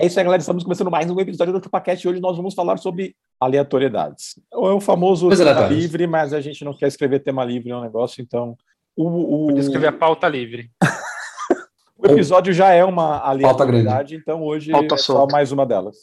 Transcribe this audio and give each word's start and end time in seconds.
É 0.00 0.06
isso 0.06 0.18
aí, 0.18 0.24
galera. 0.24 0.40
Estamos 0.40 0.64
começando 0.64 0.90
mais 0.90 1.10
um 1.10 1.20
episódio 1.20 1.52
do 1.52 1.62
ChupaCast. 1.62 2.08
Hoje 2.08 2.20
nós 2.22 2.34
vamos 2.34 2.54
falar 2.54 2.78
sobre 2.78 3.14
aleatoriedades. 3.38 4.40
É 4.50 4.56
o 4.56 4.80
famoso 4.80 5.28
tema 5.28 5.66
livre, 5.66 6.06
mas 6.06 6.32
a 6.32 6.40
gente 6.40 6.64
não 6.64 6.72
quer 6.72 6.86
escrever 6.86 7.20
tema 7.20 7.44
livre 7.44 7.68
no 7.68 7.82
negócio, 7.82 8.22
então. 8.22 8.56
O, 8.96 9.52
o... 9.52 9.58
escrever 9.58 9.88
a 9.88 9.92
pauta 9.92 10.26
livre. 10.26 10.70
o 11.98 12.06
episódio 12.06 12.50
já 12.50 12.72
é 12.72 12.82
uma 12.82 13.18
aleatoriedade, 13.18 14.16
então 14.16 14.42
hoje 14.42 14.72
pauta 14.72 14.94
é 14.94 14.98
só 14.98 15.26
mais 15.26 15.52
uma 15.52 15.66
delas. 15.66 15.96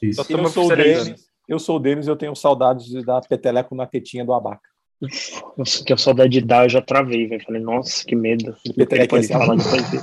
Isso. 0.00 0.24
Eu, 0.30 0.48
sou 0.48 0.66
o 0.70 0.76
Denis, 0.76 1.28
eu 1.48 1.58
sou 1.58 1.76
o 1.76 1.80
Denis 1.80 2.06
e 2.06 2.10
eu 2.10 2.16
tenho 2.16 2.36
saudades 2.36 2.86
de 2.86 3.04
dar 3.04 3.22
peteleco 3.22 3.74
na 3.74 3.86
tetinha 3.88 4.24
do 4.24 4.32
abaca. 4.32 4.70
Nossa, 5.58 5.84
que 5.84 5.92
a 5.92 5.96
saudade 5.96 6.30
de 6.30 6.42
dar, 6.42 6.66
eu 6.66 6.68
já 6.68 6.80
travei, 6.80 7.26
velho. 7.26 7.42
Falei, 7.44 7.60
nossa, 7.60 8.04
que 8.04 8.14
medo. 8.14 8.54
Peteleco 8.76 9.16
é 9.16 9.22
falar 9.24 9.56
depois 9.56 9.90
de... 9.90 9.98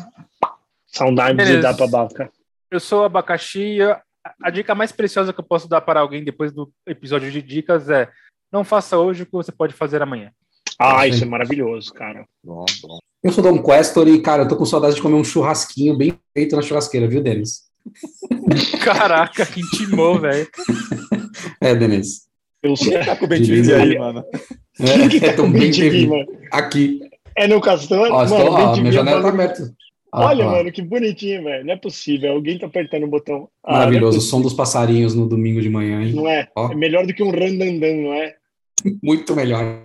Saudade 0.87 1.37
Beleza. 1.37 1.55
de 1.55 1.61
dar 1.61 1.73
pra 1.73 1.85
abaca. 1.85 2.29
Eu 2.71 2.79
sou 2.79 3.03
abacaxi. 3.03 3.81
A, 3.81 4.01
a 4.43 4.49
dica 4.49 4.75
mais 4.75 4.91
preciosa 4.91 5.33
que 5.33 5.39
eu 5.39 5.45
posso 5.45 5.67
dar 5.67 5.81
para 5.81 5.99
alguém 5.99 6.23
depois 6.23 6.51
do 6.51 6.71
episódio 6.87 7.31
de 7.31 7.41
dicas 7.41 7.89
é: 7.89 8.09
não 8.51 8.63
faça 8.63 8.97
hoje 8.97 9.23
o 9.23 9.25
que 9.25 9.31
você 9.31 9.51
pode 9.51 9.73
fazer 9.73 10.01
amanhã. 10.01 10.31
Ah, 10.79 11.07
isso 11.07 11.23
é 11.23 11.27
maravilhoso, 11.27 11.93
cara. 11.93 12.25
Bom, 12.43 12.65
bom. 12.81 12.99
Eu 13.21 13.33
sou 13.33 13.43
Dom 13.43 13.61
Questor 13.61 14.07
e, 14.07 14.21
cara, 14.21 14.43
eu 14.43 14.47
tô 14.47 14.55
com 14.55 14.65
saudade 14.65 14.95
de 14.95 15.01
comer 15.01 15.15
um 15.15 15.25
churrasquinho 15.25 15.97
bem 15.97 16.17
feito 16.33 16.55
na 16.55 16.61
churrasqueira, 16.61 17.05
viu, 17.05 17.21
Denis? 17.21 17.69
Caraca, 18.81 19.45
que 19.45 19.59
intimou, 19.59 20.19
velho. 20.19 20.47
É, 21.61 21.75
Denis. 21.75 22.27
Eu 22.61 22.75
sei. 22.75 22.91
Quem 22.91 23.05
tá 23.05 23.15
com 23.15 23.25
o 23.25 23.27
bem 23.27 23.41
aí, 23.41 23.97
mano? 23.97 24.23
É, 24.79 25.25
é 25.25 25.33
tão 25.33 25.49
bem 25.51 25.71
Aqui. 26.51 26.99
É 27.35 27.47
no 27.47 27.61
Castor? 27.61 28.09
Ó, 28.11 28.25
mano, 28.25 28.51
ó, 28.51 28.75
minha 28.77 28.91
janela 28.91 29.21
tá 29.21 29.29
aberta. 29.29 29.73
Ah, 30.11 30.25
Olha, 30.25 30.45
ah. 30.45 30.51
mano, 30.51 30.71
que 30.71 30.81
bonitinho, 30.81 31.43
velho. 31.43 31.65
Não 31.65 31.73
é 31.73 31.77
possível. 31.77 32.33
Alguém 32.33 32.57
tá 32.57 32.65
apertando 32.65 33.03
o 33.03 33.09
botão. 33.09 33.49
Ah, 33.63 33.79
Maravilhoso. 33.79 34.17
É 34.17 34.19
o 34.19 34.23
som 34.23 34.41
dos 34.41 34.53
passarinhos 34.53 35.13
no 35.13 35.27
domingo 35.27 35.61
de 35.61 35.69
manhã, 35.69 36.01
hein? 36.01 36.13
Não 36.13 36.27
é? 36.27 36.47
Ó. 36.55 36.71
É 36.71 36.75
melhor 36.75 37.05
do 37.05 37.13
que 37.13 37.23
um 37.23 37.31
randandam, 37.31 37.95
não 37.95 38.13
é? 38.13 38.35
Muito 39.03 39.35
melhor. 39.35 39.83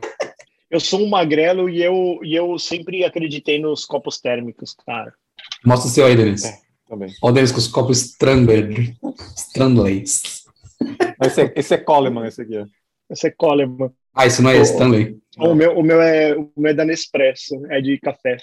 Eu 0.70 0.80
sou 0.80 1.00
um 1.00 1.08
magrelo 1.08 1.68
e 1.68 1.82
eu, 1.82 2.20
e 2.22 2.34
eu 2.34 2.58
sempre 2.58 3.04
acreditei 3.04 3.60
nos 3.60 3.84
copos 3.84 4.20
térmicos, 4.20 4.74
cara. 4.86 5.12
Mostra 5.64 5.88
o 5.88 5.92
seu 5.92 6.06
aí, 6.06 6.16
Denis. 6.16 6.44
É, 6.44 6.58
também. 6.88 7.10
Ó, 7.22 7.28
o 7.28 7.32
Denis 7.32 7.52
com 7.52 7.58
os 7.58 7.68
copos 7.68 8.00
Strandler. 8.00 8.96
Strandleys. 9.36 10.44
Esse 11.22 11.42
é, 11.42 11.52
esse 11.54 11.74
é 11.74 11.78
Coleman, 11.78 12.26
esse 12.26 12.42
aqui. 12.42 12.64
Esse 13.10 13.28
é 13.28 13.30
Coleman. 13.30 13.90
Ah, 14.14 14.26
esse 14.26 14.40
não 14.40 14.50
é 14.50 14.58
o, 14.58 14.62
Stanley? 14.62 15.18
O 15.36 15.54
meu, 15.54 15.76
o, 15.76 15.82
meu 15.82 16.00
é, 16.00 16.36
o 16.36 16.50
meu 16.56 16.70
é 16.70 16.74
da 16.74 16.84
Nespresso, 16.84 17.60
é 17.68 17.80
de 17.80 17.98
café. 17.98 18.36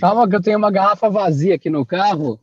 Calma 0.00 0.28
que 0.28 0.36
eu 0.36 0.42
tenho 0.42 0.58
uma 0.58 0.70
garrafa 0.70 1.08
vazia 1.08 1.54
aqui 1.54 1.70
no 1.70 1.86
carro 1.86 2.40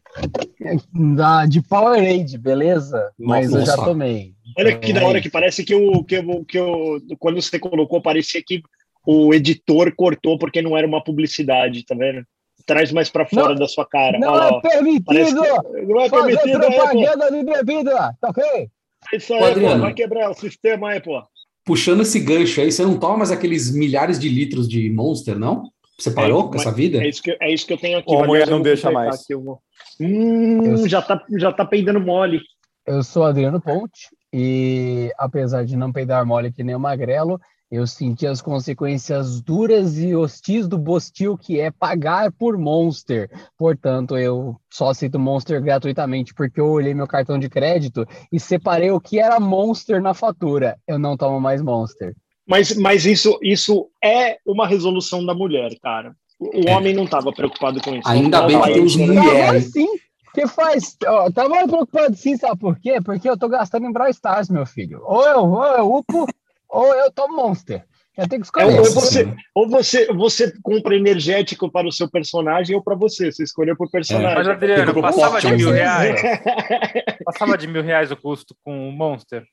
da, 1.16 1.46
de 1.46 1.62
Powerade, 1.62 2.38
beleza? 2.38 3.12
Mas 3.20 3.52
Nossa. 3.52 3.62
eu 3.62 3.66
já 3.66 3.84
tomei. 3.84 4.34
Olha 4.58 4.78
que 4.78 4.94
da 4.94 5.06
hora 5.06 5.22
que 5.22 5.30
parece 5.30 5.64
que 5.64 5.76
o 5.76 6.04
que 6.04 6.16
eu, 6.16 6.46
que 6.46 6.58
eu 6.58 7.02
quando 7.20 7.42
você 7.42 7.60
colocou 7.60 8.02
parecia 8.02 8.42
que 8.46 8.62
o 9.06 9.34
editor 9.34 9.94
cortou 9.96 10.38
porque 10.38 10.62
não 10.62 10.78
era 10.78 10.88
uma 10.88 11.04
publicidade, 11.04 11.86
tá 11.86 11.96
vendo? 11.96 12.24
Traz 12.66 12.92
mais 12.92 13.10
para 13.10 13.26
fora 13.26 13.50
não, 13.50 13.56
da 13.56 13.68
sua 13.68 13.86
cara. 13.86 14.20
Não 14.20 14.32
Olha, 14.32 14.56
é 14.56 14.62
permitido. 14.62 15.42
não 15.88 16.02
é 16.02 16.10
fazer 16.10 16.38
permitido, 16.38 16.64
é, 16.64 16.76
propaganda 16.76 17.26
é, 17.26 17.32
de 17.32 17.44
bebida, 17.44 18.16
tá 18.22 18.30
ok? 18.30 18.70
Isso 19.14 19.34
aí, 19.34 19.54
pô, 19.56 19.80
vai 19.80 19.94
quebrar 19.94 20.30
o 20.30 20.34
sistema 20.34 20.90
aí, 20.90 21.02
pô. 21.02 21.22
Puxando 21.66 22.02
esse 22.02 22.20
gancho 22.20 22.62
aí, 22.62 22.72
você 22.72 22.84
não 22.84 23.00
toma 23.00 23.18
mais 23.18 23.32
aqueles 23.32 23.74
milhares 23.74 24.20
de 24.20 24.30
litros 24.30 24.68
de 24.68 24.90
Monster, 24.92 25.38
não? 25.38 25.72
Você 26.02 26.12
parou 26.12 26.46
é, 26.46 26.50
com 26.50 26.56
essa 26.56 26.72
vida? 26.72 26.98
É 26.98 27.08
isso, 27.08 27.22
que, 27.22 27.38
é 27.40 27.54
isso 27.54 27.66
que 27.66 27.74
eu 27.74 27.78
tenho 27.78 28.00
aqui. 28.00 28.12
Ou 28.12 28.24
a 28.24 28.28
mulher 28.28 28.50
não 28.50 28.62
deixa 28.62 28.90
mais. 28.92 29.22
Aqui, 29.22 29.36
vou... 29.36 29.60
hum, 30.00 30.66
eu... 30.66 30.90
já, 30.90 31.02
tá, 31.02 31.24
já 31.38 31.52
tá 31.52 31.64
peidando 31.64 32.00
mole. 32.00 32.42
Eu 32.88 33.04
sou 33.04 33.24
Adriano 33.24 33.62
Ponte 33.62 34.10
e, 34.34 35.12
apesar 35.18 35.64
de 35.64 35.78
não 35.78 35.92
peidar 35.92 36.26
mole 36.26 36.52
que 36.52 36.64
nem 36.64 36.76
o 36.76 36.80
magrelo, 36.80 37.40
eu 37.70 37.86
senti 37.86 38.26
as 38.26 38.42
consequências 38.42 39.40
duras 39.40 39.98
e 39.98 40.14
hostis 40.14 40.68
do 40.68 40.78
Bostil, 40.78 41.38
que 41.38 41.60
é 41.60 41.72
pagar 41.72 42.32
por 42.32 42.58
Monster. 42.58 43.30
Portanto, 43.58 44.18
eu 44.18 44.60
só 44.70 44.90
aceito 44.90 45.20
Monster 45.20 45.62
gratuitamente 45.62 46.34
porque 46.34 46.60
eu 46.60 46.68
olhei 46.68 46.94
meu 46.94 47.08
cartão 47.08 47.40
de 47.40 47.48
crédito 47.48 48.06
e 48.30 48.40
separei 48.40 48.92
o 48.92 49.00
que 49.00 49.20
era 49.20 49.40
Monster 49.40 50.02
na 50.02 50.14
fatura. 50.14 50.78
Eu 50.86 51.00
não 51.00 51.16
tomo 51.16 51.40
mais 51.40 51.62
Monster. 51.62 52.14
Mas, 52.52 52.76
mas 52.76 53.06
isso, 53.06 53.40
isso 53.42 53.90
é 54.04 54.38
uma 54.46 54.68
resolução 54.68 55.26
da 55.26 55.34
mulher, 55.34 55.72
cara. 55.82 56.14
O 56.38 56.68
é. 56.68 56.76
homem 56.76 56.94
não 56.94 57.06
estava 57.06 57.32
preocupado 57.32 57.80
com 57.82 57.96
isso. 57.96 58.06
Ainda 58.10 58.42
bem 58.42 58.62
que 58.62 58.74
tem 58.74 58.84
os 58.84 58.96
mulheres. 58.98 59.72
Sim, 59.72 59.88
que 60.34 60.46
faz. 60.48 60.98
Ó, 61.08 61.32
tá 61.32 61.48
mais 61.48 61.66
preocupado 61.66 62.14
sim, 62.14 62.36
sabe 62.36 62.60
por 62.60 62.78
quê? 62.78 63.00
Porque 63.02 63.30
eu 63.30 63.38
tô 63.38 63.48
gastando 63.48 63.86
em 63.86 63.94
Brawl 63.94 64.10
Stars, 64.10 64.50
meu 64.50 64.66
filho. 64.66 65.02
Ou 65.06 65.26
eu, 65.26 65.40
ou 65.46 65.66
eu 65.66 65.94
upo, 65.94 66.28
ou 66.68 66.94
eu 66.94 67.10
tomo 67.10 67.38
Monster. 67.38 67.86
Eu 68.18 68.28
tenho 68.28 68.42
que 68.42 68.48
escolher. 68.48 68.76
É, 68.76 68.80
ou 68.82 68.92
você, 68.92 69.34
ou 69.56 69.70
você, 69.70 70.08
você 70.08 70.54
compra 70.62 70.94
energético 70.94 71.72
para 71.72 71.88
o 71.88 71.92
seu 71.92 72.12
personagem 72.12 72.76
ou 72.76 72.84
para 72.84 72.96
você. 72.96 73.32
Você 73.32 73.44
escolheu 73.44 73.78
por 73.78 73.90
personagem. 73.90 74.30
É. 74.30 74.36
Mas, 74.36 74.48
Adriano, 74.50 75.02
passava 75.02 75.40
de 75.40 75.56
mil 75.56 75.72
reais. 75.72 76.22
passava 77.24 77.58
de 77.58 77.68
mil 77.68 77.82
reais 77.82 78.12
o 78.12 78.18
custo 78.18 78.54
com 78.62 78.90
o 78.90 78.92
Monster? 78.92 79.46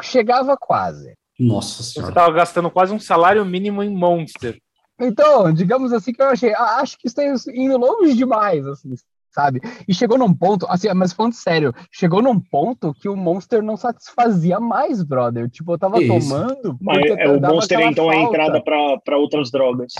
Chegava 0.00 0.56
quase. 0.56 1.14
Nossa 1.38 1.82
senhora. 1.82 2.12
Você 2.12 2.18
estava 2.18 2.32
gastando 2.32 2.70
quase 2.70 2.92
um 2.92 2.98
salário 2.98 3.44
mínimo 3.44 3.82
em 3.82 3.90
Monster. 3.90 4.60
Então, 5.00 5.52
digamos 5.52 5.92
assim 5.92 6.12
que 6.12 6.20
eu 6.20 6.26
achei, 6.26 6.52
acho 6.54 6.98
que 6.98 7.06
está 7.06 7.22
indo 7.24 7.78
longe 7.78 8.14
demais, 8.14 8.66
assim, 8.66 8.94
sabe? 9.30 9.60
E 9.86 9.94
chegou 9.94 10.18
num 10.18 10.34
ponto, 10.34 10.66
assim, 10.68 10.92
mas 10.94 11.12
falando 11.12 11.34
sério, 11.34 11.72
chegou 11.92 12.20
num 12.20 12.40
ponto 12.40 12.92
que 12.94 13.08
o 13.08 13.16
Monster 13.16 13.62
não 13.62 13.76
satisfazia 13.76 14.58
mais, 14.58 15.02
brother. 15.02 15.48
Tipo, 15.48 15.74
eu 15.74 15.78
tava 15.78 16.02
Isso. 16.02 16.28
tomando. 16.28 16.76
Mas 16.80 17.06
é, 17.06 17.28
o 17.28 17.40
Monster 17.40 17.80
então 17.80 18.06
falta. 18.06 18.18
é 18.18 18.20
a 18.20 18.22
entrada 18.22 18.62
para 18.62 19.16
outras 19.16 19.50
drogas. 19.52 19.92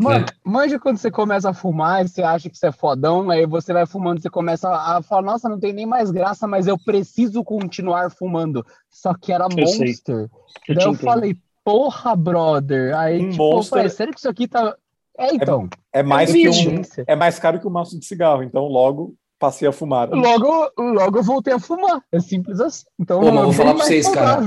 Mano, 0.00 0.24
é. 0.24 0.32
manja 0.42 0.78
quando 0.78 0.96
você 0.96 1.10
começa 1.10 1.50
a 1.50 1.54
fumar, 1.54 2.08
você 2.08 2.22
acha 2.22 2.48
que 2.48 2.56
você 2.56 2.68
é 2.68 2.72
fodão, 2.72 3.28
aí 3.28 3.46
você 3.46 3.72
vai 3.72 3.84
fumando, 3.84 4.20
você 4.20 4.30
começa 4.30 4.68
a 4.68 5.02
falar, 5.02 5.22
nossa, 5.22 5.48
não 5.48 5.60
tem 5.60 5.74
nem 5.74 5.84
mais 5.84 6.10
graça, 6.10 6.46
mas 6.46 6.66
eu 6.66 6.78
preciso 6.78 7.44
continuar 7.44 8.10
fumando. 8.10 8.64
Só 8.88 9.12
que 9.14 9.30
era 9.30 9.44
eu 9.44 9.56
Monster. 9.56 10.30
Eu 10.66 10.74
Daí 10.74 10.84
eu 10.86 10.94
falei, 10.94 11.36
porra, 11.62 12.16
brother. 12.16 12.96
Aí, 12.96 13.20
um 13.20 13.30
tipo, 13.30 13.42
monster... 13.42 13.70
falei, 13.70 13.90
sério 13.90 14.12
que 14.14 14.18
isso 14.18 14.28
aqui 14.28 14.48
tá. 14.48 14.74
É, 15.18 15.34
então. 15.34 15.68
É, 15.92 16.00
é 16.00 16.02
mais, 16.02 16.30
é 16.30 16.32
que 16.32 16.48
um, 16.48 16.82
é 17.06 17.14
mais 17.14 17.38
caro 17.38 17.60
que 17.60 17.66
um 17.66 17.70
maço 17.70 17.98
de 17.98 18.06
cigarro, 18.06 18.42
então 18.42 18.64
logo 18.66 19.14
passei 19.38 19.68
a 19.68 19.72
fumar. 19.72 20.08
Logo, 20.10 20.70
logo 20.78 21.18
eu 21.18 21.22
voltei 21.22 21.52
a 21.52 21.58
fumar. 21.58 22.02
É 22.10 22.20
simples 22.20 22.58
assim. 22.58 22.84
Então, 22.98 23.20
Pô, 23.20 23.30
vou 23.30 23.52
falar 23.52 23.74
pra 23.74 23.84
vocês, 23.84 24.08
cara. 24.08 24.40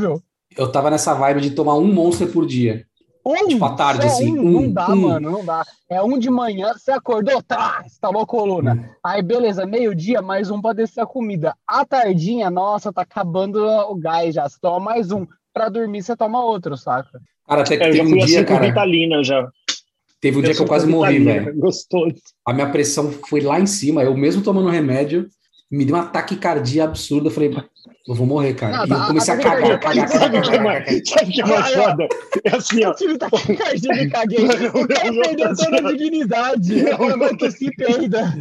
Eu 0.56 0.72
tava 0.72 0.90
nessa 0.90 1.14
vibe 1.14 1.42
de 1.42 1.52
tomar 1.52 1.76
um 1.76 1.92
monster 1.92 2.32
por 2.32 2.46
dia. 2.46 2.86
Um, 3.26 3.48
tipo, 3.48 3.64
à 3.64 3.74
tarde, 3.74 4.06
assim. 4.06 4.38
Um, 4.38 4.62
não 4.62 4.72
dá, 4.72 4.90
um. 4.90 4.96
mano, 4.96 5.32
não 5.32 5.46
dá. 5.46 5.64
É 5.90 6.02
um 6.02 6.18
de 6.20 6.30
manhã, 6.30 6.74
você 6.74 6.92
acordou, 6.92 7.42
tá, 7.42 7.82
instalou 7.86 8.22
a 8.22 8.26
coluna. 8.26 8.74
Hum. 8.74 8.96
Aí, 9.04 9.22
beleza, 9.22 9.66
meio-dia, 9.66 10.22
mais 10.22 10.52
um 10.52 10.62
pra 10.62 10.74
descer 10.74 11.02
a 11.02 11.06
comida. 11.06 11.56
À 11.66 11.86
tardinha, 11.86 12.50
nossa, 12.50 12.92
tá 12.92 13.02
acabando 13.02 13.66
o 13.66 13.96
gás 13.96 14.36
já. 14.36 14.48
Você 14.48 14.58
toma 14.60 14.80
mais 14.80 15.12
um. 15.12 15.26
Pra 15.54 15.70
dormir, 15.70 16.04
você 16.04 16.16
toma 16.18 16.44
outro, 16.44 16.76
saca? 16.76 17.22
Cara, 17.48 17.62
até 17.62 17.78
que 17.78 17.84
é, 17.84 17.92
teve 17.92 18.02
um 18.02 18.26
dia, 18.26 18.40
assim 18.40 18.46
cara... 18.46 18.66
Vitalina 18.66 19.24
já. 19.24 19.48
Teve 20.20 20.38
um 20.38 20.40
eu 20.40 20.46
dia 20.46 20.56
que 20.56 20.62
eu 20.62 20.68
quase 20.68 20.88
morri, 20.88 21.20
velho. 21.20 21.58
Gostoso. 21.58 22.16
A 22.46 22.54
minha 22.54 22.70
pressão 22.70 23.12
foi 23.30 23.42
lá 23.42 23.60
em 23.60 23.68
cima. 23.68 24.04
Eu 24.04 24.16
mesmo 24.16 24.42
tomando 24.42 24.70
remédio, 24.70 25.28
me 25.74 25.86
deu 25.86 25.96
um 25.96 26.00
ataque 26.00 26.36
cardíaco 26.36 26.92
absurdo. 26.92 27.28
Eu 27.28 27.32
falei, 27.32 27.52
eu 28.08 28.14
vou 28.14 28.28
morrer, 28.28 28.54
cara. 28.54 28.86
Não, 28.86 28.98
e 28.98 29.00
eu 29.02 29.08
comecei 29.08 29.34
a, 29.34 29.38
a 29.38 29.42
cagar, 29.42 29.80
cagar, 29.80 30.10
cagar, 30.10 30.44
cagar. 30.44 31.02
Sabe 31.06 31.30
o 31.30 31.34
que 31.34 31.42
é 31.42 31.46
mais 31.46 31.74
foda? 31.74 32.08
É 32.44 32.56
assim, 32.56 32.84
ó. 32.84 32.90
Eu 32.90 32.96
tive 32.96 33.18
taquicardia 33.18 34.04
e 34.04 34.10
caguei. 34.10 34.46
O 34.46 34.88
cara 34.88 35.12
perdeu 35.12 35.56
toda 35.56 35.90
a 35.90 35.92
dignidade. 35.92 36.80
Eu 36.80 36.98
não 37.18 37.26
antecipe 37.26 37.86
ainda. 37.86 38.34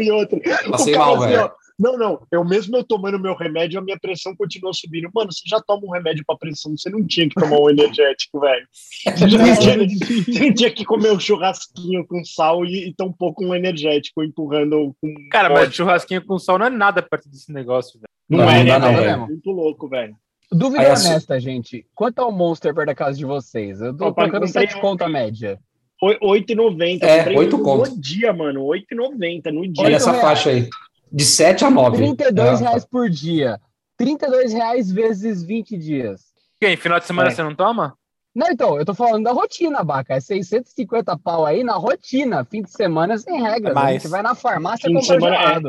E 0.00 0.10
outro. 0.10 0.40
Passei 0.70 0.96
mal, 0.96 1.22
assim, 1.22 1.28
velho. 1.28 1.50
Não, 1.78 1.98
não. 1.98 2.26
Eu 2.30 2.44
mesmo 2.44 2.76
eu 2.76 2.84
tomando 2.84 3.18
meu 3.18 3.34
remédio, 3.34 3.78
a 3.78 3.82
minha 3.82 3.98
pressão 3.98 4.34
continua 4.34 4.72
subindo. 4.72 5.10
Mano, 5.14 5.30
você 5.30 5.42
já 5.46 5.60
toma 5.60 5.86
um 5.86 5.90
remédio 5.90 6.24
para 6.26 6.38
pressão, 6.38 6.76
você 6.76 6.88
não 6.88 7.06
tinha 7.06 7.28
que 7.28 7.34
tomar 7.34 7.58
um 7.58 7.68
energético, 7.68 8.40
velho. 8.40 8.66
Você, 8.72 9.26
você 9.28 10.46
não 10.46 10.54
tinha 10.54 10.70
que 10.70 10.84
comer 10.84 11.12
um 11.12 11.20
churrasquinho 11.20 12.06
com 12.06 12.24
sal 12.24 12.64
e, 12.64 12.88
e 12.88 12.94
tão 12.94 13.12
pouco 13.12 13.44
um 13.44 13.54
energético 13.54 14.22
empurrando 14.22 14.96
com. 15.00 15.14
Cara, 15.30 15.50
mas 15.50 15.74
churrasquinho 15.74 16.24
com 16.24 16.38
sal 16.38 16.58
não 16.58 16.66
é 16.66 16.70
nada 16.70 17.02
perto 17.02 17.28
desse 17.28 17.52
negócio, 17.52 18.00
velho. 18.00 18.06
Não, 18.28 18.38
não, 18.38 18.50
é, 18.50 18.64
não, 18.64 18.78
não, 18.80 18.92
né, 18.92 19.16
não, 19.16 19.26
Muito 19.26 19.50
louco, 19.50 19.88
velho. 19.88 20.16
Dúvida 20.50 20.82
Aí, 20.82 20.86
honesta, 20.86 21.34
assim... 21.34 21.44
gente. 21.44 21.86
Quanto 21.94 22.20
é 22.20 22.24
o 22.24 22.30
Monster 22.30 22.74
perto 22.74 22.86
da 22.86 22.94
casa 22.94 23.18
de 23.18 23.24
vocês? 23.24 23.80
Eu 23.80 23.96
tô 23.96 24.12
pagando 24.12 24.46
7 24.46 24.80
conto 24.80 25.02
a 25.02 25.08
média. 25.08 25.58
8,90. 26.02 27.02
É, 27.02 27.36
8 27.36 27.58
conto. 27.58 27.90
No 27.90 28.00
dia, 28.00 28.32
mano. 28.32 28.64
8,90 28.66 29.52
no 29.52 29.66
dia. 29.66 29.84
Olha 29.84 29.96
essa 29.96 30.14
faixa 30.14 30.50
aí. 30.50 30.68
De 31.12 31.24
7 31.24 31.64
a 31.64 31.70
9. 31.70 31.96
32 31.96 32.60
é. 32.60 32.64
reais 32.64 32.84
por 32.84 33.08
dia. 33.08 33.60
32 33.96 34.52
reais 34.52 34.90
vezes 34.90 35.42
20 35.42 35.76
dias. 35.78 36.22
Quem? 36.60 36.76
Final 36.76 36.98
de 36.98 37.06
semana 37.06 37.28
é. 37.28 37.32
você 37.32 37.42
não 37.42 37.54
toma? 37.54 37.96
Não, 38.34 38.48
então, 38.50 38.78
eu 38.78 38.84
tô 38.84 38.92
falando 38.92 39.24
da 39.24 39.32
rotina, 39.32 39.82
Baca. 39.82 40.14
É 40.14 40.20
650 40.20 41.16
pau 41.18 41.46
aí 41.46 41.64
na 41.64 41.74
rotina. 41.76 42.44
Fim 42.44 42.62
de 42.62 42.70
semana 42.70 43.16
sem 43.16 43.40
regras. 43.40 43.74
Mas... 43.74 44.02
Você 44.02 44.08
vai 44.08 44.20
na 44.20 44.34
farmácia 44.34 44.90
e 44.90 45.02
semana 45.02 45.36
é... 45.36 45.60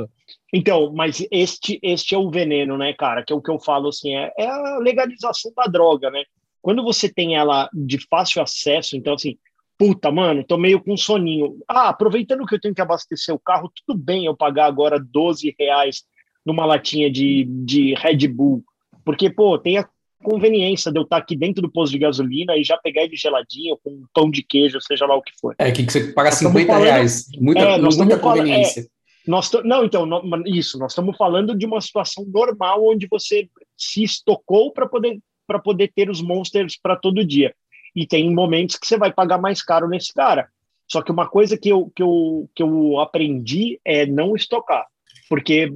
Então, 0.54 0.92
mas 0.94 1.26
este, 1.32 1.80
este 1.82 2.14
é 2.14 2.18
o 2.18 2.30
veneno, 2.30 2.78
né, 2.78 2.94
cara? 2.94 3.24
Que 3.24 3.32
é 3.32 3.36
o 3.36 3.42
que 3.42 3.52
eu 3.52 3.60
falo 3.60 3.90
assim, 3.90 4.16
é, 4.16 4.34
é 4.38 4.48
a 4.48 4.78
legalização 4.80 5.52
da 5.56 5.64
droga, 5.66 6.10
né? 6.10 6.24
Quando 6.62 6.84
você 6.84 7.08
tem 7.08 7.36
ela 7.36 7.70
de 7.74 8.00
fácil 8.10 8.42
acesso, 8.42 8.98
então 8.98 9.14
assim, 9.14 9.38
puta, 9.78 10.12
mano, 10.12 10.44
tô 10.44 10.58
meio 10.58 10.82
com 10.82 10.98
soninho. 10.98 11.60
Ah, 11.68 11.90
aproveitando 11.90 12.46
que 12.46 12.56
eu 12.56 12.60
tenho 12.60 12.74
que 12.74 12.82
abastecer 12.82 13.34
o 13.34 13.40
carro, 13.40 13.72
tudo 13.86 13.98
bem 13.98 14.26
eu 14.26 14.36
pagar 14.36 14.66
agora 14.66 15.00
12 15.00 15.56
reais 15.58 16.04
numa 16.46 16.66
latinha 16.66 17.12
de, 17.12 17.46
de 17.46 17.94
Red 17.96 18.28
Bull. 18.28 18.64
Porque, 19.06 19.30
pô, 19.30 19.58
tem 19.58 19.78
a 19.78 19.88
conveniência 20.24 20.92
de 20.92 20.98
eu 20.98 21.04
estar 21.04 21.18
aqui 21.18 21.36
dentro 21.36 21.62
do 21.62 21.72
posto 21.72 21.94
de 21.94 22.00
gasolina 22.00 22.58
e 22.58 22.64
já 22.64 22.78
pegar 22.78 23.04
ele 23.04 23.16
geladinho 23.16 23.78
com 23.84 23.92
um 23.92 24.04
pão 24.14 24.32
de 24.32 24.42
queijo, 24.42 24.82
seja 24.82 25.06
lá 25.06 25.16
o 25.16 25.22
que 25.22 25.32
for. 25.40 25.56
É, 25.60 25.72
que 25.72 25.84
você 25.84 26.12
paga 26.12 26.32
50 26.32 26.66
falando, 26.66 26.84
reais. 26.84 27.28
Muita, 27.40 27.62
é, 27.62 27.78
muita 27.78 28.20
conveniência. 28.20 28.82
é, 28.82 29.30
nós 29.30 29.52
não, 29.64 29.84
então, 29.84 30.06
não, 30.06 30.24
isso, 30.46 30.80
nós 30.80 30.94
estamos 30.94 31.16
falando 31.18 31.56
de 31.56 31.66
uma 31.66 31.82
situação 31.82 32.26
normal 32.26 32.88
onde 32.88 33.08
você 33.12 33.50
se 33.78 34.02
estocou 34.02 34.72
para 34.72 34.88
poder, 34.88 35.20
poder 35.64 35.92
ter 35.94 36.10
os 36.10 36.22
monsters 36.22 36.80
para 36.82 36.96
todo 36.96 37.26
dia. 37.26 37.54
E 37.96 38.06
tem 38.06 38.34
momentos 38.34 38.78
que 38.78 38.88
você 38.88 38.98
vai 38.98 39.12
pagar 39.12 39.38
mais 39.38 39.62
caro 39.62 39.88
nesse 39.88 40.14
cara. 40.14 40.48
Só 40.90 41.02
que 41.02 41.12
uma 41.12 41.28
coisa 41.28 41.58
que 41.58 41.70
eu, 41.70 41.92
que 41.96 42.02
eu, 42.02 42.50
que 42.56 42.64
eu 42.64 43.00
aprendi 43.00 43.80
é 43.84 44.06
não 44.06 44.36
estocar. 44.36 44.86
Porque 45.30 45.70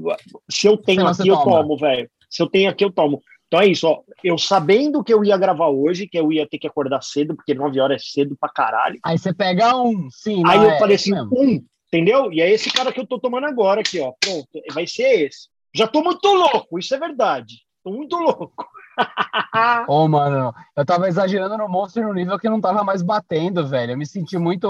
se 0.50 0.68
eu 0.68 0.78
tenho 0.78 1.06
aqui, 1.06 1.28
eu 1.28 1.38
tomo, 1.38 1.78
velho. 1.78 2.10
Se 2.30 2.42
eu 2.42 2.48
tenho 2.48 2.69
aqui, 2.69 2.86
eu 2.86 2.92
tomo. 2.92 3.22
Então 3.48 3.60
é 3.60 3.68
isso, 3.68 3.86
ó. 3.86 4.02
Eu 4.24 4.38
sabendo 4.38 5.04
que 5.04 5.13
eu 5.13 5.25
ia 5.25 5.36
gravar 5.36 5.68
hoje, 5.68 6.08
que 6.08 6.18
eu 6.18 6.31
ia 6.31 6.48
ter 6.48 6.58
que 6.58 6.68
acordar 6.68 7.04
cedo, 7.04 7.36
porque 7.36 7.54
9 7.54 7.78
horas 7.81 8.02
é 8.02 8.06
cedo 8.06 8.38
pra 8.40 8.50
caralho. 8.50 8.98
Aí 9.04 9.18
você 9.18 9.34
pega 9.34 9.75
um, 9.75 10.08
sim. 10.10 10.42
Aí 10.46 10.58
eu 10.58 10.69
é, 10.69 10.80
falei 10.80 10.96
assim, 10.96 11.13
um, 11.13 11.62
entendeu? 11.88 12.31
E 12.31 12.40
é 12.40 12.50
esse 12.50 12.72
cara 12.72 12.94
que 12.94 13.00
eu 13.02 13.06
tô 13.06 13.19
tomando 13.19 13.48
agora 13.48 13.81
aqui, 13.81 14.00
ó. 14.00 14.13
Pronto, 14.22 14.48
vai 14.74 14.88
ser 14.88 15.25
esse. 15.25 15.50
Já 15.75 15.86
tô 15.86 16.02
muito 16.02 16.25
louco, 16.25 16.80
isso 16.80 16.96
é 16.96 17.00
verdade. 17.00 17.56
Tô 17.84 17.92
muito 17.92 18.16
louco. 18.16 18.66
Ô, 19.88 20.03
oh, 20.03 20.07
mano, 20.07 20.53
eu 20.75 20.86
tava 20.86 21.07
exagerando 21.07 21.57
no 21.57 21.68
monstro 21.68 22.03
no 22.03 22.13
nível 22.13 22.39
que 22.39 22.50
não 22.50 22.62
tava 22.62 22.83
mais 22.83 23.01
batendo, 23.01 23.68
velho. 23.68 23.92
Eu 23.92 23.98
me 23.98 24.06
senti 24.06 24.38
muito 24.38 24.68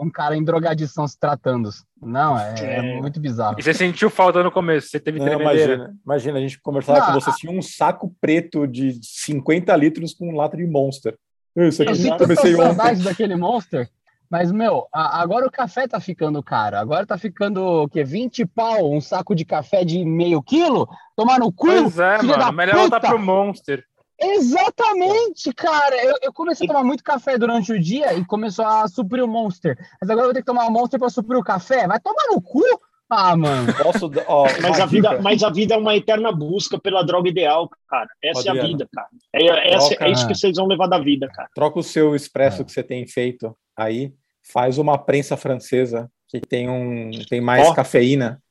um 0.00 0.10
cara 0.10 0.36
em 0.36 0.44
drogadição 0.44 1.06
se 1.06 1.18
tratando. 1.18 1.70
Não, 2.00 2.38
é, 2.38 2.54
é. 2.58 2.76
é 2.76 3.00
muito 3.00 3.20
bizarro. 3.20 3.56
E 3.58 3.62
você 3.62 3.74
sentiu 3.74 4.10
falta 4.10 4.42
no 4.42 4.50
começo? 4.50 4.88
Você 4.88 5.00
teve 5.00 5.18
não, 5.18 5.40
imagina, 5.40 5.94
imagina, 6.04 6.38
a 6.38 6.40
gente 6.40 6.60
conversava 6.60 6.98
não, 7.00 7.06
com 7.06 7.20
você, 7.20 7.32
tinha 7.36 7.52
um 7.52 7.62
saco 7.62 8.14
preto 8.20 8.66
de 8.66 8.98
50 9.02 9.74
litros 9.76 10.14
com 10.14 10.30
um 10.30 10.36
lata 10.36 10.56
de 10.56 10.66
monster. 10.66 11.16
Isso 11.56 11.82
aqui, 11.82 12.08
eu 12.08 12.16
comecei 12.16 12.54
saudade 12.54 13.02
daquele 13.02 13.36
monster. 13.36 13.88
Mas, 14.32 14.50
meu, 14.50 14.88
agora 14.90 15.46
o 15.46 15.50
café 15.50 15.86
tá 15.86 16.00
ficando 16.00 16.42
caro. 16.42 16.78
Agora 16.78 17.04
tá 17.04 17.18
ficando 17.18 17.62
o 17.62 17.86
quê? 17.86 18.02
20 18.02 18.46
pau 18.46 18.90
um 18.90 18.98
saco 18.98 19.34
de 19.34 19.44
café 19.44 19.84
de 19.84 20.02
meio 20.06 20.42
quilo? 20.42 20.88
Tomar 21.14 21.38
no 21.38 21.52
cu? 21.52 21.66
Pois 21.66 21.98
é, 21.98 22.22
mano. 22.22 22.52
Melhor 22.54 22.76
voltar 22.76 23.00
pro 23.00 23.18
Monster. 23.18 23.84
Exatamente, 24.18 25.52
cara. 25.52 26.02
Eu, 26.02 26.14
eu, 26.22 26.32
comecei 26.32 26.66
a 26.66 26.68
tomar 26.68 26.82
muito 26.82 27.04
café 27.04 27.36
durante 27.36 27.74
o 27.74 27.78
dia 27.78 28.14
e 28.14 28.24
começou 28.24 28.64
a 28.64 28.88
suprir 28.88 29.22
o 29.22 29.28
Monster. 29.28 29.76
Mas 30.00 30.08
agora 30.08 30.22
eu 30.22 30.28
vou 30.28 30.32
ter 30.32 30.40
que 30.40 30.46
tomar 30.46 30.64
o 30.64 30.70
Monster 30.70 30.98
para 30.98 31.10
suprir 31.10 31.38
o 31.38 31.44
café? 31.44 31.86
Vai 31.86 32.00
tomar 32.00 32.24
no 32.30 32.40
cu? 32.40 32.62
Ah, 33.10 33.36
mano. 33.36 33.70
Posso, 33.82 34.10
ó, 34.26 34.46
mas, 34.62 34.80
a 34.80 34.86
vida, 34.86 35.20
mas 35.20 35.42
a 35.42 35.50
vida 35.50 35.74
é 35.74 35.76
uma 35.76 35.94
eterna 35.94 36.32
busca 36.32 36.80
pela 36.80 37.02
droga 37.02 37.28
ideal, 37.28 37.68
cara. 37.86 38.08
Essa 38.24 38.40
Adriano. 38.40 38.60
é 38.60 38.62
a 38.62 38.66
vida, 38.66 38.88
cara. 38.90 39.08
É, 39.34 39.46
é, 39.46 39.76
Troca, 39.76 40.06
é, 40.06 40.10
isso 40.10 40.26
que 40.26 40.34
vocês 40.34 40.56
vão 40.56 40.66
levar 40.66 40.86
da 40.86 40.98
vida, 40.98 41.28
cara. 41.28 41.50
Troca 41.54 41.80
o 41.80 41.82
seu 41.82 42.16
expresso 42.16 42.62
é. 42.62 42.64
que 42.64 42.72
você 42.72 42.82
tem 42.82 43.06
feito 43.06 43.54
aí 43.76 44.14
faz 44.42 44.78
uma 44.78 44.98
prensa 44.98 45.36
francesa 45.36 46.10
que 46.28 46.40
tem 46.40 46.68
um 46.68 47.10
tem 47.28 47.40
mais 47.40 47.68
oh. 47.68 47.74
cafeína 47.74 48.42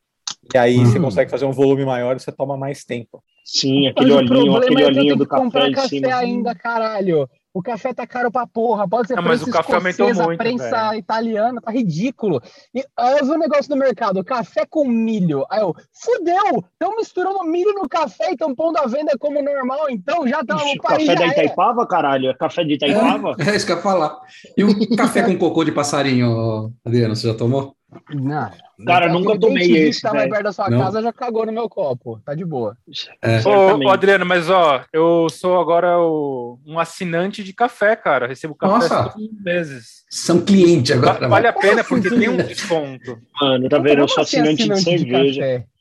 e 0.54 0.58
aí 0.58 0.78
uhum. 0.78 0.86
você 0.86 1.00
consegue 1.00 1.32
fazer 1.32 1.46
um 1.46 1.52
volume 1.52 1.86
maior 1.86 2.16
e 2.16 2.20
você 2.20 2.32
toma 2.32 2.58
mais 2.58 2.84
tempo. 2.84 3.24
Sim, 3.46 3.88
aquele 3.88 4.12
olhinho, 4.12 4.56
aquele 4.56 4.82
é 4.82 4.86
olhinho 4.86 5.16
do 5.16 5.28
café 5.28 5.68
em 5.68 5.76
cima. 5.88 6.16
ainda, 6.16 6.56
caralho. 6.56 7.30
O 7.54 7.62
café 7.62 7.94
tá 7.94 8.08
caro 8.08 8.32
pra 8.32 8.48
porra. 8.48 8.88
Pode 8.88 9.10
ser 9.10 9.16
não, 9.16 9.24
mas 9.24 9.42
o 9.44 9.52
café 9.52 9.76
aumentou 9.76 10.14
muito, 10.14 10.38
prensa 10.38 10.90
velho. 10.90 11.00
italiana, 11.00 11.62
tá 11.62 11.72
ridículo. 11.72 12.42
E 12.74 12.84
aí 12.96 13.20
eu 13.20 13.26
vi 13.26 13.32
um 13.32 13.38
negócio 13.38 13.70
no 13.70 13.76
mercado, 13.76 14.24
café 14.24 14.66
com 14.66 14.88
milho. 14.88 15.46
Aí 15.50 15.62
eu, 15.62 15.76
fudeu! 15.92 16.64
Estão 16.72 16.96
misturando 16.96 17.44
milho 17.44 17.74
no 17.74 17.90
café 17.90 18.30
e 18.30 18.34
estão 18.34 18.56
pondo 18.56 18.78
a 18.78 18.88
venda 18.88 19.18
como 19.20 19.42
normal, 19.42 19.90
então 19.90 20.26
já 20.28 20.44
tá 20.46 20.56
no 20.56 20.82
país. 20.82 21.08
Café 21.08 21.16
da 21.16 21.28
Itaipava, 21.28 21.84
é. 21.84 21.88
caralho? 21.88 22.30
É 22.30 22.34
café 22.34 22.64
de 22.64 22.76
Itaipava? 22.76 23.36
É, 23.38 23.50
é 23.50 23.56
isso 23.56 23.66
que 23.66 23.72
eu 23.74 23.78
ia 23.78 23.82
falar. 23.82 24.18
E 24.56 24.64
o 24.64 24.96
café 24.96 25.24
com 25.24 25.38
cocô 25.38 25.66
de 25.66 25.74
passarinho, 25.74 26.74
Adriano, 26.86 27.16
você 27.16 27.28
já 27.28 27.34
tomou? 27.34 27.76
Não. 28.14 28.52
Cara, 28.86 29.10
nunca 29.10 29.38
tomei 29.38 29.88
esse. 29.88 30.02
Que 30.02 30.08
tá 30.08 30.14
mais 30.14 30.30
perto 30.30 30.44
da 30.44 30.54
sua 30.54 30.70
não. 30.70 30.80
casa 30.80 31.02
já 31.02 31.12
cagou 31.12 31.46
no 31.46 31.52
meu 31.52 31.68
copo. 31.68 32.22
Tá 32.26 32.34
de 32.34 32.46
boa. 32.46 32.78
É. 33.22 33.42
Ô, 33.46 33.90
Adriano, 33.90 34.26
mas 34.26 34.50
ó, 34.50 34.84
eu 34.94 35.28
sou 35.30 35.60
agora 35.60 36.00
o, 36.00 36.58
um 36.66 36.80
assinante 36.80 37.44
de 37.44 37.54
café, 37.54 37.96
cara. 37.96 38.28
recebo 38.28 38.56
café 38.56 38.74
Nossa. 38.74 39.10
todos 39.10 39.28
os 39.28 39.44
meses. 39.44 40.04
São 40.10 40.40
cliente 40.40 40.94
agora. 40.94 41.28
Vale 41.28 41.48
a 41.48 41.54
pena 41.54 41.84
porque 41.84 42.10
tem 42.10 42.30
um 42.30 42.38
desconto. 42.38 43.20
Mano, 43.42 43.68
tá 43.68 43.78
vendo? 43.78 44.00
Eu 44.00 44.08
sou 44.08 44.24
assim 44.24 44.40
assinante, 44.40 44.72
assinante 44.72 45.04
de 45.04 45.10
cerveja. 45.10 45.42
De 45.42 45.72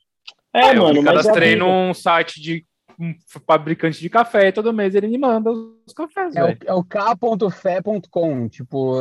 é, 0.53 0.67
é, 0.67 0.73
mano, 0.73 0.97
eu 0.97 1.01
me 1.01 1.03
cadastrei 1.03 1.53
é 1.53 1.55
num 1.55 1.93
site 1.93 2.41
de 2.41 2.65
um 2.99 3.13
fabricante 3.47 3.99
de 3.99 4.09
café 4.09 4.47
e 4.47 4.51
todo 4.51 4.73
mês 4.73 4.95
ele 4.95 5.07
me 5.07 5.17
manda 5.17 5.51
os 5.51 5.93
cafés. 5.93 6.35
É, 6.35 6.43
o, 6.43 6.57
é 6.65 6.73
o 6.73 6.83
k.fé.com, 6.83 8.49
tipo, 8.49 8.95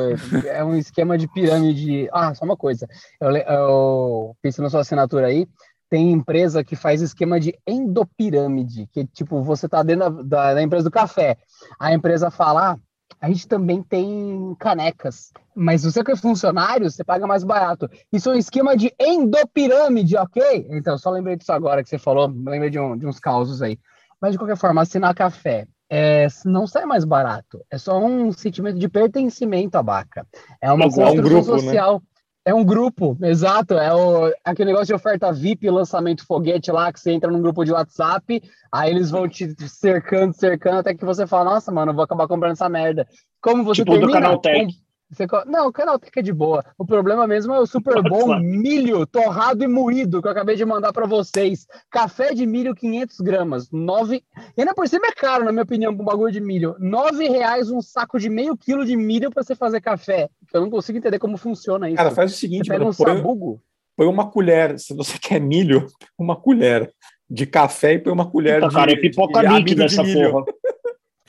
é 0.46 0.64
um 0.64 0.76
esquema 0.76 1.16
de 1.16 1.28
pirâmide. 1.28 2.08
Ah, 2.12 2.34
só 2.34 2.44
uma 2.44 2.56
coisa. 2.56 2.88
Eu, 3.20 3.36
eu 3.36 4.36
pensei 4.42 4.62
na 4.62 4.70
sua 4.70 4.80
assinatura 4.80 5.26
aí. 5.26 5.46
Tem 5.88 6.12
empresa 6.12 6.62
que 6.62 6.76
faz 6.76 7.02
esquema 7.02 7.40
de 7.40 7.58
endopirâmide, 7.66 8.88
que 8.92 9.04
tipo, 9.06 9.42
você 9.42 9.68
tá 9.68 9.82
dentro 9.82 10.22
da, 10.22 10.54
da 10.54 10.62
empresa 10.62 10.84
do 10.84 10.90
café. 10.90 11.36
A 11.80 11.92
empresa 11.92 12.30
fala, 12.30 12.72
ah, 12.72 12.78
a 13.20 13.28
gente 13.28 13.48
também 13.48 13.82
tem 13.82 14.54
canecas. 14.58 15.32
Mas 15.54 15.84
você 15.84 16.02
que 16.04 16.12
é 16.12 16.16
funcionário, 16.16 16.90
você 16.90 17.04
paga 17.04 17.26
mais 17.26 17.44
barato. 17.44 17.88
Isso 18.12 18.30
é 18.30 18.34
um 18.34 18.38
esquema 18.38 18.76
de 18.76 18.92
endopirâmide, 19.00 20.16
ok? 20.16 20.66
Então, 20.70 20.98
só 20.98 21.10
lembrei 21.10 21.36
disso 21.36 21.52
agora 21.52 21.82
que 21.82 21.88
você 21.88 21.98
falou, 21.98 22.26
lembrei 22.26 22.70
de, 22.70 22.78
um, 22.78 22.96
de 22.96 23.06
uns 23.06 23.18
causos 23.18 23.62
aí. 23.62 23.78
Mas, 24.20 24.32
de 24.32 24.38
qualquer 24.38 24.56
forma, 24.56 24.82
assinar 24.82 25.14
café 25.14 25.66
é, 25.90 26.28
não 26.44 26.68
sai 26.68 26.86
mais 26.86 27.04
barato. 27.04 27.64
É 27.68 27.76
só 27.76 27.98
um 27.98 28.30
sentimento 28.30 28.78
de 28.78 28.88
pertencimento 28.88 29.76
à 29.76 29.82
vaca. 29.82 30.24
É 30.60 30.72
uma 30.72 30.84
construção 30.84 31.12
um 31.12 31.16
grupo, 31.16 31.34
né? 31.34 31.42
social. 31.42 31.94
Né? 31.94 32.00
É 32.44 32.54
um 32.54 32.64
grupo, 32.64 33.18
exato. 33.22 33.74
É 33.74 33.94
o, 33.94 34.32
aquele 34.44 34.70
negócio 34.70 34.86
de 34.86 34.94
oferta 34.94 35.32
VIP, 35.32 35.68
lançamento 35.68 36.24
foguete 36.24 36.72
lá, 36.72 36.92
que 36.92 36.98
você 36.98 37.12
entra 37.12 37.30
num 37.30 37.42
grupo 37.42 37.64
de 37.64 37.72
WhatsApp, 37.72 38.42
aí 38.72 38.90
eles 38.90 39.10
vão 39.10 39.28
te 39.28 39.54
cercando, 39.68 40.32
cercando, 40.32 40.78
até 40.78 40.94
que 40.94 41.04
você 41.04 41.26
fala, 41.26 41.52
nossa, 41.52 41.70
mano, 41.70 41.92
eu 41.92 41.94
vou 41.94 42.04
acabar 42.04 42.26
comprando 42.26 42.52
essa 42.52 42.68
merda. 42.68 43.06
Como 43.42 43.62
você 43.62 43.82
tipo 43.82 43.92
termina? 43.92 44.12
do 44.12 44.12
Canaltech. 44.12 44.74
Você... 45.10 45.26
Não, 45.46 45.68
o 45.68 45.72
Canaltech 45.72 46.18
é 46.18 46.22
de 46.22 46.32
boa. 46.32 46.64
O 46.78 46.86
problema 46.86 47.26
mesmo 47.26 47.52
é 47.52 47.58
o 47.58 47.66
super 47.66 48.00
bom 48.02 48.38
milho 48.38 49.04
torrado 49.06 49.64
e 49.64 49.68
moído 49.68 50.22
que 50.22 50.28
eu 50.28 50.32
acabei 50.32 50.54
de 50.54 50.64
mandar 50.64 50.92
para 50.92 51.06
vocês. 51.06 51.66
Café 51.90 52.32
de 52.32 52.46
milho 52.46 52.74
500 52.74 53.20
gramas, 53.20 53.70
nove. 53.70 54.22
E 54.56 54.60
ainda 54.60 54.72
por 54.72 54.86
cima 54.88 55.06
é 55.08 55.12
caro, 55.12 55.44
na 55.44 55.52
minha 55.52 55.64
opinião, 55.64 55.96
com 55.96 56.02
um 56.02 56.06
bagulho 56.06 56.32
de 56.32 56.40
milho. 56.40 56.76
Nove 56.78 57.28
reais 57.28 57.70
um 57.70 57.82
saco 57.82 58.18
de 58.18 58.28
meio 58.28 58.56
quilo 58.56 58.84
de 58.84 58.96
milho 58.96 59.30
para 59.30 59.42
você 59.42 59.54
fazer 59.54 59.80
café. 59.80 60.28
Eu 60.54 60.60
não 60.60 60.70
consigo 60.70 60.98
entender 60.98 61.18
como 61.18 61.36
funciona 61.36 61.88
isso. 61.88 61.96
Cara, 61.96 62.12
faz 62.12 62.32
o 62.32 62.36
seguinte, 62.36 62.66
você 62.66 62.72
pega 62.72 62.84
mano, 62.84 62.92
um 62.92 63.04
põe, 63.04 63.16
sabugo. 63.16 63.62
põe 63.96 64.06
uma 64.06 64.30
colher, 64.30 64.78
se 64.78 64.94
você 64.94 65.18
quer 65.20 65.40
milho, 65.40 65.86
uma 66.16 66.36
colher 66.36 66.88
de 67.28 67.46
café 67.46 67.94
e 67.94 67.98
põe 67.98 68.12
uma 68.12 68.28
colher 68.28 68.60
Puta, 68.60 68.68
de, 68.68 68.74
cara, 68.74 68.92
é 68.92 68.96
pipoca 68.96 69.42
líquida 69.42 69.84
essa 69.84 70.02
porra. 70.02 70.44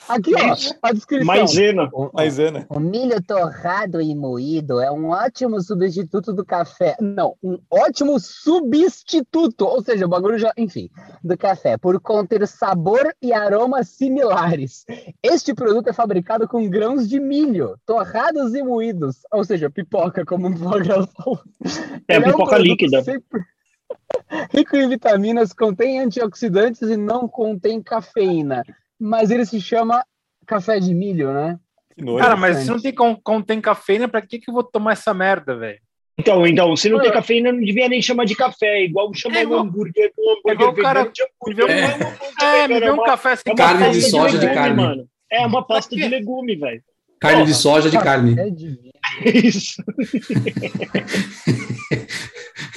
Aqui, 0.08 0.34
ó, 0.36 0.56
a 0.82 0.92
descrição. 0.92 1.26
Maisena. 1.26 1.90
O, 1.94 2.10
Maisena. 2.14 2.66
O 2.70 2.80
milho 2.80 3.22
torrado 3.22 4.02
e 4.02 4.16
moído 4.16 4.80
é 4.80 4.92
um 4.92 5.10
ótimo 5.10 5.62
substituto 5.62 6.34
do 6.34 6.44
café. 6.44 6.96
Não, 7.00 7.36
um 7.42 7.60
ótimo 7.70 8.20
substituto. 8.20 9.66
Ou 9.66 9.82
seja, 9.84 10.06
o 10.06 10.10
bagulho 10.10 10.38
já, 10.38 10.52
enfim, 10.58 10.90
do 11.24 11.38
café, 11.38 11.78
por 11.78 12.00
conter 12.02 12.48
sabor 12.48 13.14
e 13.22 13.32
aromas 13.32 13.90
similares. 13.90 14.86
Este 15.22 15.54
produto 15.54 15.88
é 15.90 15.94
fabricado 15.94 16.48
com 16.48 16.70
grãos 16.70 17.08
de 17.08 17.20
milho, 17.20 17.78
torrados 17.86 18.54
e 18.56 18.64
moídos. 18.64 19.18
Ou 19.32 19.44
seja, 19.44 19.70
pipoca, 19.70 20.26
como 20.26 20.48
o 20.48 20.56
Vogel 20.56 21.08
falou. 21.08 21.40
É, 22.08 22.16
Ele 22.16 22.26
pipoca 22.26 22.56
é 22.56 22.60
um 22.60 22.62
líquida. 22.62 23.04
Sempre... 23.04 23.42
Rico 24.52 24.76
em 24.76 24.88
vitaminas, 24.88 25.54
contém 25.54 26.00
antioxidantes 26.00 26.82
e 26.82 26.98
não 26.98 27.28
contém 27.28 27.82
cafeína 27.82 28.64
mas 29.02 29.32
ele 29.32 29.46
se 29.46 29.60
chama 29.60 30.06
café 30.46 30.80
de 30.80 30.94
milho, 30.94 31.34
né? 31.34 31.60
Cara, 32.20 32.36
mas 32.36 32.58
se 32.60 32.70
não 32.70 32.80
tem, 32.80 32.94
contém 32.94 33.60
cafeína, 33.60 34.08
pra 34.08 34.22
que, 34.22 34.40
que 34.40 34.50
eu 34.50 34.54
vou 34.54 34.64
tomar 34.64 34.94
essa 34.94 35.14
merda, 35.14 35.56
velho? 35.56 35.80
Então, 36.18 36.46
então, 36.46 36.76
se 36.76 36.90
não 36.90 37.00
tem 37.00 37.12
cafeína, 37.12 37.52
não 37.52 37.60
devia 37.60 37.90
nem 37.90 38.02
chamar 38.02 38.26
de 38.26 38.36
café, 38.36 38.84
igual 38.84 39.12
chamar 39.14 39.38
é 39.38 39.42
igual, 39.44 39.62
hambúrguer 39.62 40.12
com 40.16 40.22
hambúrguer. 40.32 40.52
É 40.52 40.54
igual 40.54 40.70
o 40.70 40.76
cara. 40.76 41.12
Hambúrguer, 41.42 41.70
é, 41.70 42.60
é, 42.60 42.68
me 42.68 42.80
vê 42.80 42.92
um 42.92 43.04
café 43.04 43.36
sem 43.38 43.56
carne 43.56 43.90
de 43.92 44.02
soja 44.02 44.38
de 44.38 44.48
carne. 44.54 44.76
Mano. 44.76 45.08
É 45.32 45.46
uma 45.46 45.66
pasta 45.66 45.96
de 45.96 46.08
legume, 46.08 46.56
velho. 46.56 46.84
Carne 47.20 47.38
Porra, 47.40 47.52
de 47.52 47.54
soja 47.56 47.90
de 47.90 47.98
carne. 47.98 48.36
Isso. 49.26 49.84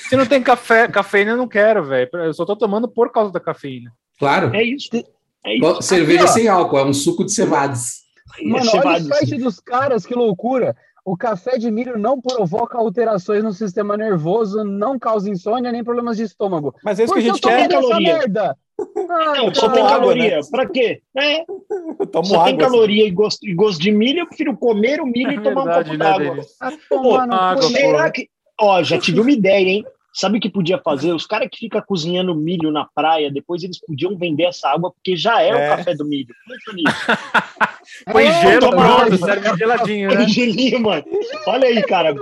Se 0.08 0.16
não 0.16 0.26
tem 0.26 0.42
café, 0.42 0.88
cafeína, 0.88 1.32
eu 1.32 1.36
não 1.36 1.48
quero, 1.48 1.84
velho. 1.84 2.08
Eu 2.12 2.32
só 2.32 2.44
tô 2.44 2.56
tomando 2.56 2.88
por 2.88 3.10
causa 3.10 3.32
da 3.32 3.40
cafeína. 3.40 3.90
Claro. 4.18 4.54
É 4.54 4.62
isso. 4.62 4.88
É 5.44 5.56
isso. 5.56 5.82
Cerveja 5.82 6.24
Aqui, 6.24 6.32
sem 6.32 6.48
álcool, 6.48 6.78
é 6.78 6.84
um 6.84 6.94
suco 6.94 7.24
de 7.24 7.32
cevades. 7.32 8.04
Mano, 8.42 8.70
olha 8.74 9.02
o 9.02 9.04
site 9.04 9.36
dos 9.36 9.60
caras, 9.60 10.04
que 10.04 10.14
loucura. 10.14 10.74
O 11.04 11.16
café 11.16 11.58
de 11.58 11.70
milho 11.70 11.98
não 11.98 12.18
provoca 12.18 12.78
alterações 12.78 13.44
no 13.44 13.52
sistema 13.52 13.94
nervoso, 13.94 14.64
não 14.64 14.98
causa 14.98 15.28
insônia 15.28 15.70
nem 15.70 15.84
problemas 15.84 16.16
de 16.16 16.22
estômago. 16.22 16.74
Mas 16.82 16.98
é 16.98 17.04
isso 17.04 17.12
que 17.12 17.18
a 17.18 17.22
gente 17.22 17.40
quer. 17.42 17.68
Caloria. 17.68 18.14
Merda? 18.14 18.56
Ah, 19.10 19.34
não, 19.36 19.54
só 19.54 19.68
tem 19.68 19.84
caloria. 19.84 20.36
Né? 20.36 20.42
Pra 20.50 20.66
quê? 20.66 21.02
É. 21.16 21.44
Tomo 22.10 22.24
só 22.24 22.36
água, 22.36 22.46
tem 22.46 22.56
caloria 22.56 23.02
assim. 23.02 23.12
e, 23.12 23.14
gosto, 23.14 23.46
e 23.46 23.54
gosto 23.54 23.80
de 23.80 23.92
milho, 23.92 24.20
eu 24.20 24.26
prefiro 24.26 24.56
comer 24.56 25.00
o 25.00 25.06
milho 25.06 25.30
é 25.30 25.34
e 25.34 25.40
tomar 25.42 25.64
verdade, 25.64 25.90
um 25.94 25.98
pouco 25.98 27.12
né, 27.12 27.26
d'água. 27.26 27.30
Ah, 27.30 27.50
água, 27.50 27.62
será 27.64 28.10
que. 28.10 28.28
Ó, 28.58 28.82
já 28.82 28.98
tive 28.98 29.20
uma 29.20 29.30
ideia, 29.30 29.68
hein? 29.68 29.84
Sabe 30.14 30.38
o 30.38 30.40
que 30.40 30.48
podia 30.48 30.78
fazer? 30.78 31.12
Os 31.12 31.26
caras 31.26 31.48
que 31.50 31.58
ficam 31.58 31.82
cozinhando 31.82 32.36
milho 32.36 32.70
na 32.70 32.86
praia, 32.94 33.32
depois 33.32 33.64
eles 33.64 33.80
podiam 33.80 34.16
vender 34.16 34.44
essa 34.44 34.68
água, 34.68 34.92
porque 34.92 35.16
já 35.16 35.42
é, 35.42 35.48
é. 35.48 35.54
o 35.54 35.76
café 35.76 35.92
do 35.92 36.04
milho. 36.04 36.32
Põe 38.12 38.26
é, 38.26 38.40
gelo, 38.40 38.70
pronto, 38.70 39.18
serve 39.18 39.56
geladinho, 39.56 40.14
né? 40.14 40.28
gelinho, 40.28 40.80
mano. 40.80 41.04
Olha 41.48 41.66
aí, 41.66 41.82
cara. 41.82 42.14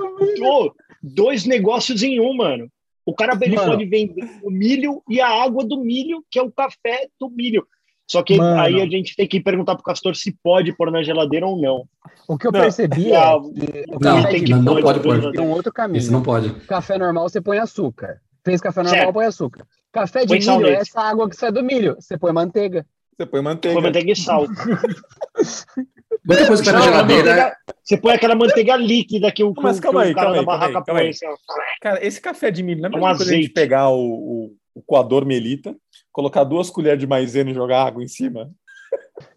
Dois 1.02 1.44
negócios 1.44 2.02
em 2.02 2.18
um, 2.18 2.34
mano. 2.34 2.66
O 3.04 3.14
cara 3.14 3.36
ele 3.42 3.56
pode 3.56 3.84
vender 3.84 4.24
o 4.42 4.50
milho 4.50 5.02
e 5.06 5.20
a 5.20 5.28
água 5.28 5.62
do 5.62 5.78
milho, 5.78 6.24
que 6.30 6.38
é 6.38 6.42
o 6.42 6.50
café 6.50 7.08
do 7.20 7.28
milho. 7.28 7.66
Só 8.12 8.22
que 8.22 8.36
Mano. 8.36 8.60
aí 8.60 8.78
a 8.78 8.86
gente 8.86 9.16
tem 9.16 9.26
que 9.26 9.40
perguntar 9.40 9.74
pro 9.74 9.82
Castor 9.82 10.14
se 10.14 10.36
pode 10.42 10.70
pôr 10.76 10.90
na 10.90 11.02
geladeira 11.02 11.46
ou 11.46 11.58
não. 11.58 11.88
O 12.28 12.36
que 12.36 12.46
eu 12.46 12.52
não, 12.52 12.60
percebi 12.60 13.10
é 13.10 13.22
que 13.40 14.04
não, 14.04 14.22
tem 14.24 14.44
que 14.44 14.54
não, 14.54 14.82
pode 14.82 15.00
pôr. 15.00 15.32
Tem 15.32 15.40
um 15.40 15.50
outro 15.50 15.72
caminho. 15.72 15.96
Isso 15.96 16.12
não 16.12 16.22
pode. 16.22 16.50
Café 16.66 16.98
normal 16.98 17.26
você 17.26 17.40
põe 17.40 17.56
açúcar. 17.56 18.20
Fez 18.44 18.60
café 18.60 18.82
normal, 18.82 19.00
certo. 19.00 19.14
põe 19.14 19.24
açúcar. 19.24 19.66
Café 19.90 20.26
de 20.26 20.26
põe 20.26 20.40
milho 20.40 20.66
é 20.66 20.74
essa 20.74 21.00
água 21.00 21.26
que 21.26 21.34
sai 21.34 21.50
do 21.50 21.64
milho. 21.64 21.96
Você 21.98 22.18
põe 22.18 22.34
manteiga. 22.34 22.84
Você 23.16 23.24
põe 23.24 23.40
manteiga. 23.40 23.76
Põe 23.76 23.82
manteiga 23.82 24.12
e 24.12 24.16
sal. 24.16 24.46
Muita 26.22 26.46
coisa 26.46 26.62
para 26.64 26.72
na 26.74 26.80
geladeira. 26.82 27.56
você 27.82 27.96
põe 27.96 28.12
aquela 28.12 28.34
manteiga 28.34 28.76
líquida 28.76 29.32
que 29.32 29.42
o, 29.42 29.54
Mas 29.56 29.80
calma 29.80 30.02
aí, 30.02 30.14
calma 30.14 30.36
aí, 30.36 30.44
calma 30.44 31.00
aí, 31.00 31.08
assim, 31.08 31.26
Cara, 31.80 32.06
esse 32.06 32.20
café 32.20 32.50
de 32.50 32.62
milho 32.62 32.82
não 32.82 32.90
é 32.90 32.94
uma 32.94 33.16
coisa 33.16 33.32
a 33.32 33.36
gente 33.36 33.48
pegar 33.48 33.88
o, 33.88 34.02
o, 34.02 34.56
o 34.74 34.82
coador 34.82 35.24
melita, 35.24 35.74
colocar 36.12 36.44
duas 36.44 36.70
colheres 36.70 37.00
de 37.00 37.06
maisena 37.06 37.50
e 37.50 37.54
jogar 37.54 37.84
água 37.84 38.02
em 38.02 38.08
cima? 38.08 38.50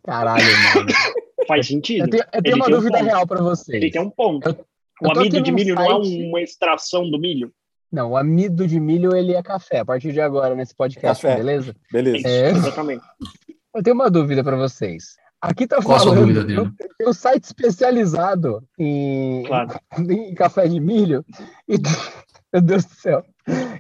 Caralho, 0.04 0.44
mano. 0.76 0.90
Faz 1.48 1.68
sentido. 1.68 2.06
Eu 2.06 2.10
tenho, 2.10 2.24
eu 2.34 2.44
tenho 2.44 2.56
uma 2.56 2.70
dúvida 2.70 2.98
um 2.98 3.04
real 3.04 3.28
para 3.28 3.42
vocês. 3.42 3.82
Ele 3.82 3.92
tem 3.92 4.02
um 4.02 4.10
ponto. 4.10 4.50
Eu, 4.50 4.66
o 5.02 5.12
amido 5.12 5.42
de 5.42 5.52
milho 5.52 5.74
um 5.74 5.76
não 5.76 5.92
é 5.92 5.96
uma 5.96 6.42
extração 6.42 7.10
do 7.10 7.20
milho? 7.20 7.52
Não, 7.92 8.12
o 8.12 8.18
amido 8.18 8.68
de 8.68 8.80
milho 8.80 9.16
ele 9.16 9.34
é 9.34 9.44
café, 9.44 9.80
a 9.80 9.86
partir 9.86 10.12
de 10.12 10.20
agora, 10.20 10.56
nesse 10.56 10.76
podcast, 10.76 11.22
café. 11.22 11.38
beleza? 11.38 11.76
Beleza. 11.92 12.28
É... 12.28 12.50
Exatamente. 12.50 13.04
Eu 13.74 13.84
tenho 13.84 13.96
uma 13.96 14.10
dúvida 14.10 14.44
para 14.44 14.56
vocês. 14.56 15.16
Aqui 15.42 15.68
tá 15.68 15.82
Qual 15.82 16.00
falando 16.00 16.22
dúvida, 16.22 16.44
dele? 16.44 16.72
tem 16.98 17.08
um 17.08 17.14
site 17.14 17.44
especializado 17.44 18.64
em, 18.80 19.44
claro. 19.46 19.80
em 20.10 20.34
café 20.34 20.68
de 20.68 20.80
milho. 20.80 21.24
E, 21.68 21.76
meu 22.52 22.62
Deus 22.62 22.86
do 22.86 22.96
céu. 22.96 23.24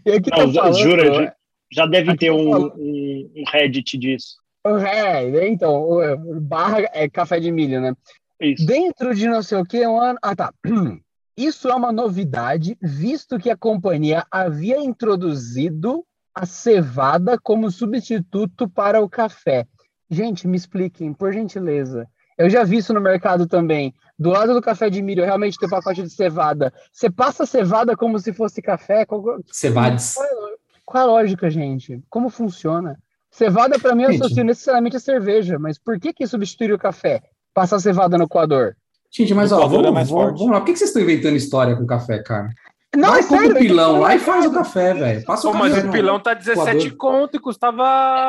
E 0.05 0.11
aqui 0.11 0.29
tá 0.29 0.45
Não, 0.45 0.53
tá 0.53 0.61
falando, 0.61 0.77
jura, 0.77 1.35
já 1.75 1.85
deve 1.85 2.15
ter 2.15 2.31
um, 2.31 2.55
um, 2.55 3.31
um, 3.35 3.43
Reddit 3.51 3.97
disso. 3.97 4.37
É, 4.65 5.47
então, 5.47 5.99
barra 6.41 6.89
é 6.93 7.09
café 7.09 7.39
de 7.39 7.51
milho, 7.51 7.81
né? 7.81 7.93
Isso. 8.39 8.65
Dentro 8.65 9.13
de 9.13 9.27
não 9.27 9.43
sei 9.43 9.57
o 9.57 9.65
que, 9.65 9.85
um 9.85 9.99
ano. 9.99 10.17
Ah, 10.21 10.35
tá. 10.35 10.53
Isso 11.37 11.67
é 11.67 11.75
uma 11.75 11.91
novidade, 11.91 12.77
visto 12.81 13.37
que 13.37 13.49
a 13.49 13.57
companhia 13.57 14.25
havia 14.31 14.79
introduzido 14.79 16.05
a 16.33 16.45
cevada 16.45 17.37
como 17.37 17.69
substituto 17.69 18.69
para 18.69 19.01
o 19.01 19.09
café. 19.09 19.67
Gente, 20.09 20.47
me 20.47 20.55
expliquem, 20.55 21.13
por 21.13 21.33
gentileza. 21.33 22.07
Eu 22.37 22.49
já 22.49 22.63
vi 22.63 22.77
isso 22.77 22.93
no 22.93 23.01
mercado 23.01 23.47
também. 23.47 23.93
Do 24.17 24.29
lado 24.29 24.53
do 24.53 24.61
café 24.61 24.89
de 24.89 25.01
milho, 25.01 25.25
realmente 25.25 25.57
tem 25.57 25.69
pacote 25.69 26.03
de 26.03 26.09
cevada. 26.09 26.73
Você 26.91 27.09
passa 27.09 27.45
cevada 27.45 27.95
como 27.95 28.17
se 28.19 28.31
fosse 28.31 28.61
café? 28.61 29.05
Cevades. 29.51 30.15
Qual, 30.85 31.03
a 31.03 31.07
lógica, 31.07 31.49
gente? 31.49 32.01
Como 32.09 32.29
funciona? 32.29 32.97
Cevada, 33.31 33.77
para 33.79 33.95
mim, 33.95 34.03
eu 34.03 34.11
associo 34.11 34.43
necessariamente 34.43 34.95
a 34.95 34.99
cerveja, 34.99 35.59
mas 35.59 35.77
por 35.77 35.99
que 35.99 36.13
que 36.13 36.27
substituir 36.27 36.71
o 36.71 36.79
café? 36.79 37.21
Passar 37.53 37.79
cevada 37.79 38.17
no 38.17 38.29
coador? 38.29 38.75
Gente, 39.11 39.33
mas 39.33 39.51
ó, 39.51 39.67
vamos, 39.67 39.87
é 39.87 39.91
vamos, 39.91 40.09
vamos, 40.09 40.51
lá. 40.51 40.59
Por 40.59 40.65
que, 40.65 40.73
que 40.73 40.79
vocês 40.79 40.89
estão 40.89 41.01
inventando 41.01 41.35
história 41.35 41.75
com 41.75 41.85
café, 41.85 42.19
cara? 42.19 42.49
Não, 42.95 43.09
Vai, 43.09 43.19
é 43.19 43.23
sério. 43.23 43.51
o 43.51 43.59
pilão 43.59 43.99
lá 43.99 44.15
e 44.15 44.19
faz 44.19 44.45
o 44.45 44.51
café, 44.51 44.93
velho. 44.93 45.25
Passa 45.25 45.49
o 45.49 45.51
Pô, 45.51 45.57
mas 45.57 45.83
o 45.83 45.91
pilão 45.91 46.19
tá 46.19 46.33
17 46.33 46.91
conto 46.91 47.35
e 47.35 47.39
custava 47.39 47.83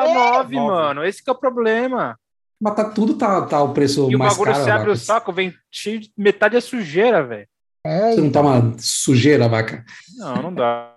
é, 0.05 0.13
9, 0.13 0.55
9, 0.55 0.67
mano. 0.67 1.05
Esse 1.05 1.23
que 1.23 1.29
é 1.29 1.33
o 1.33 1.37
problema. 1.37 2.17
Mas 2.59 2.75
tá, 2.75 2.89
tudo 2.89 3.13
tá, 3.13 3.41
tá 3.43 3.61
o 3.61 3.73
preço 3.73 4.11
e 4.11 4.17
mais 4.17 4.35
caro. 4.35 4.49
E 4.49 4.51
o 4.51 4.53
bagulho, 4.53 4.65
você 4.65 4.71
abre 4.71 4.89
o 4.91 4.95
saco, 4.95 5.31
vem 5.31 5.53
cheio 5.71 5.99
de, 5.99 6.11
metade 6.17 6.57
é 6.57 6.61
sujeira, 6.61 7.23
velho. 7.23 7.47
É, 7.87 8.13
você 8.13 8.21
não 8.21 8.31
tá 8.31 8.41
uma 8.41 8.75
sujeira, 8.77 9.47
vaca? 9.47 9.85
Não, 10.17 10.35
não 10.41 10.53
dá. 10.53 10.93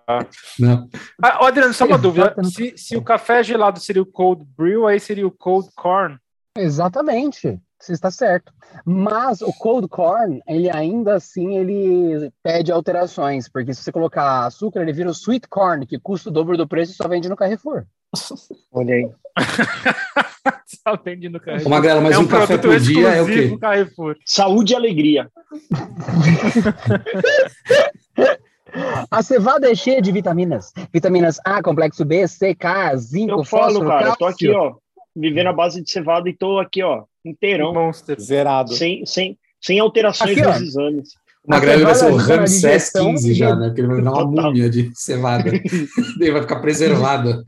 Não. 0.58 0.88
Ah, 1.22 1.46
Adriano, 1.46 1.72
só 1.72 1.86
uma 1.86 1.98
dúvida. 1.98 2.34
Se, 2.44 2.74
se 2.76 2.96
o 2.96 3.02
café 3.02 3.42
gelado 3.42 3.78
seria 3.78 4.02
o 4.02 4.06
cold 4.06 4.44
brew, 4.56 4.86
aí 4.86 4.98
seria 4.98 5.26
o 5.26 5.30
cold 5.30 5.68
corn? 5.76 6.18
Exatamente 6.56 7.60
você 7.80 7.92
está 7.92 8.10
certo. 8.10 8.52
Mas 8.84 9.40
o 9.40 9.52
cold 9.52 9.88
corn, 9.88 10.40
ele 10.46 10.70
ainda 10.70 11.14
assim, 11.14 11.56
ele 11.56 12.30
pede 12.42 12.70
alterações, 12.70 13.48
porque 13.48 13.72
se 13.74 13.82
você 13.82 13.90
colocar 13.90 14.46
açúcar, 14.46 14.82
ele 14.82 14.92
vira 14.92 15.08
o 15.08 15.12
sweet 15.14 15.48
corn, 15.48 15.86
que 15.86 15.98
custa 15.98 16.28
o 16.28 16.32
dobro 16.32 16.56
do 16.56 16.68
preço 16.68 16.92
e 16.92 16.94
só 16.94 17.08
vende 17.08 17.28
no 17.28 17.36
Carrefour. 17.36 17.84
Olha 18.70 18.94
aí. 18.94 19.10
só 20.66 20.96
vende 21.02 21.28
no 21.28 21.40
Carrefour. 21.40 21.66
Uma 21.66 21.80
grela, 21.80 22.00
mas 22.00 22.14
é 22.14 22.18
um, 22.18 22.22
um 22.22 22.26
café 22.26 22.58
por 22.58 22.78
dia 22.80 23.08
é 23.08 23.22
o 23.22 23.26
quê? 23.26 23.56
Carrefour. 23.60 24.16
Saúde 24.24 24.72
e 24.72 24.76
alegria. 24.76 25.30
A 29.10 29.22
cevada 29.22 29.70
é 29.70 29.74
cheia 29.74 30.00
de 30.00 30.12
vitaminas. 30.12 30.72
Vitaminas 30.92 31.38
A, 31.44 31.62
complexo 31.62 32.04
B, 32.04 32.26
C, 32.28 32.54
K, 32.54 32.96
zinco, 32.96 33.32
eu 33.32 33.44
falo, 33.44 33.64
fósforo, 33.64 33.88
cara, 33.88 34.04
cálcio. 34.04 34.12
Eu 34.12 34.16
tô 34.16 34.26
aqui, 34.26 34.48
ó, 34.48 34.74
vivendo 35.14 35.48
a 35.48 35.52
base 35.52 35.82
de 35.82 35.90
cevada 35.90 36.28
e 36.28 36.32
tô 36.32 36.58
aqui, 36.58 36.82
ó, 36.82 37.04
inteirão. 37.24 37.74
Monster. 37.74 38.20
Zerado. 38.20 38.72
Sem, 38.72 39.04
sem, 39.04 39.36
sem 39.60 39.80
alterações 39.80 40.38
Aqui, 40.38 40.42
nos 40.42 40.60
exames. 40.60 41.08
O 41.44 41.50
Magrelo 41.50 41.84
vai 41.84 41.94
ser 41.94 42.12
o 42.12 42.16
Ramsés 42.16 42.90
15 42.90 43.34
já, 43.34 43.56
né? 43.56 43.68
Porque 43.68 43.80
ele 43.80 43.88
vai 43.88 43.96
virar 43.96 44.12
uma 44.12 44.26
múmia 44.26 44.68
de 44.68 44.90
cevada. 44.94 45.50
ele 46.20 46.32
vai 46.32 46.42
ficar 46.42 46.60
preservado. 46.60 47.42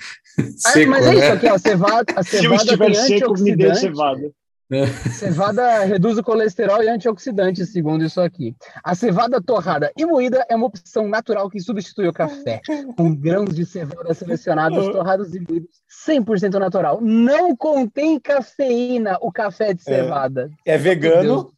seco, 0.56 0.90
mas 0.90 1.06
é 1.06 1.10
né? 1.10 1.16
isso 1.16 1.32
aqui, 1.32 1.48
a 1.48 1.58
cevada, 1.58 2.12
a 2.16 2.22
cevada 2.24 2.24
Se 2.24 2.46
eu 2.46 2.54
estiver 2.54 2.94
seco, 2.94 3.40
me 3.40 3.54
dê 3.54 3.74
cevada. 3.74 4.32
É. 4.72 4.86
Cevada 4.86 5.84
reduz 5.84 6.16
o 6.16 6.22
colesterol 6.22 6.82
e 6.82 6.88
antioxidante, 6.88 7.66
segundo 7.66 8.02
isso 8.02 8.18
aqui. 8.18 8.56
A 8.82 8.94
cevada 8.94 9.38
torrada 9.42 9.92
e 9.94 10.06
moída 10.06 10.46
é 10.48 10.56
uma 10.56 10.66
opção 10.66 11.06
natural 11.06 11.50
que 11.50 11.60
substitui 11.60 12.08
o 12.08 12.12
café. 12.12 12.62
Com 12.96 13.14
grãos 13.14 13.54
de 13.54 13.66
cevada 13.66 14.14
selecionados, 14.14 14.88
torrados 14.88 15.34
e 15.34 15.40
moídos, 15.40 15.68
100% 16.08 16.58
natural. 16.58 17.00
Não 17.02 17.54
contém 17.54 18.18
cafeína 18.18 19.18
o 19.20 19.30
café 19.30 19.74
de 19.74 19.82
cevada. 19.82 20.50
É, 20.64 20.72
é 20.74 20.78
vegano, 20.78 21.52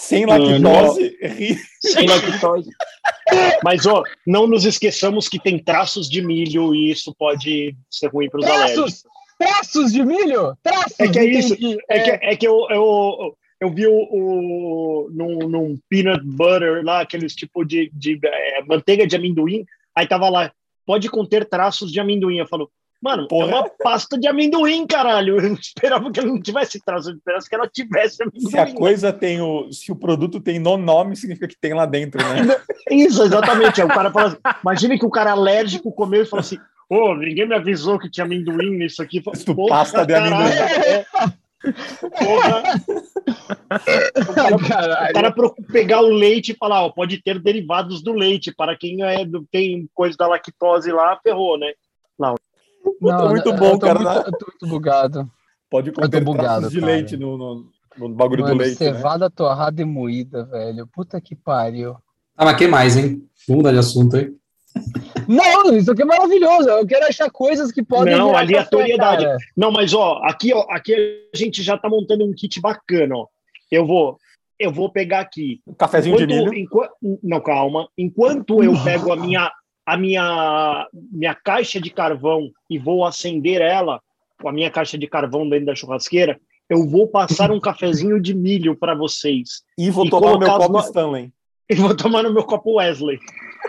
sem 0.00 0.26
lactose. 0.26 1.16
sem 1.80 2.06
lactose. 2.06 2.70
Mas, 3.62 3.86
ó, 3.86 4.02
não 4.26 4.46
nos 4.46 4.64
esqueçamos 4.64 5.28
que 5.28 5.38
tem 5.38 5.58
traços 5.58 6.08
de 6.08 6.22
milho 6.22 6.74
e 6.74 6.90
isso 6.90 7.14
pode 7.16 7.76
ser 7.90 8.08
ruim 8.08 8.28
para 8.28 8.40
os 8.40 8.46
alérgicos. 8.46 9.04
Traços 9.38 9.92
de 9.92 10.04
milho? 10.04 10.56
Traços! 10.62 10.98
É 10.98 11.08
que 11.08 11.18
é 11.18 11.24
isso. 11.24 11.54
É, 11.88 11.98
é 11.98 12.00
que, 12.00 12.10
é 12.10 12.36
que 12.36 12.46
eu, 12.46 12.66
eu, 12.70 13.36
eu 13.60 13.70
vi 13.72 13.86
o, 13.86 13.94
o 13.94 15.10
num, 15.10 15.48
num, 15.48 15.78
peanut 15.88 16.22
butter 16.24 16.84
lá, 16.84 17.00
aqueles 17.00 17.34
tipo 17.34 17.64
de, 17.64 17.90
de 17.94 18.18
é, 18.22 18.62
manteiga 18.64 19.06
de 19.06 19.16
amendoim. 19.16 19.64
Aí 19.94 20.06
tava 20.06 20.28
lá, 20.28 20.52
pode 20.84 21.08
conter 21.08 21.48
traços 21.48 21.92
de 21.92 22.00
amendoim. 22.00 22.38
Eu 22.38 22.46
falo, 22.46 22.70
mano, 23.02 23.28
Porra. 23.28 23.50
é 23.50 23.54
uma 23.54 23.70
pasta 23.82 24.18
de 24.18 24.28
amendoim, 24.28 24.86
caralho. 24.86 25.38
Eu 25.38 25.50
não 25.50 25.54
esperava 25.54 26.10
que 26.10 26.20
ela 26.20 26.28
não 26.28 26.40
tivesse 26.40 26.80
traços, 26.80 27.08
eu 27.08 27.16
esperava 27.16 27.44
que 27.48 27.54
ela 27.54 27.68
tivesse 27.68 28.22
amendoim. 28.22 28.50
Se 28.50 28.58
a 28.58 28.74
coisa 28.74 29.12
tem 29.12 29.40
o. 29.40 29.72
Se 29.72 29.90
o 29.92 29.96
produto 29.96 30.40
tem 30.40 30.58
no 30.58 30.76
nome, 30.76 31.16
significa 31.16 31.48
que 31.48 31.58
tem 31.58 31.74
lá 31.74 31.86
dentro, 31.86 32.20
né? 32.22 32.56
Isso, 32.90 33.22
exatamente. 33.22 33.82
O 33.82 33.88
cara 33.88 34.10
fala 34.10 34.28
assim, 34.28 34.38
imagina 34.62 34.98
que 34.98 35.06
o 35.06 35.10
cara 35.10 35.32
alérgico 35.32 35.92
comeu 35.92 36.22
e 36.22 36.26
falou 36.26 36.40
assim: 36.40 36.58
Pô, 36.88 37.14
ninguém 37.14 37.46
me 37.46 37.54
avisou 37.54 37.98
que 37.98 38.10
tinha 38.10 38.24
amendoim 38.24 38.76
nisso 38.76 39.00
aqui. 39.00 39.22
Isso 39.32 39.54
pasta 39.68 40.04
de 40.04 40.12
amendoim. 40.12 40.50
É. 40.50 41.06
Porra. 42.18 42.62
O 44.28 44.64
cara, 44.64 45.10
o 45.10 45.12
cara 45.14 45.34
pegar 45.70 46.00
o 46.00 46.08
leite 46.08 46.52
e 46.52 46.56
falar, 46.56 46.82
ó, 46.82 46.90
pode 46.90 47.22
ter 47.22 47.38
derivados 47.38 48.02
do 48.02 48.12
leite. 48.12 48.52
Para 48.52 48.76
quem 48.76 49.02
é, 49.04 49.18
tem 49.50 49.88
coisa 49.94 50.16
da 50.16 50.26
lactose 50.26 50.90
lá, 50.90 51.18
ferrou, 51.22 51.58
né? 51.58 51.72
Não, 52.18 52.34
não 53.00 53.28
muito 53.28 53.52
bom, 53.54 53.78
cara. 53.78 53.98
Muito, 53.98 54.28
eu 54.28 54.38
tô 54.38 54.46
muito 54.46 54.66
bugado. 54.66 55.30
Pode 55.70 55.92
conter 55.92 56.24
bugado, 56.24 56.68
de 56.68 56.80
cara. 56.80 56.92
leite 56.92 57.16
no, 57.16 57.36
no, 57.36 57.66
no 57.96 58.14
bagulho 58.14 58.42
Mano, 58.42 58.54
do 58.54 58.60
leite. 58.60 58.82
Né? 58.82 58.92
Cevada 58.92 59.26
né? 59.26 59.32
torrada 59.34 59.80
e 59.80 59.84
moída, 59.84 60.44
velho. 60.44 60.86
Puta 60.86 61.20
que 61.20 61.36
pariu. 61.36 61.96
Ah, 62.36 62.44
mas 62.44 62.56
que 62.56 62.66
mais, 62.66 62.96
hein? 62.96 63.22
Vamos 63.46 63.62
mudar 63.62 63.72
de 63.72 63.78
assunto 63.78 64.16
aí. 64.16 64.32
Não, 65.28 65.76
isso 65.76 65.92
aqui 65.92 66.02
é 66.02 66.04
maravilhoso. 66.04 66.68
Eu 66.68 66.86
quero 66.86 67.06
achar 67.06 67.30
coisas 67.30 67.70
que 67.70 67.82
podem. 67.82 68.16
Não, 68.16 68.36
aleatoriedade. 68.36 69.26
Não, 69.56 69.70
mas 69.70 69.94
ó, 69.94 70.20
aqui, 70.24 70.52
ó, 70.52 70.64
aqui 70.70 70.94
a 71.32 71.36
gente 71.36 71.62
já 71.62 71.76
tá 71.76 71.88
montando 71.88 72.24
um 72.24 72.32
kit 72.32 72.60
bacana, 72.60 73.16
ó. 73.16 73.26
Eu 73.70 73.86
vou, 73.86 74.18
eu 74.58 74.72
vou 74.72 74.90
pegar 74.90 75.20
aqui. 75.20 75.60
Um 75.66 75.74
cafezinho 75.74 76.14
enquanto, 76.14 76.28
de 76.28 76.34
milho. 76.34 76.54
Enquanto, 76.54 76.92
não, 77.22 77.40
calma. 77.40 77.88
Enquanto 77.96 78.62
eu 78.62 78.72
pego 78.82 79.12
a 79.12 79.16
minha, 79.16 79.50
a 79.90 79.96
minha, 79.96 80.86
minha 81.10 81.34
caixa 81.34 81.80
de 81.80 81.90
carvão 81.90 82.52
e 82.70 82.78
vou 82.78 83.04
acender 83.04 83.60
ela, 83.60 84.00
com 84.40 84.48
a 84.48 84.52
minha 84.52 84.70
caixa 84.70 84.96
de 84.96 85.08
carvão 85.08 85.48
dentro 85.48 85.66
da 85.66 85.74
churrasqueira, 85.74 86.38
eu 86.68 86.88
vou 86.88 87.08
passar 87.08 87.50
um 87.50 87.58
cafezinho 87.58 88.20
de 88.20 88.32
milho 88.32 88.76
para 88.76 88.94
vocês. 88.94 89.62
E 89.76 89.90
vou 89.90 90.06
e 90.06 90.10
tomar 90.10 90.38
meu 90.38 90.48
copo 90.48 90.72
no... 90.74 90.78
Stanley. 90.78 91.32
E 91.68 91.74
vou 91.74 91.96
tomar 91.96 92.22
no 92.22 92.32
meu 92.32 92.44
copo 92.44 92.76
Wesley. 92.76 93.18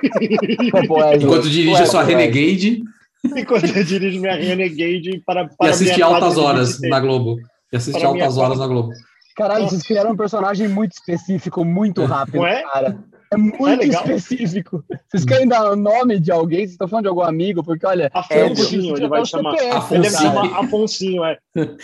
Enquanto 1.19 1.49
dirige 1.49 1.81
a 1.81 1.87
sua 1.87 2.03
Renegade. 2.03 2.83
Enquanto 3.25 3.75
eu 3.75 3.83
dirijo 3.83 4.21
minha 4.21 4.35
Renegade 4.35 5.23
para, 5.25 5.47
para 5.47 5.69
E 5.69 5.69
assiste 5.71 6.03
Altas 6.03 6.37
Horas 6.37 6.79
na 6.81 6.99
Globo. 6.99 7.39
E 7.73 7.77
assiste 7.77 8.05
Altas 8.05 8.37
Horas 8.37 8.59
na 8.59 8.67
Globo. 8.67 8.91
Caralho, 9.35 9.67
vocês 9.67 9.81
criaram 9.81 10.11
um 10.11 10.17
personagem 10.17 10.67
muito 10.67 10.91
específico, 10.91 11.65
muito 11.65 12.05
rápido, 12.05 12.45
é? 12.45 12.61
cara. 12.61 13.03
É 13.33 13.38
muito 13.38 13.65
é 13.65 13.88
específico. 13.88 14.83
Vocês 15.07 15.23
querem 15.23 15.47
dar 15.47 15.71
o 15.71 15.75
nome 15.75 16.19
de 16.19 16.31
alguém? 16.31 16.59
Vocês 16.59 16.71
estão 16.71 16.88
falando 16.88 17.03
de 17.03 17.09
algum 17.09 17.21
amigo? 17.21 17.63
Porque, 17.63 17.85
olha. 17.88 18.11
Afonsinho, 18.13 18.97
ele 18.97 19.07
vai 19.07 19.25
chamar. 19.25 19.53
Afonsinho. 19.53 20.03
Ele 20.03 20.09
chamar 20.09 20.59
Afonsinho, 20.59 21.23
é. 21.23 21.38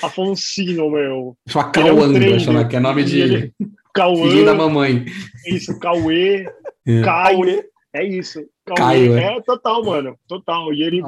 Afonsinho, 0.04 0.92
meu. 0.92 1.38
Chama 1.48 1.72
Cauã, 1.72 1.90
é 1.90 2.36
um 2.36 2.40
chama, 2.40 2.68
que 2.68 2.76
é 2.76 2.80
nome 2.82 3.04
de. 3.06 3.54
Cauã. 3.94 4.30
Filho 4.30 4.46
da 4.46 4.54
mamãe. 4.54 5.06
Isso, 5.46 5.80
Cauê. 5.80 6.46
É. 6.86 7.02
Caio. 7.02 7.64
É 7.94 8.04
isso. 8.04 8.44
Caio, 8.76 9.18
é. 9.18 9.38
é 9.38 9.42
total, 9.42 9.86
mano. 9.86 10.20
Total. 10.28 10.74
E 10.74 10.84
ele. 10.84 11.02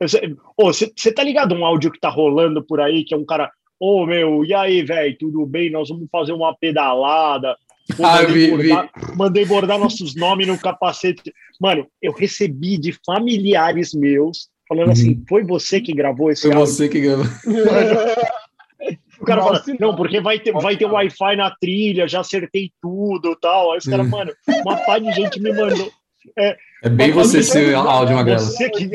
Você 0.00 0.34
oh, 0.56 1.12
tá 1.14 1.22
ligado 1.22 1.54
um 1.54 1.64
áudio 1.64 1.92
que 1.92 2.00
tá 2.00 2.08
rolando 2.08 2.60
por 2.60 2.80
aí, 2.80 3.04
que 3.04 3.14
é 3.14 3.16
um 3.16 3.24
cara. 3.24 3.52
Ô, 3.78 4.02
oh, 4.02 4.06
meu, 4.06 4.44
e 4.44 4.52
aí, 4.52 4.82
velho, 4.82 5.16
tudo 5.18 5.46
bem? 5.46 5.70
Nós 5.70 5.90
vamos 5.90 6.08
fazer 6.10 6.32
uma 6.32 6.56
pedalada. 6.56 7.56
Ah, 8.02 8.22
mandei, 8.22 8.50
bordar, 8.50 8.90
mandei 9.16 9.44
bordar 9.44 9.78
nossos 9.78 10.14
nomes 10.14 10.46
no 10.46 10.58
capacete. 10.58 11.32
Mano, 11.60 11.86
eu 12.02 12.12
recebi 12.12 12.76
de 12.76 12.92
familiares 13.04 13.94
meus 13.94 14.48
falando 14.68 14.90
assim, 14.90 15.08
uhum. 15.08 15.12
assim: 15.12 15.24
foi 15.28 15.44
você 15.44 15.80
que 15.80 15.92
gravou 15.92 16.30
esse 16.30 16.42
Foi 16.42 16.52
áudio? 16.52 16.66
você 16.66 16.88
que 16.88 17.00
gravou. 17.00 17.24
o 19.20 19.24
cara 19.24 19.42
fala, 19.42 19.64
não, 19.78 19.94
porque 19.94 20.20
vai 20.20 20.38
ter, 20.38 20.52
vai 20.52 20.76
ter 20.76 20.86
Wi-Fi 20.86 21.36
na 21.36 21.50
trilha, 21.60 22.08
já 22.08 22.20
acertei 22.20 22.70
tudo 22.82 23.36
tal. 23.36 23.72
Aí 23.72 23.78
os 23.78 23.84
caras, 23.84 24.08
mano, 24.08 24.32
uma 24.64 24.76
pá 24.78 24.98
de 24.98 25.12
gente 25.12 25.40
me 25.40 25.52
mandou. 25.52 25.90
É, 26.36 26.56
é 26.82 26.88
bem 26.88 27.12
você 27.12 27.42
ser 27.42 27.74
áudio, 27.74 28.16
Magrela. 28.16 28.40
Você 28.40 28.68
que 28.70 28.90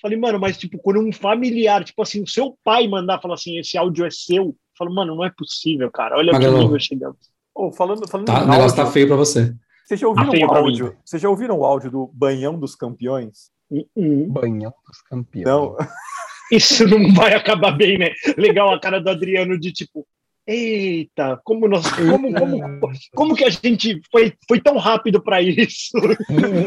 Falei, 0.00 0.18
mano, 0.18 0.38
mas 0.38 0.58
tipo, 0.58 0.78
quando 0.78 1.00
um 1.00 1.10
familiar, 1.12 1.82
tipo 1.82 2.00
assim, 2.02 2.22
o 2.22 2.26
seu 2.26 2.56
pai 2.62 2.86
mandar 2.86 3.20
falar 3.20 3.34
assim, 3.34 3.58
esse 3.58 3.76
áudio 3.76 4.04
é 4.04 4.10
seu, 4.10 4.54
falo, 4.78 4.94
mano, 4.94 5.16
não 5.16 5.24
é 5.24 5.32
possível, 5.36 5.90
cara. 5.90 6.16
Olha 6.16 6.38
que 6.38 6.46
nível 6.46 6.78
chegamos. 6.78 7.16
Oh, 7.58 7.72
falando, 7.72 8.06
falando 8.06 8.26
tá, 8.26 8.44
o 8.44 8.48
negócio 8.48 8.76
tá 8.76 8.84
feio 8.84 9.06
para 9.06 9.16
você. 9.16 9.54
Vocês 9.86 9.98
já 9.98 10.06
ouviram 10.06 10.46
tá 10.46 10.52
o 10.52 10.56
áudio? 10.56 10.96
Vocês 11.02 11.22
já 11.22 11.30
ouviram 11.30 11.58
o 11.58 11.64
áudio 11.64 11.90
do 11.90 12.10
Banhão 12.12 12.58
dos 12.58 12.74
Campeões? 12.74 13.50
Uh 13.70 13.88
-uh. 13.96 14.28
Banhão 14.30 14.74
dos 14.86 15.00
Campeões. 15.00 15.46
Não. 15.46 15.74
Isso 16.52 16.86
não 16.86 17.14
vai 17.14 17.32
acabar 17.32 17.72
bem, 17.72 17.96
né? 17.96 18.10
Legal 18.36 18.72
a 18.72 18.78
cara 18.78 19.00
do 19.00 19.08
Adriano 19.08 19.58
de 19.58 19.72
tipo, 19.72 20.06
eita, 20.46 21.40
como 21.42 21.66
nós, 21.66 21.90
como, 21.90 22.32
como, 22.32 22.80
como 23.14 23.34
que 23.34 23.44
a 23.44 23.50
gente 23.50 24.00
foi, 24.12 24.34
foi 24.46 24.60
tão 24.60 24.76
rápido 24.76 25.20
para 25.20 25.40
isso? 25.40 25.98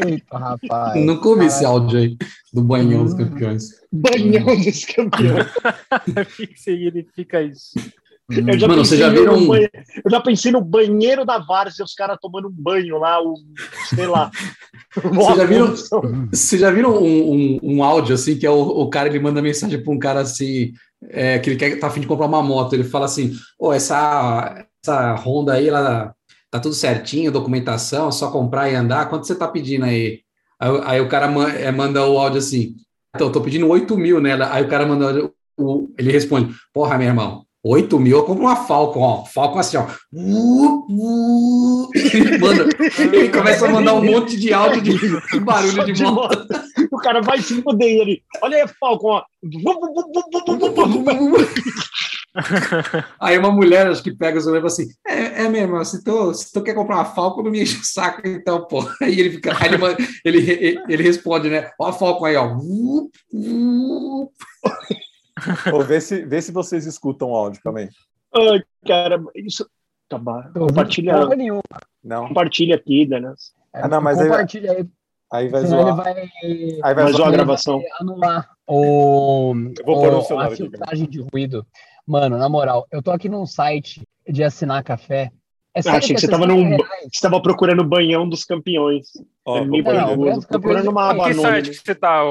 Eita, 0.04 0.36
rapaz. 0.36 1.02
Nunca 1.02 1.28
ouvi 1.28 1.46
esse 1.46 1.64
áudio 1.64 2.00
aí 2.00 2.16
do 2.52 2.62
Banhão 2.62 3.04
dos 3.04 3.14
Campeões. 3.14 3.70
Banhão 3.92 4.60
dos 4.60 4.84
Campeões. 4.84 5.46
o 6.08 6.46
que 6.46 6.58
significa 6.58 7.40
isso? 7.40 7.78
Eu 8.30 8.58
já, 8.58 8.68
Mano, 8.68 8.84
já 8.84 9.08
viram 9.08 9.36
um... 9.36 9.54
eu 9.54 10.10
já 10.10 10.20
pensei 10.20 10.52
no 10.52 10.60
banheiro 10.60 11.24
da 11.24 11.38
Várzea, 11.38 11.84
os 11.84 11.94
caras 11.94 12.18
tomando 12.20 12.48
um 12.48 12.52
banho 12.52 12.98
lá, 12.98 13.20
o, 13.20 13.34
sei 13.88 14.06
lá. 14.06 14.30
Vocês 14.94 15.36
já 15.36 15.44
viram, 15.44 15.76
você 16.32 16.58
já 16.58 16.70
viram 16.70 16.96
um, 16.96 17.32
um, 17.32 17.58
um, 17.62 17.84
áudio 17.84 18.14
assim, 18.14 18.36
que 18.36 18.44
é 18.44 18.50
o, 18.50 18.60
o 18.60 18.90
cara 18.90 19.08
ele 19.08 19.20
manda 19.20 19.40
mensagem 19.40 19.80
para 19.80 19.92
um 19.92 19.98
cara 19.98 20.20
assim, 20.20 20.72
é, 21.10 21.38
que 21.38 21.50
ele 21.50 21.56
quer, 21.56 21.78
tá 21.78 21.86
afim 21.86 22.00
de 22.00 22.08
comprar 22.08 22.26
uma 22.26 22.42
moto, 22.42 22.72
ele 22.72 22.82
fala 22.82 23.04
assim, 23.04 23.32
oh, 23.56 23.72
essa, 23.72 24.66
essa 24.82 25.14
Honda 25.14 25.52
aí, 25.52 25.68
ela 25.68 26.12
tá 26.50 26.58
tudo 26.58 26.74
certinho, 26.74 27.30
documentação, 27.30 28.08
é 28.08 28.12
só 28.12 28.32
comprar 28.32 28.68
e 28.68 28.74
andar, 28.74 29.08
quanto 29.08 29.28
você 29.28 29.34
tá 29.36 29.46
pedindo 29.46 29.84
aí? 29.84 30.22
Aí, 30.58 30.80
aí 30.84 31.00
o 31.00 31.08
cara 31.08 31.26
é, 31.52 31.70
manda 31.70 32.04
o 32.04 32.18
áudio 32.18 32.38
assim, 32.38 32.74
então, 33.14 33.26
eu 33.26 33.32
tô 33.32 33.40
pedindo 33.40 33.68
8 33.68 33.96
mil 33.96 34.20
nela, 34.20 34.52
aí 34.52 34.64
o 34.64 34.68
cara 34.68 34.86
manda, 34.86 35.30
o, 35.58 35.88
ele 35.98 36.12
responde, 36.12 36.54
porra, 36.72 36.96
meu 36.96 37.08
irmão, 37.08 37.44
8 37.62 37.98
mil, 37.98 38.16
eu 38.16 38.24
compro 38.24 38.44
uma 38.44 38.56
Falcon, 38.56 39.00
ó. 39.00 39.24
Falcon 39.26 39.58
assim, 39.58 39.76
ó. 39.76 39.86
Ele, 41.94 42.38
manda, 42.40 42.68
ele 42.98 43.28
começa 43.28 43.66
a 43.66 43.70
mandar 43.70 43.94
um 43.94 44.04
monte 44.04 44.38
de 44.38 44.52
áudio 44.52 44.80
de, 44.80 44.96
de 44.98 45.40
barulho 45.44 45.84
de, 45.84 45.92
de 45.92 46.02
moto. 46.04 46.46
O 46.90 46.96
cara 46.96 47.20
vai 47.20 47.40
se 47.42 47.60
fuder 47.60 48.00
ali. 48.00 48.22
Olha 48.40 48.62
aí, 48.62 48.68
Falcon, 48.80 49.08
ó. 49.08 49.22
Aí 53.20 53.36
uma 53.36 53.50
mulher, 53.50 53.88
acho 53.88 54.02
que 54.02 54.14
pega 54.14 54.38
o 54.38 54.40
e 54.40 54.44
fala 54.44 54.66
assim: 54.66 54.88
É, 55.06 55.44
é 55.44 55.48
mesmo, 55.48 55.84
se 55.84 56.02
tu, 56.02 56.32
se 56.32 56.52
tu 56.52 56.62
quer 56.62 56.74
comprar 56.74 56.96
uma 56.96 57.04
Falcon, 57.04 57.42
não 57.42 57.50
me 57.50 57.62
enche 57.62 57.78
o 57.78 57.84
saco, 57.84 58.22
então, 58.24 58.66
pô. 58.66 58.88
Aí 59.02 59.18
ele 59.18 59.30
fica, 59.32 59.52
aí 59.52 59.70
ele, 60.24 60.38
ele, 60.50 60.82
ele 60.88 61.02
responde, 61.02 61.50
né? 61.50 61.70
Ó 61.78 61.88
a 61.88 61.92
Falcon 61.92 62.24
aí, 62.26 62.36
ó. 62.36 62.56
Ou 65.72 65.82
vê 65.82 66.00
se, 66.00 66.24
vê 66.24 66.40
se 66.40 66.52
vocês 66.52 66.86
escutam 66.86 67.30
o 67.30 67.36
áudio 67.36 67.60
também. 67.62 67.88
Ai, 68.34 68.62
cara, 68.86 69.22
isso. 69.34 69.68
Tá 70.08 70.18
bom. 70.18 70.42
Compartilha. 70.54 71.14
Não. 72.02 72.28
Compartilha 72.28 72.76
aqui, 72.76 73.06
Danas. 73.06 73.52
Ah, 73.72 73.88
não, 73.88 74.00
mas 74.00 74.18
compartilha 74.18 74.72
aí. 74.72 74.86
Aí 75.32 75.48
vai 75.48 75.64
zoar. 75.64 75.86
Ele 75.86 75.96
vai, 75.96 76.80
aí 76.82 76.94
vai 76.94 77.12
zoar 77.12 77.28
a 77.28 77.32
gravação. 77.32 77.80
Anular 78.00 78.50
o, 78.66 79.52
eu 79.78 79.84
vou 79.84 80.00
pôr 80.00 80.32
o, 80.32 80.40
a 80.40 80.50
filtragem 80.50 81.08
de 81.08 81.20
ruído. 81.20 81.64
Mano, 82.06 82.36
na 82.36 82.48
moral, 82.48 82.86
eu 82.90 83.00
tô 83.00 83.12
aqui 83.12 83.28
num 83.28 83.46
site 83.46 84.02
de 84.28 84.42
assinar 84.42 84.82
café. 84.82 85.30
É 85.72 85.80
ah, 85.86 85.98
achei 85.98 86.16
que, 86.16 86.20
você 86.20 86.26
estava 86.26 86.48
num, 86.48 86.76
você 86.76 87.20
tava 87.22 87.40
procurando 87.40 87.82
o 87.82 87.88
banhão 87.88 88.28
dos 88.28 88.44
campeões. 88.44 89.06
Oh, 89.44 89.58
é 89.58 89.64
não, 89.64 90.16
não, 90.16 90.40
procurando 90.40 90.90
uma 90.90 91.10
aba 91.10 91.28
Que 91.28 91.34
site 91.34 91.70
que 91.70 91.76
você 91.76 91.94
tá, 91.94 92.22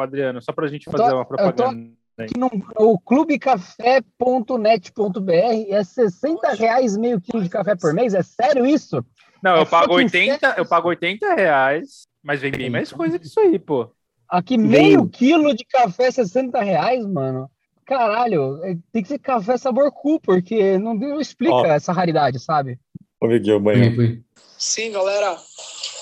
Adriano? 0.00 0.40
Só 0.40 0.52
pra 0.52 0.68
gente 0.68 0.88
fazer 0.88 1.10
tô, 1.10 1.16
uma 1.16 1.24
propaganda. 1.24 1.90
Aqui 2.18 2.38
no, 2.38 2.50
o 2.76 2.98
clubecafé.net.br 2.98 5.32
é 5.68 5.84
60 5.84 6.54
reais 6.54 6.96
meio 6.96 7.20
quilo 7.20 7.42
de 7.42 7.50
café 7.50 7.76
por 7.76 7.92
mês? 7.92 8.14
É 8.14 8.22
sério 8.22 8.64
isso? 8.64 9.04
Não, 9.42 9.56
é 9.56 9.60
eu 9.60 9.66
pago 9.66 9.94
80, 9.94 10.54
eu 10.56 10.64
pago 10.64 10.88
80 10.88 11.34
reais, 11.34 12.06
mas 12.22 12.40
vem 12.40 12.50
bem 12.50 12.70
mais 12.70 12.90
coisa 12.90 13.18
que 13.18 13.26
isso 13.26 13.38
aí, 13.38 13.58
pô. 13.58 13.90
Aqui 14.28 14.56
meio 14.56 15.06
quilo 15.06 15.54
de 15.54 15.64
café 15.66 16.10
60 16.10 16.58
reais, 16.62 17.06
mano. 17.06 17.50
Caralho, 17.84 18.64
é, 18.64 18.76
tem 18.90 19.02
que 19.02 19.08
ser 19.08 19.18
café 19.18 19.58
sabor 19.58 19.92
cu, 19.92 20.18
porque 20.18 20.78
não, 20.78 20.94
não 20.94 21.20
explica 21.20 21.54
Ó. 21.54 21.66
essa 21.66 21.92
raridade, 21.92 22.40
sabe? 22.40 22.80
Vamos 23.20 23.34
ver 23.34 23.42
aqui 23.42 23.52
o 23.52 23.60
banho. 23.60 24.24
Sim, 24.58 24.90
galera. 24.90 25.36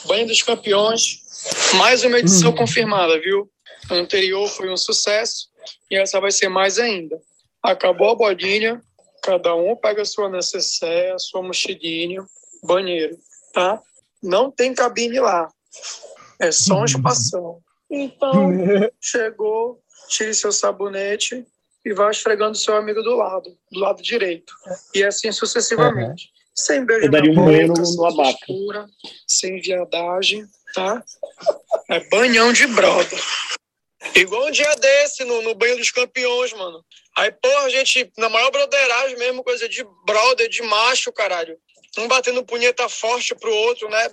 Banho 0.06 0.26
dos 0.26 0.42
campeões. 0.42 1.22
Mais 1.76 2.04
uma 2.04 2.18
edição 2.18 2.52
hum. 2.52 2.54
confirmada, 2.54 3.20
viu? 3.20 3.50
A 3.90 3.94
anterior 3.94 4.48
foi 4.48 4.70
um 4.70 4.76
sucesso 4.76 5.52
e 5.90 5.96
essa 5.96 6.20
vai 6.20 6.30
ser 6.30 6.48
mais 6.48 6.78
ainda. 6.78 7.20
Acabou 7.62 8.10
a 8.10 8.14
bodinha, 8.14 8.82
cada 9.22 9.54
um 9.54 9.74
pega 9.76 10.02
a 10.02 10.06
sua 10.06 10.28
necessaire, 10.28 11.12
a 11.12 11.18
sua 11.18 11.42
mochilinha, 11.42 12.24
banheiro, 12.62 13.16
tá? 13.52 13.80
Não 14.22 14.50
tem 14.50 14.74
cabine 14.74 15.20
lá, 15.20 15.48
é 16.38 16.50
só 16.52 16.80
um 16.80 16.84
espação. 16.84 17.60
Então, 17.90 18.50
chegou, 19.00 19.80
tire 20.08 20.34
seu 20.34 20.52
sabonete 20.52 21.46
e 21.84 21.92
vá 21.92 22.10
esfregando 22.10 22.56
seu 22.56 22.76
amigo 22.76 23.02
do 23.02 23.14
lado, 23.14 23.56
do 23.70 23.80
lado 23.80 24.02
direito. 24.02 24.52
E 24.94 25.04
assim 25.04 25.30
sucessivamente. 25.32 26.26
Uhum. 26.26 26.34
Sem 26.56 26.84
beijo 26.86 27.06
Eu 27.06 27.10
daria 27.10 27.32
um 27.32 27.66
no 27.66 28.06
abaca. 28.06 28.46
sem 29.26 29.60
viadagem, 29.60 30.46
tá? 30.72 31.02
É 31.90 32.08
banhão 32.08 32.52
de 32.52 32.66
broda. 32.68 33.16
Igual 34.14 34.46
um 34.46 34.50
dia 34.50 34.74
desse, 34.76 35.24
no, 35.24 35.42
no 35.42 35.54
banho 35.54 35.76
dos 35.76 35.90
campeões, 35.90 36.52
mano. 36.52 36.84
Aí, 37.16 37.30
porra, 37.30 37.64
a 37.64 37.68
gente, 37.68 38.10
na 38.18 38.28
maior 38.28 38.50
broderagem 38.50 39.16
mesmo, 39.16 39.44
coisa 39.44 39.68
de 39.68 39.84
brother, 40.04 40.48
de 40.48 40.62
macho, 40.62 41.12
caralho. 41.12 41.56
Um 41.96 42.08
batendo 42.08 42.44
punheta 42.44 42.88
forte 42.88 43.34
pro 43.36 43.54
outro, 43.54 43.88
né? 43.88 44.10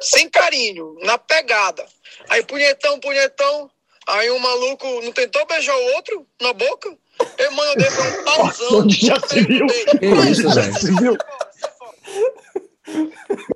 Sem 0.00 0.28
carinho, 0.28 0.96
na 1.00 1.16
pegada. 1.16 1.86
Aí, 2.28 2.42
punhetão, 2.44 3.00
punhetão. 3.00 3.70
Aí 4.06 4.30
um 4.30 4.38
maluco 4.38 4.86
não 5.02 5.12
tentou 5.12 5.46
beijar 5.46 5.76
o 5.76 5.94
outro 5.94 6.26
na 6.40 6.52
boca? 6.52 6.94
Eu, 7.38 7.52
mano, 7.52 7.72
eu 7.72 7.76
dei 7.76 7.88
um 7.88 8.24
pauzão. 8.24 8.78
Onde 8.80 9.06
já 9.06 9.20
se 9.20 9.40
viu? 9.42 9.66
Que 9.66 10.30
isso, 10.30 10.42
já 10.52 10.72
se 10.72 10.94
viu? 10.96 11.16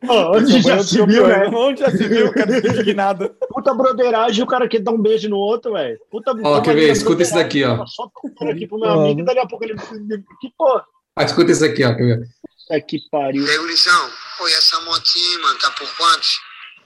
Oh, 0.09 0.37
onde 0.37 0.61
já 0.62 0.83
se 0.83 1.05
viu, 1.07 1.27
velho? 1.27 1.57
Onde 1.57 1.81
já 1.81 1.90
se 1.90 2.09
viu, 2.09 2.33
cara? 2.33 2.59
Indignado. 2.59 3.31
Puta 3.49 3.75
broderagem, 3.75 4.44
o 4.44 4.47
cara 4.47 4.68
quer 4.68 4.81
dar 4.81 4.92
um 4.92 5.01
beijo 5.01 5.29
no 5.29 5.37
outro, 5.37 5.73
velho. 5.73 5.99
Puta 6.11 6.33
Ó, 6.42 6.61
quer 6.61 6.75
ver? 6.75 6.90
Escuta 6.90 7.23
esse 7.23 7.35
daqui, 7.35 7.64
ó. 7.64 7.85
Só 7.87 8.11
tocando 8.23 8.53
aqui 8.53 8.66
pro 8.66 8.79
meu 8.79 8.90
amigo 8.90 9.20
e 9.20 9.25
dali 9.25 9.38
a 9.38 9.47
pouco 9.47 9.64
ele. 9.64 9.75
Que 10.40 10.53
porra? 10.57 10.85
Ah, 11.16 11.25
escuta 11.25 11.53
esse 11.53 11.64
aqui, 11.64 11.85
ó. 11.85 11.94
Quer 11.94 12.05
ver? 12.05 12.29
É 12.70 12.81
que 12.81 12.99
pariu. 13.11 13.44
E 13.44 13.51
aí, 13.51 13.57
pô, 14.38 14.49
e 14.49 14.53
essa 14.53 14.81
motinha, 14.83 15.38
mano, 15.40 15.59
tá 15.59 15.70
por 15.70 15.88
quantos? 15.97 16.38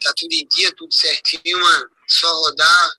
Tá 0.02 0.12
tudo 0.16 0.32
em 0.32 0.46
dia, 0.48 0.72
tudo 0.76 0.92
certinho, 0.92 1.60
mano. 1.60 1.86
Só 2.06 2.26
rodar 2.42 2.90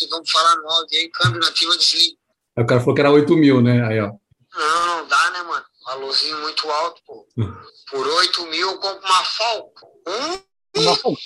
e 0.00 0.06
vamos 0.08 0.30
falar 0.30 0.56
no 0.56 0.70
áudio 0.70 0.98
aí, 0.98 1.08
câmbio 1.08 1.40
nativa 1.40 1.76
desliga. 1.76 2.16
Aí 2.56 2.64
o 2.64 2.66
cara 2.66 2.80
falou 2.80 2.94
que 2.94 3.00
era 3.00 3.10
8 3.10 3.36
mil, 3.36 3.60
né? 3.62 3.86
Aí, 3.86 4.00
ó. 4.00 4.12
Não, 4.54 4.86
não 4.86 5.08
dá, 5.08 5.30
né, 5.30 5.42
mano? 5.42 5.64
Valorzinho 5.86 6.40
muito 6.40 6.68
alto, 6.70 7.00
pô. 7.06 7.26
Por 7.90 8.06
8 8.06 8.46
mil 8.46 8.70
eu 8.70 8.78
compro 8.78 9.06
uma 9.06 9.24
Falco. 9.24 9.86
Hum? 10.08 10.42
Uma 10.76 10.96
Falco. 10.96 11.20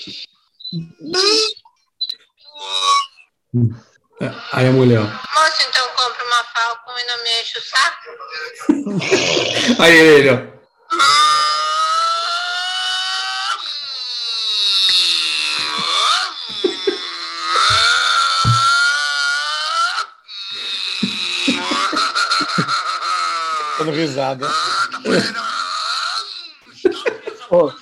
Aí 4.52 4.66
a 4.66 4.70
mulher, 4.70 5.00
ó. 5.00 5.04
Moça, 5.04 5.62
então 5.68 5.88
compra 5.96 6.24
uma 6.24 6.44
Falcon 6.44 6.98
e 6.98 7.04
não 7.04 7.22
me 7.22 7.40
enche 7.40 7.58
o 7.58 7.62
saco? 7.62 8.10
Aí 9.82 9.96
ele, 9.96 10.30
ó. 10.30 10.36
Dando 23.78 23.92
risada. 23.92 24.46
Pô, 27.50 27.72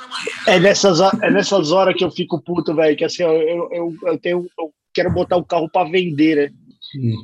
é, 0.46 0.58
nessas, 0.58 0.98
é 1.22 1.30
nessas 1.30 1.70
horas 1.72 1.94
que 1.94 2.02
eu 2.02 2.10
fico 2.10 2.40
puto, 2.40 2.74
velho. 2.74 2.96
Que 2.96 3.04
assim, 3.04 3.22
ó, 3.22 3.30
eu, 3.30 3.68
eu, 3.70 3.94
eu, 4.02 4.18
tenho, 4.18 4.46
eu 4.58 4.72
quero 4.94 5.12
botar 5.12 5.36
o 5.36 5.44
carro 5.44 5.68
pra 5.70 5.84
vender, 5.84 6.36
né? 6.36 6.50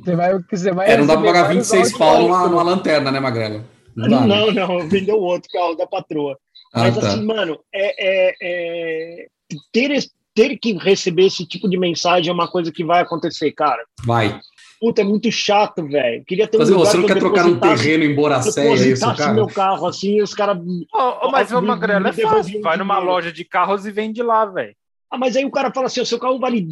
Você 0.03 0.15
vai, 0.15 0.39
você 0.51 0.71
vai 0.71 0.91
É, 0.91 0.97
não 0.97 1.07
dá 1.07 1.17
pra 1.17 1.25
pagar 1.25 1.43
vários 1.45 1.67
26 1.71 1.81
áudios 1.81 1.97
pau 1.97 2.21
numa, 2.21 2.47
numa 2.47 2.61
lanterna, 2.61 3.11
né, 3.11 3.19
Magrela? 3.19 3.65
Não 3.95 4.07
dá, 4.07 4.27
Não, 4.27 4.51
né? 4.51 4.53
não, 4.61 4.87
vendeu 4.87 5.15
o 5.15 5.23
outro 5.23 5.49
carro 5.51 5.73
da 5.73 5.87
patroa. 5.87 6.37
Ah, 6.71 6.81
Mas 6.81 6.97
tá. 6.99 7.07
assim, 7.07 7.25
mano, 7.25 7.57
é, 7.73 8.29
é- 8.29 8.35
é- 8.41 9.25
ter, 9.73 10.03
ter 10.35 10.57
que 10.57 10.73
receber 10.73 11.25
esse 11.25 11.47
tipo 11.47 11.67
de 11.67 11.79
mensagem 11.79 12.29
é 12.29 12.33
uma 12.33 12.47
coisa 12.47 12.71
que 12.71 12.83
vai 12.83 13.01
acontecer, 13.01 13.51
cara. 13.53 13.83
Vai. 14.05 14.39
Puta, 14.85 15.01
é 15.01 15.03
muito 15.03 15.31
chato, 15.31 15.83
velho. 15.87 16.23
Queria 16.25 16.47
ter 16.47 16.59
Mas 16.59 16.69
um 16.69 16.73
lugar 16.77 16.91
você 16.91 16.97
não 16.97 17.05
que 17.07 17.11
eu 17.11 17.15
quer 17.15 17.19
trocar 17.19 17.47
um 17.47 17.59
terreno 17.59 18.03
em 18.03 18.13
Boracéia 18.13 18.53
seu 18.77 18.85
depositasse 18.85 19.17
cara? 19.17 19.33
meu 19.33 19.47
carro 19.47 19.87
assim 19.87 20.17
e 20.17 20.21
os 20.21 20.31
caras. 20.31 20.59
Ô, 20.93 21.25
ô, 21.27 21.31
mas, 21.31 21.51
ô, 21.51 21.59
me 21.59 21.69
é 21.71 22.13
fácil. 22.13 22.61
Vai 22.61 22.77
numa 22.77 22.99
loja 22.99 23.31
de 23.33 23.43
carros 23.43 23.87
e 23.87 23.91
vende 23.91 24.21
lá, 24.21 24.45
velho. 24.45 24.75
Ah, 25.09 25.17
mas 25.17 25.35
aí 25.35 25.43
o 25.43 25.49
cara 25.49 25.71
fala 25.73 25.87
assim: 25.87 26.01
o 26.01 26.05
seu 26.05 26.19
carro 26.19 26.37
vale. 26.37 26.67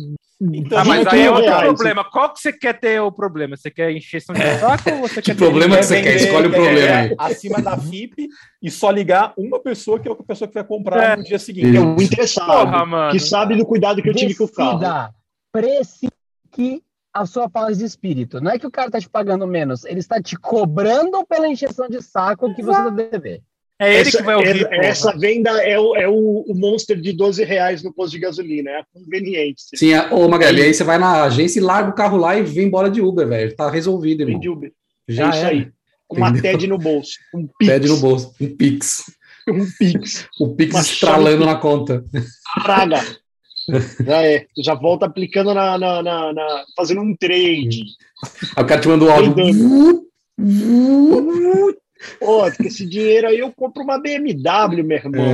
Ah, 0.76 0.86
mas 0.86 1.00
20 1.06 1.08
aí 1.08 1.22
é 1.22 1.32
outro 1.32 1.46
reais. 1.50 1.66
problema. 1.66 2.04
Qual 2.04 2.32
que 2.32 2.40
você 2.40 2.54
quer 2.54 2.80
ter 2.80 3.02
o 3.02 3.12
problema? 3.12 3.58
Você 3.58 3.72
quer 3.72 3.90
encheção 3.92 4.36
de 4.36 4.42
saco 4.60 4.92
ou 4.92 5.00
você 5.08 5.16
Que 5.20 5.32
quer 5.32 5.36
problema 5.36 5.74
ter... 5.76 5.82
que 5.82 5.88
você 5.88 6.02
quer? 6.04 6.16
Escolhe 6.18 6.48
o 6.50 6.52
problema 6.52 6.96
aí. 6.98 7.16
Acima 7.18 7.62
da 7.64 7.76
FIP 7.80 8.28
e 8.62 8.70
só 8.70 8.92
ligar 8.92 9.34
uma 9.36 9.60
pessoa 9.60 10.00
que 10.00 10.08
é 10.08 10.12
a 10.12 10.16
pessoa 10.16 10.48
que 10.48 10.54
vai 10.54 10.64
comprar 10.64 11.14
É. 11.14 11.16
no 11.16 11.24
dia 11.24 11.40
seguinte. 11.40 11.76
É 11.76 11.82
um 11.82 12.00
interessado 12.00 12.46
Porra, 12.46 13.10
que 13.12 13.20
sabe 13.20 13.56
do 13.56 13.66
cuidado 13.66 14.04
que 14.04 14.10
eu 14.10 14.14
tive 14.14 14.36
com 14.36 14.44
o 14.44 14.52
carro. 14.52 14.78
Decida, 14.78 15.10
precifique 15.52 16.84
a 17.14 17.26
sua 17.26 17.50
paz 17.50 17.78
de 17.78 17.86
espírito. 17.86 18.42
Não 18.42 18.52
é 18.52 18.58
que 18.60 18.66
o 18.68 18.72
cara 18.72 18.90
tá 18.90 19.00
te 19.00 19.10
pagando 19.10 19.46
menos, 19.46 19.86
ele 19.86 20.00
está 20.00 20.22
te 20.22 20.36
cobrando 20.36 21.26
pela 21.28 21.48
encheção 21.48 21.88
de 21.88 22.02
saco 22.02 22.54
que 22.56 22.64
você 22.64 22.78
tá 22.84 22.90
dever. 22.90 23.42
É 23.80 24.00
ele 24.00 24.08
essa, 24.10 24.18
que 24.18 24.24
vai 24.24 24.36
ouvir, 24.36 24.50
essa- 24.62 24.70
porra. 24.70 24.86
essa 24.86 25.18
venda 25.18 25.50
é, 25.64 25.78
o, 25.80 25.96
é 25.96 26.08
o, 26.08 26.46
o 26.48 26.54
monster 26.56 27.00
de 27.00 27.12
12 27.12 27.44
reais 27.44 27.84
no 27.84 27.94
posto 27.94 28.12
de 28.14 28.20
gasolina, 28.20 28.70
é 28.72 28.80
a 28.80 28.86
conveniência. 28.94 29.78
Sim, 29.78 29.94
a- 29.94 30.14
ô 30.14 30.28
Magrela, 30.30 30.60
e 30.60 30.64
aí 30.64 30.74
você 30.74 30.84
vai 30.84 30.98
na 30.98 31.24
agência 31.24 31.60
e 31.60 31.64
larga 31.64 31.90
o 31.90 31.94
carro 31.96 32.18
lá 32.18 32.38
e 32.38 32.44
vem 32.44 32.68
embora 32.68 32.90
de 32.90 33.02
Uber, 33.02 33.28
velho. 33.28 33.56
Tá 33.56 33.70
resolvido, 33.70 34.22
irmão. 34.22 34.36
Vende 34.36 34.50
Uber. 34.50 34.72
Já 35.08 35.26
é 35.26 35.30
isso 35.30 35.38
era. 35.40 35.50
aí. 35.50 35.72
Com 36.08 36.18
uma 36.18 36.30
Entendeu? 36.30 36.52
TED 36.52 36.68
no 36.68 36.78
bolso. 36.78 37.12
Um 37.34 37.48
Pix. 37.60 37.72
Pede 37.72 37.88
no 37.90 37.98
bolso. 37.98 38.34
Um 38.40 38.56
Pix. 38.56 39.04
Um 39.50 39.66
Pix. 39.78 40.28
O 40.40 40.56
Pix 40.56 40.74
Uma 40.76 40.82
estralando 40.82 41.44
chave. 41.44 41.46
na 41.46 41.56
conta. 41.56 42.06
Praga. 42.64 43.02
Já 44.06 44.22
é. 44.26 44.46
Já 44.58 44.74
volta 44.76 45.06
aplicando 45.06 45.54
na, 45.54 45.78
na, 45.78 46.02
na- 46.04 46.34
na- 46.34 46.64
fazendo 46.76 47.02
um 47.02 47.16
trade. 47.16 47.84
Aí 48.56 48.64
o 48.64 48.68
cara 48.68 48.82
te 48.82 48.88
manda 48.88 49.06
o 49.06 49.12
áudio. 49.12 49.34
Pô, 52.20 52.42
com 52.52 52.64
esse 52.64 52.86
dinheiro 52.88 53.28
aí 53.28 53.40
eu 53.40 53.52
compro 53.52 53.84
uma 53.84 54.00
BMW, 54.00 54.84
meu 54.84 54.98
irmão. 54.98 55.34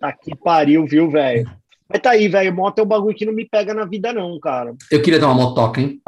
Tá 0.00 0.12
que 0.12 0.34
pariu, 0.36 0.86
viu, 0.86 1.10
velho? 1.10 1.50
Mas 1.88 2.00
tá 2.02 2.10
aí, 2.10 2.28
velho. 2.28 2.54
Moto 2.54 2.78
é 2.78 2.82
um 2.82 2.86
bagulho 2.86 3.16
que 3.16 3.24
não 3.26 3.32
me 3.32 3.44
pega 3.48 3.72
na 3.74 3.84
vida, 3.84 4.12
não, 4.12 4.38
cara. 4.38 4.74
Eu 4.90 5.02
queria 5.02 5.18
ter 5.18 5.24
uma 5.24 5.34
motoca, 5.34 5.80
hein? 5.80 6.00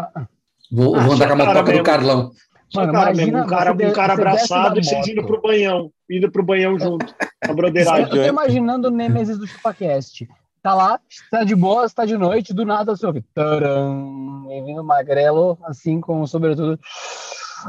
Vou, 0.70 0.94
Ah, 0.94 1.00
vou 1.00 1.14
andar 1.14 1.26
com 1.28 1.32
a 1.34 1.36
motoca 1.36 1.72
do. 1.72 1.82
Carlão. 1.82 2.30
Mano, 2.74 2.92
cara 2.92 3.12
imagina 3.12 3.26
mesmo, 3.32 3.38
um 3.38 3.46
cara, 3.48 3.72
um 3.72 3.92
cara 3.92 4.12
abraçado 4.12 4.78
e 4.78 4.84
vocês 4.84 5.08
indo 5.08 5.24
pro 5.24 5.40
banhão. 5.40 5.90
Indo 6.10 6.30
pro 6.30 6.42
banhão 6.42 6.78
junto. 6.78 7.14
A 7.44 7.48
Eu 7.50 7.54
broderagem. 7.54 8.08
tô 8.08 8.22
imaginando 8.22 8.88
o 8.88 8.90
Nemesis 8.90 9.38
do 9.38 9.46
ChupaCast. 9.46 10.26
Tá 10.62 10.74
lá, 10.74 11.00
tá 11.30 11.44
de 11.44 11.54
boa, 11.54 11.84
está 11.86 12.04
de 12.04 12.16
noite, 12.18 12.52
do 12.52 12.64
nada 12.64 12.96
você 12.96 13.06
ouve. 13.06 13.22
Taram, 13.34 14.46
e 14.50 14.62
vindo 14.62 14.82
magrelo, 14.82 15.56
assim, 15.64 16.00
com 16.00 16.20
o 16.20 16.26
sobretudo. 16.26 16.78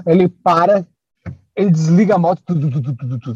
Ele 0.07 0.27
para, 0.27 0.85
ele 1.55 1.69
desliga 1.69 2.15
a 2.15 2.17
moto. 2.17 2.41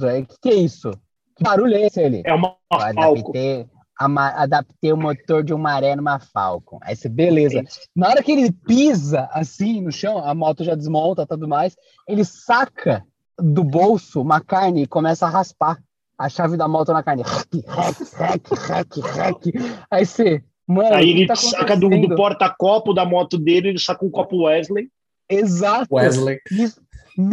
Aí, 0.09 0.25
que 0.25 0.39
que 0.41 0.49
é 0.49 0.55
isso? 0.55 0.91
Que 1.35 1.43
barulho 1.43 1.75
é 1.75 1.85
esse? 1.85 2.01
Ele? 2.01 2.23
É 2.25 2.33
uma 2.33 2.55
Eu 2.71 2.79
Falco. 2.79 2.99
adaptei, 2.99 3.67
ama- 3.99 4.29
adaptei 4.35 4.91
o 4.93 4.97
motor 4.97 5.43
de 5.43 5.53
um 5.53 5.57
maré 5.57 5.95
numa 5.95 6.19
Falcon. 6.19 6.79
Aí 6.81 6.95
você, 6.95 7.07
beleza. 7.07 7.63
Na 7.95 8.09
hora 8.09 8.23
que 8.23 8.31
ele 8.31 8.51
pisa 8.51 9.29
assim 9.31 9.81
no 9.81 9.91
chão, 9.91 10.17
a 10.17 10.33
moto 10.33 10.63
já 10.63 10.73
desmonta 10.75 11.25
tudo 11.27 11.47
mais, 11.47 11.75
ele 12.07 12.25
saca 12.25 13.05
do 13.39 13.63
bolso 13.63 14.21
uma 14.21 14.39
carne 14.41 14.83
e 14.83 14.87
começa 14.87 15.25
a 15.25 15.29
raspar 15.29 15.79
a 16.17 16.29
chave 16.29 16.55
da 16.57 16.67
moto 16.67 16.93
na 16.93 17.03
carne. 17.03 17.23
Rec, 17.23 17.65
rec, 17.67 17.97
rec, 18.13 18.95
rec, 18.95 18.95
rec. 19.05 19.85
Aí 19.89 20.05
você, 20.05 20.43
mano, 20.67 20.95
Aí 20.95 21.05
que 21.05 21.11
ele 21.19 21.27
tá 21.27 21.35
saca 21.35 21.75
do, 21.75 21.89
do 21.89 22.15
porta-copo 22.15 22.93
da 22.93 23.05
moto 23.05 23.37
dele, 23.37 23.69
ele 23.69 23.79
saca 23.79 24.05
um 24.05 24.11
copo 24.11 24.43
Wesley. 24.43 24.89
Exato. 25.29 25.87
Wesley. 25.95 26.39
Nisso, 26.51 26.81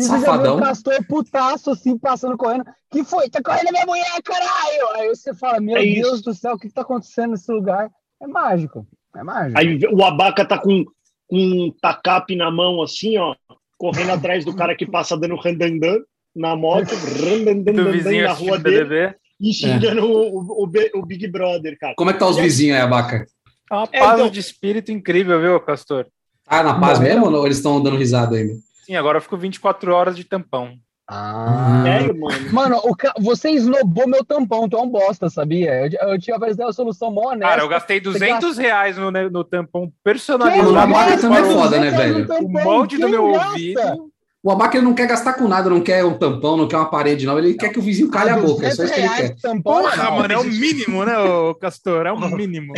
Safadão. 0.09 0.57
o 0.57 0.61
castor 0.61 1.05
putaço, 1.07 1.71
assim, 1.71 1.97
passando, 1.97 2.37
correndo. 2.37 2.65
Que 2.91 3.03
foi? 3.03 3.31
Tá 3.31 3.41
correndo 3.43 3.69
a 3.69 3.73
minha 3.73 3.87
mulher, 3.87 4.23
caralho! 4.23 4.89
Aí 4.97 5.09
você 5.09 5.33
fala, 5.33 5.59
meu 5.61 5.77
É 5.77 5.83
Deus 5.83 6.15
isso. 6.17 6.25
do 6.25 6.35
céu, 6.35 6.55
o 6.55 6.59
que 6.59 6.69
tá 6.69 6.83
acontecendo 6.83 7.31
nesse 7.31 7.51
lugar? 7.51 7.91
É 8.21 8.27
mágico. 8.27 8.87
É 9.17 9.23
mágico. 9.23 9.59
Aí 9.59 9.79
o 9.91 10.05
abaca 10.05 10.45
tá 10.45 10.59
com, 10.59 10.85
com 11.27 11.37
um 11.37 11.73
tacape 11.81 12.37
na 12.37 12.51
mão, 12.51 12.83
assim, 12.83 13.17
ó, 13.17 13.35
correndo 13.81 14.11
atrás 14.13 14.45
do 14.45 14.55
cara 14.55 14.77
que 14.77 14.85
passa 14.85 15.17
dando 15.17 15.37
randandan 15.37 16.01
na 16.37 16.55
moto, 16.55 16.91
Do 16.91 17.25
randandan 17.25 17.91
vizinho 17.91 18.25
na 18.25 18.33
rua 18.35 18.59
dele 18.59 18.85
BBB. 18.85 19.15
e 19.41 19.55
xingando 19.55 20.05
o, 20.07 20.63
o, 20.63 20.67
Bi- 20.67 20.91
o 20.95 21.05
Big 21.07 21.27
Brother, 21.29 21.79
cara. 21.79 21.95
Como 21.97 22.11
é 22.11 22.13
que 22.13 22.19
tá 22.19 22.29
os 22.29 22.37
vizinhos 22.37 22.77
aí, 22.77 22.83
Abaca? 22.83 23.27
É 23.71 23.75
uma 23.75 23.89
É, 23.91 23.99
paz 23.99 24.15
então- 24.21 24.31
de 24.31 24.39
espírito 24.39 24.93
incrível, 24.93 25.41
viu, 25.41 25.59
Castor? 25.61 26.07
Ah, 26.47 26.63
na 26.63 26.79
paz 26.79 26.99
mesmo 26.99 27.25
ou 27.31 27.47
eles 27.47 27.57
estão 27.57 27.83
dando 27.83 27.97
risada 27.97 28.37
ainda? 28.37 28.53
Sim, 28.85 28.97
agora 28.97 29.17
eu 29.17 29.23
fico 29.23 29.37
24 29.39 29.95
horas 29.95 30.15
de 30.15 30.25
tampão. 30.25 30.75
Ah. 31.13 31.83
Sério, 31.85 32.19
mano. 32.21 32.53
Mano, 32.53 32.77
o 32.85 32.95
ca... 32.95 33.13
você 33.19 33.51
esnobou 33.51 34.07
meu 34.07 34.25
tampão, 34.25 34.69
tu 34.69 34.77
é 34.77 34.81
um 34.81 34.89
bosta, 34.89 35.29
sabia? 35.29 35.73
Eu, 36.01 36.11
eu 36.11 36.19
tinha 36.21 36.37
oferecido 36.37 36.63
uma 36.63 36.73
solução 36.73 37.11
mó 37.11 37.31
honesta. 37.31 37.49
Cara, 37.49 37.63
eu 37.63 37.69
gastei 37.69 38.01
200 38.01 38.57
reais 38.59 38.97
no, 38.97 39.11
né, 39.11 39.29
no 39.29 39.43
tampão 39.43 39.93
personalizado. 40.05 40.73
O 40.73 40.79
Abaca 40.79 41.11
gasta 41.11 41.21
também 41.23 41.39
é 41.39 41.43
200 41.43 41.63
foda, 41.63 41.79
né, 41.81 41.91
velho? 41.91 42.27
O 42.45 42.49
molde 42.49 42.97
do 42.99 43.09
meu 43.09 43.33
gasta? 43.33 43.49
ouvido. 43.51 44.11
O 44.43 44.51
Abaca 44.51 44.79
ele 44.79 44.87
não 44.87 44.95
quer 44.95 45.07
gastar 45.07 45.35
com 45.35 45.47
nada, 45.47 45.69
não 45.69 45.83
quer 45.83 46.03
um 46.03 46.15
tampão, 46.17 46.57
não 46.57 46.67
quer 46.67 46.77
uma 46.77 46.89
parede, 46.89 47.27
não. 47.27 47.37
Ele 47.39 47.53
quer 47.55 47.69
que 47.69 47.79
o 47.79 47.83
vizinho 47.83 48.09
calhe 48.11 48.31
a 48.31 48.39
boca. 48.39 48.65
É 48.67 48.71
só 48.71 48.85
200 48.85 48.85
isso 48.85 48.95
que 48.95 49.01
ele 49.21 49.29
quer. 49.29 49.37
tampão, 49.43 49.83
Porra, 49.83 49.97
não. 50.05 50.17
mano, 50.17 50.33
é 50.33 50.39
o 50.39 50.45
mínimo, 50.45 51.05
né, 51.05 51.19
ô 51.19 51.55
Castor? 51.57 52.07
É 52.07 52.13
o 52.13 52.19
mínimo. 52.19 52.73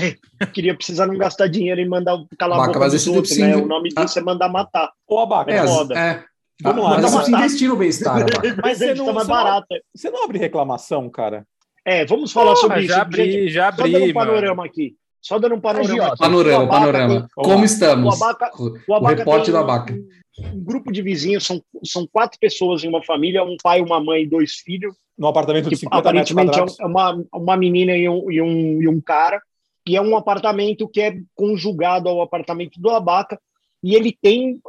Queria 0.52 0.74
precisar 0.74 1.06
não 1.06 1.16
gastar 1.16 1.46
dinheiro 1.46 1.80
e 1.80 1.88
mandar 1.88 2.16
calar 2.36 2.58
a 2.58 2.66
boca 2.66 2.80
mas 2.80 2.92
dos 2.92 3.02
esse 3.02 3.10
outros, 3.14 3.36
né? 3.38 3.54
sim- 3.54 3.60
O 3.62 3.66
nome 3.66 3.90
Ah. 3.94 4.04
disso 4.04 4.18
é 4.18 4.22
mandar 4.22 4.48
matar. 4.48 4.90
Ô, 5.06 5.20
Abaca, 5.20 5.52
É, 5.52 5.58
É 5.58 5.66
foda. 5.68 5.94
é. 5.96 6.24
Vamos 6.62 6.84
lá, 6.84 7.28
investir 7.28 7.68
no 7.68 7.76
bem-estar. 7.76 8.24
Mas 8.62 8.78
você 8.78 8.90
ele 8.90 8.98
não- 9.00 9.06
tá 9.06 9.12
mais 9.12 9.26
você 9.26 9.32
não- 9.32 9.42
barato. 9.44 9.66
você 9.94 10.10
não 10.10 10.24
abre 10.24 10.38
reclamação, 10.38 11.08
cara? 11.10 11.46
É, 11.84 12.04
vamos 12.06 12.32
falar 12.32 12.50
Porra, 12.54 12.56
sobre 12.60 12.80
isso. 12.80 12.88
já 12.88 13.02
abri, 13.02 13.32
Gente, 13.32 13.48
já 13.52 13.72
Só 13.72 13.82
dando 13.82 13.92
um 13.92 13.96
abri, 13.96 14.12
mano. 14.14 14.30
panorama 14.30 14.64
aqui. 14.64 14.96
Só 15.20 15.38
dando 15.38 15.54
um 15.56 15.60
panorama 15.60 15.92
Agiota. 15.92 16.16
Panorama, 16.16 16.58
O 16.58 16.62
Abaca 16.62 16.78
panorama. 16.80 17.14
tem- 17.20 17.28
Como 17.34 17.58
O 17.60 17.64
estamos? 17.64 18.22
Abaca, 18.22 18.50
O, 18.58 18.72
o 18.88 18.94
Abaca 18.94 19.14
reporte 19.16 19.44
tem 19.44 19.52
do 19.54 19.58
um- 19.58 19.62
Abaca. 19.62 19.94
Um 20.54 20.64
grupo 20.64 20.90
de 20.92 21.02
vizinhos, 21.02 21.44
são, 21.44 21.62
são 21.84 22.06
quatro 22.10 22.38
pessoas 22.40 22.82
em 22.82 22.88
uma 22.88 23.02
família, 23.02 23.44
um 23.44 23.56
pai, 23.62 23.80
uma 23.82 24.00
mãe 24.02 24.22
e 24.22 24.26
dois 24.26 24.54
filhos. 24.54 24.94
Num 25.18 25.28
apartamento 25.28 25.64
de 25.64 25.70
que 25.70 25.76
50 25.76 26.12
metros 26.12 26.30
aparentemente 26.32 26.58
é 26.58 26.76
quadrados. 26.76 27.24
uma, 27.30 27.38
uma 27.40 27.56
menina 27.56 27.94
e 27.96 28.08
um, 28.08 28.30
e, 28.30 28.40
um, 28.40 28.82
e 28.82 28.88
um 28.88 29.00
cara. 29.00 29.40
que 29.84 29.96
é 29.96 30.00
um 30.00 30.16
apartamento 30.16 30.88
que 30.88 31.00
é 31.00 31.16
conjugado 31.34 32.08
ao 32.08 32.22
apartamento 32.22 32.80
do 32.80 32.88
Abaca, 32.90 33.38
e 33.82 33.94
ele 33.94 34.16
tem 34.20 34.60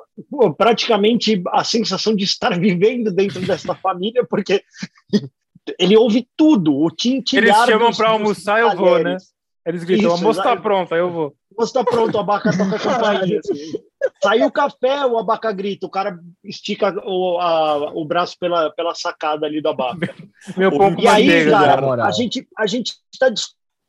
praticamente 0.57 1.41
a 1.47 1.63
sensação 1.63 2.15
de 2.15 2.23
estar 2.23 2.57
vivendo 2.59 3.11
dentro 3.11 3.41
dessa 3.41 3.75
família, 3.75 4.25
porque 4.25 4.63
ele 5.79 5.95
ouve 5.95 6.27
tudo, 6.35 6.75
o 6.75 6.89
tintilhar. 6.89 7.55
Eles 7.55 7.65
chamam 7.65 7.91
para 7.93 8.09
almoçar, 8.09 8.59
eu 8.59 8.75
vou, 8.75 8.99
né? 8.99 9.17
Eles 9.65 9.83
gritam, 9.83 10.07
Isso, 10.07 10.15
o 10.15 10.17
almoço 10.17 10.39
está 10.39 10.57
pronto, 10.57 10.93
aí 10.93 10.99
eu 10.99 11.09
vou. 11.09 11.27
O 11.27 11.61
almoço 11.61 11.79
está 11.79 11.83
pronto, 11.83 12.15
o 12.15 12.19
abaca 12.19 12.51
toca 12.51 12.79
campainha. 12.79 13.39
Saiu 14.21 14.47
o 14.47 14.51
café, 14.51 15.05
o 15.05 15.17
abaca 15.17 15.51
grita, 15.53 15.85
o 15.85 15.89
cara 15.89 16.19
estica 16.43 16.93
o, 17.05 17.39
a, 17.39 17.93
o 17.93 18.03
braço 18.03 18.37
pela, 18.37 18.69
pela 18.71 18.93
sacada 18.93 19.45
ali 19.45 19.61
do 19.61 19.69
abaca. 19.69 20.13
Meu 20.57 20.69
pouco 20.69 20.99
e 20.99 21.07
aí, 21.07 21.49
cara, 21.49 22.05
a 22.05 22.11
gente 22.11 22.45
a 22.57 22.67
gente 22.67 22.93
está 23.13 23.31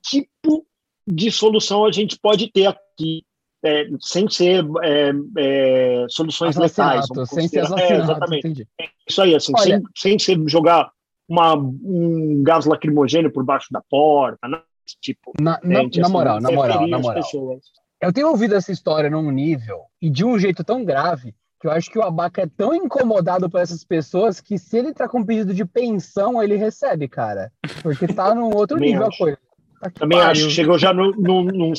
tipo 0.04 0.64
de 1.06 1.30
solução 1.30 1.84
a 1.84 1.90
gente 1.90 2.18
pode 2.18 2.50
ter 2.52 2.66
aqui 2.66 3.24
é, 3.64 3.87
sem 3.98 4.29
ser 4.29 4.64
é, 4.83 5.12
é, 5.38 6.07
soluções 6.09 6.55
letais. 6.57 7.07
Sem 7.27 7.48
ser 7.48 7.61
é, 7.61 7.96
exatamente. 7.96 8.46
Entendi. 8.46 8.68
Isso 9.09 9.22
aí, 9.22 9.35
assim, 9.35 9.53
sem, 9.57 9.83
sem 9.96 10.18
ser 10.18 10.38
jogar 10.46 10.90
uma, 11.29 11.55
um 11.57 12.42
gás 12.44 12.66
lacrimogêneo 12.66 13.33
por 13.33 13.44
baixo 13.44 13.68
da 13.70 13.81
porta, 13.90 14.38
tipo. 15.00 15.33
Na, 15.40 15.59
na, 15.62 15.83
na 15.83 15.88
assim, 15.88 16.12
moral, 16.12 16.40
na 16.40 16.50
moral, 16.50 16.87
na 16.87 16.98
moral. 16.98 17.24
Eu 18.00 18.12
tenho 18.12 18.29
ouvido 18.29 18.55
essa 18.55 18.70
história 18.70 19.09
num 19.09 19.31
nível 19.31 19.81
e 20.00 20.11
de 20.11 20.24
um 20.24 20.38
jeito 20.38 20.62
tão 20.62 20.85
grave 20.85 21.35
que 21.59 21.66
eu 21.66 21.72
acho 21.72 21.90
que 21.90 21.98
o 21.98 22.03
Abaca 22.03 22.42
é 22.42 22.46
tão 22.46 22.74
incomodado 22.74 23.48
por 23.48 23.59
essas 23.59 23.83
pessoas 23.83 24.38
que 24.38 24.59
se 24.59 24.77
ele 24.77 24.92
tá 24.92 25.09
com 25.09 25.24
pedido 25.24 25.55
de 25.55 25.64
pensão, 25.64 26.42
ele 26.42 26.57
recebe, 26.57 27.09
cara. 27.09 27.50
Porque 27.83 28.07
tá 28.07 28.35
num 28.35 28.55
outro 28.55 28.77
nível 28.77 29.07
acho. 29.07 29.14
a 29.14 29.18
coisa. 29.24 29.38
Também 29.90 30.18
pariu. 30.18 30.30
acho. 30.30 30.50
Chegou 30.50 30.78
já 30.78 30.92
no, 30.92 31.12
no, 31.12 31.44
no, 31.44 31.74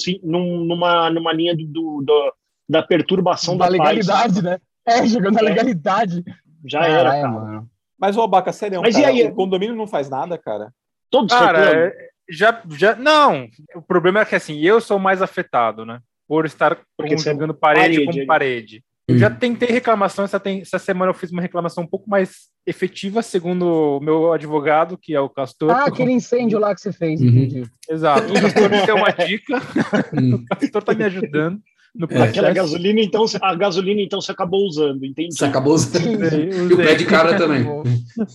numa, 0.65 1.09
numa 1.09 1.33
linha 1.33 1.55
do, 1.55 2.01
do, 2.03 2.33
da 2.67 2.83
perturbação 2.83 3.57
da, 3.57 3.65
da 3.65 3.71
legalidade, 3.71 4.41
paz. 4.41 4.43
né? 4.43 4.59
É, 4.87 5.07
chegou 5.07 5.31
na 5.31 5.39
é. 5.39 5.43
legalidade. 5.43 6.23
Já 6.65 6.79
Caralho, 6.79 6.99
era, 6.99 7.11
cara. 7.11 7.27
mano. 7.27 7.69
Mas 7.97 8.17
o 8.17 8.21
Abaca, 8.21 8.51
sério, 8.51 8.81
Mas 8.81 8.95
cara, 8.95 9.11
e 9.11 9.21
aí? 9.21 9.27
o 9.27 9.33
condomínio 9.33 9.75
não 9.75 9.87
faz 9.87 10.09
nada, 10.09 10.37
cara. 10.37 10.71
Todos 11.09 11.33
cara, 11.33 11.93
já, 12.29 12.61
já. 12.71 12.95
Não. 12.95 13.47
O 13.75 13.81
problema 13.81 14.19
é 14.19 14.25
que 14.25 14.35
assim, 14.35 14.59
eu 14.59 14.81
sou 14.81 14.99
mais 14.99 15.21
afetado, 15.21 15.85
né? 15.85 15.99
Por 16.27 16.45
estar 16.45 16.77
jogando 17.17 17.53
parede, 17.53 18.03
parede 18.03 18.19
com 18.19 18.25
parede. 18.25 18.83
Eu 19.07 19.17
já 19.17 19.29
tentei 19.29 19.69
reclamação, 19.69 20.25
essa, 20.25 20.39
tem, 20.39 20.61
essa 20.61 20.79
semana 20.79 21.11
eu 21.11 21.15
fiz 21.15 21.31
uma 21.31 21.41
reclamação 21.41 21.83
um 21.83 21.87
pouco 21.87 22.09
mais 22.09 22.49
efetiva, 22.65 23.21
segundo 23.21 23.97
o 23.97 23.99
meu 23.99 24.33
advogado, 24.33 24.97
que 24.97 25.13
é 25.13 25.19
o 25.19 25.29
Castor. 25.29 25.69
Ah, 25.71 25.85
aquele 25.85 26.11
incêndio 26.11 26.59
lá 26.59 26.73
que 26.73 26.81
você 26.81 26.91
fez, 26.91 27.21
uhum. 27.21 27.27
entendi. 27.27 27.63
Exato. 27.89 28.33
O 28.33 28.41
Castor 28.41 28.69
me 28.69 28.85
deu 28.85 28.95
uma 28.95 29.11
dica, 29.11 29.61
o 30.33 30.45
Castor 30.45 30.83
tá 30.83 30.93
me 30.93 31.03
ajudando. 31.03 31.59
No 31.95 32.07
é. 32.09 32.23
Aquela 32.23 32.51
gasolina, 32.51 32.99
então, 32.99 33.23
a 33.41 33.55
gasolina, 33.55 34.01
então, 34.01 34.19
você 34.19 34.31
acabou 34.31 34.65
usando, 34.65 35.05
entendi. 35.05 35.33
Você 35.33 35.45
acabou 35.45 35.73
usando. 35.75 36.05
Usei, 36.05 36.49
usei. 36.49 36.69
E 36.69 36.73
o 36.73 36.77
pé 36.77 36.95
de 36.95 37.05
cara 37.05 37.35
também. 37.39 37.65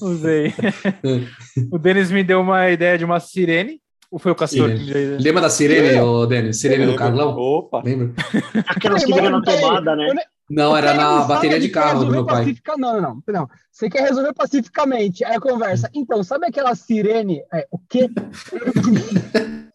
Usei. 0.01 0.55
o 1.71 1.79
Denis 1.79 2.11
me 2.11 2.25
deu 2.25 2.40
uma 2.40 2.71
ideia 2.71 2.97
de 2.97 3.05
uma 3.05 3.21
sirene. 3.21 3.79
Ou 4.11 4.19
foi 4.19 4.33
o 4.33 4.35
Castor 4.35 4.71
que 4.71 4.79
me 4.79 4.93
deu 4.93 5.19
Lembra 5.21 5.43
da 5.43 5.51
sirene, 5.51 5.88
é. 5.88 6.03
ô, 6.03 6.27
Denis? 6.27 6.59
Sirene 6.59 6.87
do 6.87 6.97
Carlão? 6.97 7.37
Opa! 7.37 7.83
Lembra? 7.85 8.12
Aquelas 8.66 9.05
que 9.05 9.12
ligam 9.12 9.31
na 9.31 9.43
tomada, 9.43 9.95
né? 9.95 10.09
Não, 10.51 10.77
era 10.77 10.93
na 10.95 11.23
bateria 11.23 11.61
de 11.61 11.69
carro 11.69 12.05
do 12.05 12.11
meu 12.11 12.27
pai. 12.27 12.39
Pacifica... 12.39 12.77
Não, 12.77 13.01
não, 13.01 13.23
não. 13.27 13.49
Você 13.71 13.89
quer 13.89 14.03
resolver 14.03 14.35
pacificamente. 14.35 15.25
Aí 15.25 15.37
a 15.37 15.41
conversa. 15.41 15.89
Então, 15.95 16.25
sabe 16.25 16.47
aquela 16.47 16.75
sirene? 16.75 17.41
É, 17.53 17.69
o 17.71 17.79
quê? 17.79 18.11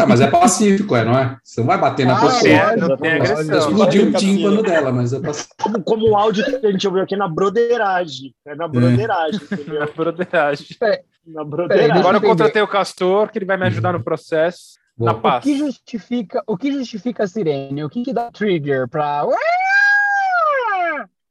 ah, 0.00 0.06
mas 0.06 0.20
é 0.20 0.26
pacífico, 0.26 0.96
é, 0.96 1.04
não 1.04 1.18
é? 1.18 1.38
Você 1.42 1.60
não 1.60 1.66
vai 1.68 1.78
bater 1.78 2.06
na 2.06 2.18
ah, 2.18 2.20
pessoa. 2.20 2.50
É, 2.50 2.76
não 2.76 2.96
tem 2.96 3.12
agressão. 3.12 3.70
Explodiu 3.70 4.08
o 4.08 4.12
tímpano 4.12 4.62
dela, 4.62 4.90
mas 4.92 5.12
é 5.12 5.20
pacífico. 5.20 5.54
Como, 5.62 5.82
como 5.82 6.10
o 6.10 6.16
áudio 6.16 6.44
que 6.44 6.66
a 6.66 6.72
gente 6.72 6.86
ouviu 6.86 7.02
aqui 7.04 7.16
na 7.16 7.28
broderagem. 7.28 8.34
É 8.44 8.54
na 8.56 8.66
broderagem. 8.66 9.40
É. 9.52 9.78
na 9.78 9.86
broderagem. 9.86 10.66
É. 10.82 11.02
Na 11.26 11.42
broderagem. 11.42 11.90
Agora 11.90 12.18
eu 12.18 12.20
contratei 12.20 12.62
o 12.62 12.68
Castor, 12.68 13.32
que 13.32 13.38
ele 13.38 13.44
vai 13.44 13.56
me 13.56 13.66
ajudar 13.66 13.92
no 13.92 14.00
processo. 14.00 14.78
Na 14.98 15.14
paz. 15.14 15.44
O 15.44 15.48
que 15.48 15.58
justifica, 15.58 16.42
o 16.46 16.56
que 16.56 16.72
justifica 16.72 17.24
a 17.24 17.26
sirene? 17.26 17.84
O 17.84 17.90
que, 17.90 18.02
que 18.02 18.12
dá 18.12 18.30
trigger 18.30 18.88
para 18.88 19.26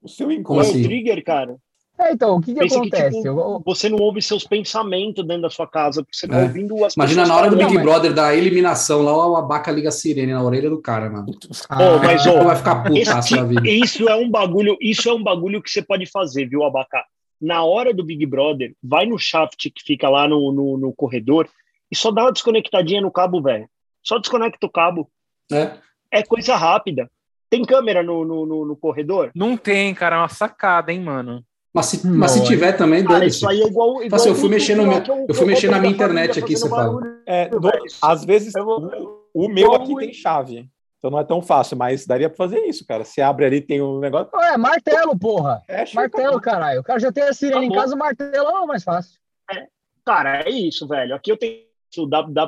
o 0.05 0.07
seu 0.07 0.31
encontro. 0.31 0.61
Assim? 0.61 0.83
trigger, 0.83 1.23
cara. 1.23 1.57
É, 1.97 2.11
então, 2.11 2.35
o 2.35 2.41
que, 2.41 2.53
que 2.53 2.59
acontece? 2.59 3.21
Que, 3.21 3.29
tipo, 3.29 3.63
você 3.65 3.87
não 3.87 3.97
ouve 3.99 4.21
seus 4.21 4.43
pensamentos 4.43 5.25
dentro 5.25 5.43
da 5.43 5.49
sua 5.49 5.65
casa, 5.65 6.03
porque 6.03 6.15
você 6.15 6.27
tá 6.27 6.41
é. 6.41 6.43
ouvindo 6.43 6.83
as 6.83 6.93
Imagina 6.93 7.25
na 7.25 7.35
hora 7.35 7.49
do 7.49 7.55
Big 7.55 7.73
mas... 7.73 7.83
Brother, 7.83 8.13
da 8.13 8.35
eliminação, 8.35 9.01
lá 9.01 9.29
o 9.29 9.37
abaca 9.37 9.71
liga 9.71 9.87
a 9.87 9.91
sirene 9.91 10.33
na 10.33 10.43
orelha 10.43 10.69
do 10.69 10.81
cara, 10.81 11.09
mano. 11.09 11.25
Ah, 11.69 11.77
oh, 11.79 11.99
mas, 11.99 12.25
oh, 12.27 12.43
vai 12.43 12.55
ficar 12.57 12.83
putaço 12.83 13.35
na 13.37 13.43
vida. 13.45 13.69
Isso 13.69 14.09
é 14.09 14.15
um 14.15 14.29
bagulho, 14.29 14.77
isso 14.81 15.09
é 15.09 15.13
um 15.13 15.23
bagulho 15.23 15.63
que 15.63 15.71
você 15.71 15.81
pode 15.81 16.05
fazer, 16.05 16.45
viu, 16.47 16.63
abaca? 16.63 17.01
Na 17.41 17.63
hora 17.63 17.93
do 17.93 18.03
Big 18.03 18.25
Brother, 18.25 18.75
vai 18.83 19.05
no 19.05 19.17
shaft 19.17 19.69
que 19.69 19.83
fica 19.83 20.09
lá 20.09 20.27
no, 20.27 20.51
no, 20.51 20.77
no 20.77 20.93
corredor 20.93 21.47
e 21.91 21.95
só 21.95 22.11
dá 22.11 22.23
uma 22.23 22.31
desconectadinha 22.31 23.01
no 23.01 23.11
cabo, 23.11 23.41
velho. 23.41 23.69
Só 24.03 24.19
desconecta 24.19 24.65
o 24.65 24.71
cabo. 24.71 25.09
É. 25.51 25.77
É 26.11 26.23
coisa 26.23 26.55
rápida. 26.55 27.09
Tem 27.49 27.63
câmera 27.63 28.03
no, 28.03 28.25
no, 28.25 28.45
no, 28.45 28.65
no 28.65 28.75
corredor? 28.75 29.31
Não 29.35 29.55
tem, 29.55 29.93
cara. 29.93 30.17
É 30.17 30.19
uma 30.19 30.29
sacada, 30.29 30.91
hein, 30.91 30.99
mano. 30.99 31.43
Mas 31.73 31.87
se, 31.87 32.07
mas 32.07 32.31
se 32.31 32.43
tiver 32.45 32.71
também, 32.71 33.03
Cara, 33.03 33.25
isso 33.25 33.47
aí 33.47 33.61
é 33.61 33.67
igual. 33.67 34.01
igual 34.01 34.15
assim, 34.15 34.29
eu 34.29 34.35
fui 34.35 34.47
mexer, 34.47 34.75
no 34.75 34.87
meu, 34.87 35.03
eu, 35.05 35.25
eu 35.27 35.35
fui 35.35 35.45
mexer 35.45 35.69
na 35.69 35.77
minha 35.77 35.91
internet 35.91 36.39
aqui, 36.39 36.55
você 36.55 36.69
fala. 36.69 37.01
É, 37.25 37.49
do, 37.49 37.69
às 38.01 38.23
vezes, 38.23 38.53
vou, 38.53 39.29
o 39.33 39.49
meu 39.49 39.73
aqui 39.73 39.93
tem 39.93 40.13
chave. 40.13 40.69
Então 40.97 41.11
não 41.11 41.19
é 41.19 41.23
tão 41.25 41.41
fácil, 41.41 41.75
mas 41.75 42.07
daria 42.07 42.29
pra 42.29 42.37
fazer 42.37 42.59
isso, 42.61 42.85
cara. 42.87 43.03
Você 43.03 43.21
abre 43.21 43.45
ali, 43.45 43.59
tem 43.59 43.81
um 43.81 43.99
negócio. 43.99 44.29
É, 44.41 44.57
martelo, 44.57 45.19
porra. 45.19 45.61
É, 45.67 45.83
martelo, 45.93 46.39
caralho. 46.39 46.79
O 46.79 46.83
cara 46.83 46.97
já 46.97 47.11
tem 47.11 47.23
a 47.23 47.33
sirene 47.33 47.65
em 47.65 47.71
casa, 47.71 47.93
o 47.93 47.99
martelo 47.99 48.47
é 48.47 48.65
mais 48.65 48.83
fácil. 48.83 49.19
É, 49.51 49.67
cara, 50.05 50.43
é 50.43 50.49
isso, 50.49 50.87
velho. 50.87 51.13
Aqui 51.13 51.31
eu 51.31 51.37
tenho. 51.37 51.59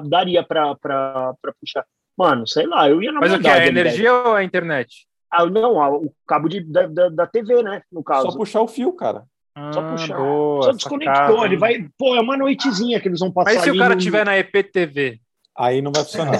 Daria 0.08 0.44
pra, 0.44 0.76
pra, 0.76 1.34
pra 1.42 1.54
puxar. 1.60 1.86
Mano, 2.18 2.48
sei 2.48 2.66
lá, 2.66 2.90
eu 2.90 3.02
ia 3.02 3.12
na 3.12 3.20
Mas 3.20 3.34
o 3.34 3.40
que? 3.40 3.48
A 3.48 3.68
energia 3.68 4.12
ou 4.12 4.34
a 4.34 4.44
internet? 4.44 5.08
Ah, 5.32 5.46
não, 5.46 5.78
o 5.78 6.12
cabo 6.26 6.48
de, 6.48 6.62
da, 6.62 6.88
da, 6.88 7.10
da, 7.10 7.28
TV, 7.28 7.62
né? 7.62 7.82
No 7.92 8.04
caso. 8.04 8.32
Só 8.32 8.38
puxar 8.38 8.62
o 8.62 8.68
fio, 8.68 8.94
cara. 8.94 9.24
Ah, 9.54 9.72
Só 9.74 9.82
puxar. 9.92 10.18
Boa, 10.18 10.64
Só 10.64 10.72
desconectou. 10.72 11.46
Ele 11.46 11.58
vai. 11.58 11.88
Pô, 11.98 12.16
é 12.16 12.22
uma 12.22 12.38
noitezinha 12.38 13.00
que 13.00 13.08
eles 13.08 13.20
vão 13.20 13.32
passar. 13.32 13.54
Mas 13.54 13.64
se 13.64 13.72
o 13.72 13.78
cara 13.78 13.96
no... 13.96 14.02
tiver 14.02 14.26
na 14.26 14.38
EPTV? 14.38 15.20
Aí 15.58 15.82
não 15.82 15.92
vai 15.92 16.04
funcionar. 16.04 16.40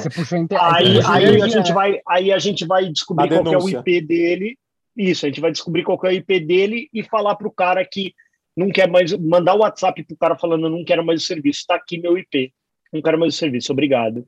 Aí, 0.62 1.00
aí, 1.04 1.42
a 1.42 1.48
gente 1.48 1.74
vai, 1.74 2.00
aí 2.08 2.32
a 2.32 2.38
gente 2.38 2.66
vai 2.66 2.88
descobrir 2.88 3.30
qual 3.30 3.54
é 3.54 3.58
o 3.58 3.70
IP 3.70 4.02
dele. 4.02 4.58
Isso, 4.96 5.26
a 5.26 5.30
gente 5.30 5.42
vai 5.42 5.52
descobrir 5.52 5.84
qual 5.84 6.00
é 6.04 6.08
o 6.08 6.12
IP 6.12 6.40
dele 6.40 6.88
e 6.94 7.04
falar 7.04 7.36
pro 7.36 7.52
cara 7.52 7.84
que 7.84 8.14
não 8.56 8.70
quer 8.70 8.88
mais. 8.88 9.12
Mandar 9.14 9.56
o 9.56 9.60
WhatsApp 9.60 10.04
pro 10.04 10.18
cara 10.18 10.38
falando: 10.38 10.70
não 10.70 10.86
quero 10.86 11.04
mais 11.04 11.24
o 11.24 11.26
serviço, 11.26 11.66
tá 11.68 11.76
aqui 11.76 12.00
meu 12.00 12.18
IP. 12.18 12.54
Não 12.94 13.02
quero 13.02 13.20
mais 13.20 13.36
o 13.36 13.38
serviço, 13.38 13.72
obrigado. 13.72 14.26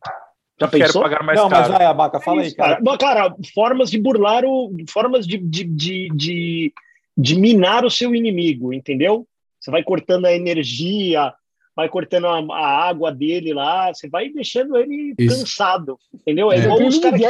Já 0.60 0.68
pensou? 0.68 1.02
Quero 1.02 1.12
pagar 1.12 1.24
mais 1.24 1.40
não, 1.40 1.50
caro. 1.50 1.70
mas 1.70 1.78
vai, 1.78 1.88
Abaca, 1.88 2.20
fala 2.20 2.42
é 2.42 2.48
isso, 2.48 2.56
aí, 2.56 2.58
cara. 2.58 2.84
cara. 2.84 2.98
cara, 2.98 3.36
formas 3.54 3.90
de 3.90 3.98
burlar 3.98 4.44
o. 4.44 4.76
Formas 4.90 5.26
de, 5.26 5.38
de, 5.38 5.64
de, 5.64 6.10
de, 6.14 6.74
de 7.18 7.36
minar 7.40 7.86
o 7.86 7.90
seu 7.90 8.14
inimigo, 8.14 8.74
entendeu? 8.74 9.26
Você 9.60 9.72
vai 9.72 9.84
cortando 9.84 10.26
a 10.26 10.34
energia, 10.34 11.34
vai 11.76 11.88
cortando 11.88 12.28
a, 12.28 12.40
a 12.58 12.90
água 12.90 13.12
dele 13.12 13.54
lá, 13.54 13.94
você 13.94 14.10
vai 14.10 14.30
deixando 14.30 14.76
ele 14.76 15.14
Isso. 15.18 15.40
cansado, 15.40 15.98
entendeu? 16.14 16.52
É, 16.52 16.58
é. 16.58 16.60
igual 16.60 16.82
os 16.84 17.00
caras 17.00 17.20
que 17.20 17.26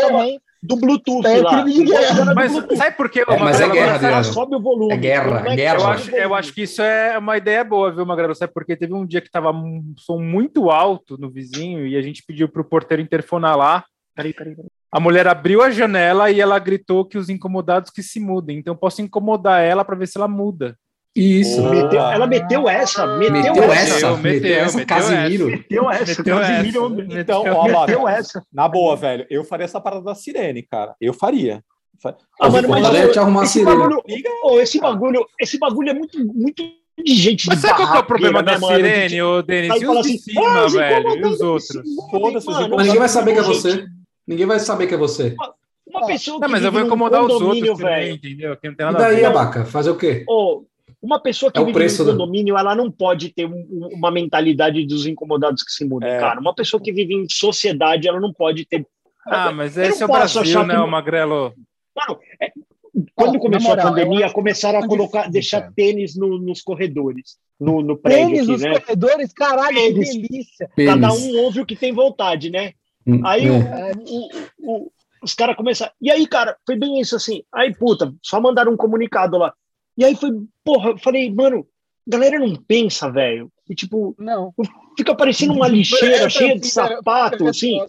do 0.61 0.75
Bluetooth 0.75 1.25
é, 1.25 1.41
lá. 1.41 1.65
Mas 2.35 2.51
Bluetooth. 2.51 2.77
sabe 2.77 2.97
por 2.97 3.09
quê? 3.09 3.23
É, 3.27 3.37
mas 3.37 3.61
é 3.61 3.69
guerra, 3.69 4.23
sobe 4.23 4.55
o 4.55 4.59
volume. 4.59 4.93
É 4.93 4.97
guerra, 4.97 5.43
é 5.47 5.55
guerra. 5.55 5.79
Eu 5.79 5.87
acho, 5.87 6.15
eu 6.15 6.35
acho 6.35 6.53
que 6.53 6.63
isso 6.63 6.81
é 6.81 7.17
uma 7.17 7.37
ideia 7.37 7.63
boa, 7.63 7.91
viu, 7.91 8.05
Magrelo? 8.05 8.35
Sabe 8.35 8.53
porque 8.53 8.75
teve 8.75 8.93
um 8.93 9.05
dia 9.05 9.21
que 9.21 9.31
tava 9.31 9.51
um 9.51 9.93
som 9.97 10.19
muito 10.19 10.69
alto 10.69 11.17
no 11.17 11.29
vizinho 11.29 11.87
e 11.87 11.95
a 11.95 12.01
gente 12.01 12.23
pediu 12.25 12.49
pro 12.49 12.63
porteiro 12.63 13.01
interfonar 13.01 13.57
lá. 13.57 13.85
Peraí, 14.15 14.33
peraí, 14.33 14.55
peraí. 14.55 14.69
A 14.91 14.99
mulher 14.99 15.27
abriu 15.27 15.61
a 15.61 15.69
janela 15.69 16.31
e 16.31 16.41
ela 16.41 16.57
gritou 16.57 17.05
que 17.05 17.17
os 17.17 17.29
incomodados 17.29 17.91
que 17.91 18.01
se 18.01 18.19
mudem. 18.19 18.57
Então 18.57 18.73
eu 18.73 18.77
posso 18.77 19.01
incomodar 19.01 19.63
ela 19.63 19.85
para 19.85 19.95
ver 19.95 20.07
se 20.07 20.17
ela 20.17 20.27
muda. 20.27 20.75
Isso. 21.15 21.61
Meteu, 21.69 21.99
ela 21.99 22.27
meteu 22.27 22.69
essa. 22.69 23.05
Meteu, 23.17 23.53
meteu 23.53 23.63
essa. 23.73 23.95
essa. 23.95 24.17
Meteu, 24.17 24.55
essa. 24.55 24.77
Meteu 24.77 24.97
Casimiro. 24.97 25.45
Meteu 25.47 25.91
essa. 25.91 26.21
Meteu 26.21 26.39
Casimiro. 26.39 27.01
Essa. 27.01 27.19
Então, 27.19 27.43
ó, 27.45 27.63
meteu 27.67 28.07
essa. 28.07 28.43
Na 28.53 28.67
boa, 28.67 28.95
velho. 28.95 29.25
Eu 29.29 29.43
faria 29.43 29.65
essa 29.65 29.81
parada 29.81 30.03
da 30.03 30.15
sirene, 30.15 30.63
cara. 30.63 30.95
Eu 31.01 31.13
faria. 31.13 31.63
Ah, 32.39 32.49
mano, 32.49 32.69
mas 32.69 32.95
eu, 32.95 33.11
te 33.11 33.19
arrumar 33.19 33.43
esse, 33.43 33.63
bagulho, 33.63 34.01
oh, 34.43 34.59
esse 34.61 34.79
bagulho, 34.79 35.25
esse 35.37 35.59
bagulho 35.59 35.89
é 35.89 35.93
muito, 35.93 36.17
muito 36.33 36.63
de 37.03 37.13
gente 37.13 37.47
Mas 37.47 37.59
sabe 37.59 37.85
qual 37.85 37.97
é 37.97 37.99
o 37.99 38.05
problema 38.05 38.41
né, 38.41 38.53
da 38.53 38.59
sirene, 38.59 39.21
ô 39.21 39.41
Denis? 39.41 39.81
E 39.81 39.85
os 39.85 39.93
de 39.93 39.99
assim, 39.99 40.17
cima, 40.17 40.69
velho? 40.69 41.17
E 41.17 41.25
os 41.25 41.41
outros? 41.41 41.81
Foda-se. 42.09 42.47
Ninguém 42.47 42.99
vai 42.99 43.09
saber 43.09 43.33
que 43.33 43.39
é 43.39 43.43
você. 43.43 43.85
Ninguém 44.25 44.45
vai 44.45 44.59
saber 44.59 44.87
que 44.87 44.93
é 44.93 44.97
você. 44.97 45.35
Uma 45.87 46.05
pessoa 46.05 46.39
Não, 46.39 46.49
mas 46.49 46.63
eu 46.63 46.71
vou 46.71 46.81
incomodar 46.81 47.23
os 47.23 47.41
outros 47.41 47.77
também, 47.77 48.13
entendeu? 48.13 48.55
Que 48.55 48.69
não 48.69 48.75
tem 48.75 48.85
nada 48.85 49.11
e 49.11 49.15
daí, 49.15 49.25
Abaca? 49.25 49.65
Fazer 49.65 49.89
o 49.89 49.97
quê? 49.97 50.23
Oh, 50.29 50.63
uma 51.01 51.19
pessoa 51.19 51.51
que 51.51 51.59
é 51.59 51.63
vive 51.63 51.85
em 51.85 51.97
condomínio, 51.97 52.57
ela 52.57 52.75
não 52.75 52.91
pode 52.91 53.29
ter 53.29 53.45
um, 53.45 53.89
uma 53.93 54.11
mentalidade 54.11 54.85
dos 54.85 55.05
incomodados 55.05 55.63
que 55.63 55.71
se 55.71 55.85
mudam, 55.85 56.09
é. 56.09 56.19
cara. 56.19 56.39
Uma 56.39 56.53
pessoa 56.53 56.81
que 56.81 56.91
vive 56.91 57.13
em 57.13 57.27
sociedade, 57.29 58.07
ela 58.07 58.19
não 58.19 58.33
pode 58.33 58.65
ter. 58.65 58.85
Ah, 59.25 59.51
mas 59.51 59.77
esse 59.77 60.01
é 60.03 60.05
o 60.05 60.09
Brasil, 60.09 60.63
né, 60.65 60.75
que... 60.75 60.81
o 60.81 60.87
Magrelo? 60.87 61.53
Mano, 61.95 62.19
é, 62.41 62.51
quando 63.15 63.35
oh, 63.35 63.39
começou 63.39 63.69
moral, 63.69 63.87
a 63.87 63.89
pandemia, 63.89 64.29
começaram 64.31 64.79
a 64.79 64.87
colocar, 64.87 65.19
difícil, 65.19 65.33
deixar 65.33 65.61
cara. 65.61 65.73
tênis 65.75 66.15
no, 66.15 66.37
nos 66.37 66.61
corredores, 66.61 67.37
no, 67.59 67.81
no 67.81 67.97
prédio. 67.97 68.27
Tênis 68.27 68.41
aqui, 68.41 68.51
nos 68.51 68.61
né? 68.61 68.79
corredores, 68.79 69.33
caralho, 69.33 69.75
tênis. 69.75 70.09
que 70.09 70.21
delícia. 70.21 70.69
Cada 70.85 71.13
um 71.13 71.37
ouve 71.37 71.61
o 71.61 71.65
que 71.65 71.75
tem 71.75 71.93
vontade, 71.93 72.49
né? 72.49 72.73
Hum, 73.05 73.21
aí 73.25 73.47
é. 73.47 73.91
o, 74.05 74.29
o, 74.59 74.91
os 75.21 75.33
caras 75.33 75.55
começaram. 75.55 75.91
E 76.01 76.11
aí, 76.11 76.27
cara, 76.27 76.57
foi 76.65 76.75
bem 76.75 76.99
isso 76.99 77.15
assim. 77.15 77.43
Aí, 77.53 77.73
puta, 77.73 78.13
só 78.21 78.41
mandaram 78.41 78.73
um 78.73 78.77
comunicado 78.77 79.37
lá. 79.37 79.53
E 79.99 80.05
aí 80.05 80.15
foi, 80.15 80.31
porra, 80.63 80.91
eu 80.91 80.97
falei, 80.97 81.29
mano, 81.29 81.67
galera 82.07 82.39
não 82.39 82.55
pensa, 82.55 83.11
velho. 83.11 83.51
E 83.69 83.75
tipo, 83.75 84.15
não. 84.17 84.53
Fica 84.97 85.13
parecendo 85.13 85.51
uma 85.51 85.67
lixeira 85.69 86.23
é, 86.23 86.29
cheia 86.29 86.57
de 86.57 86.67
sapato, 86.67 87.45
assim. 87.45 87.81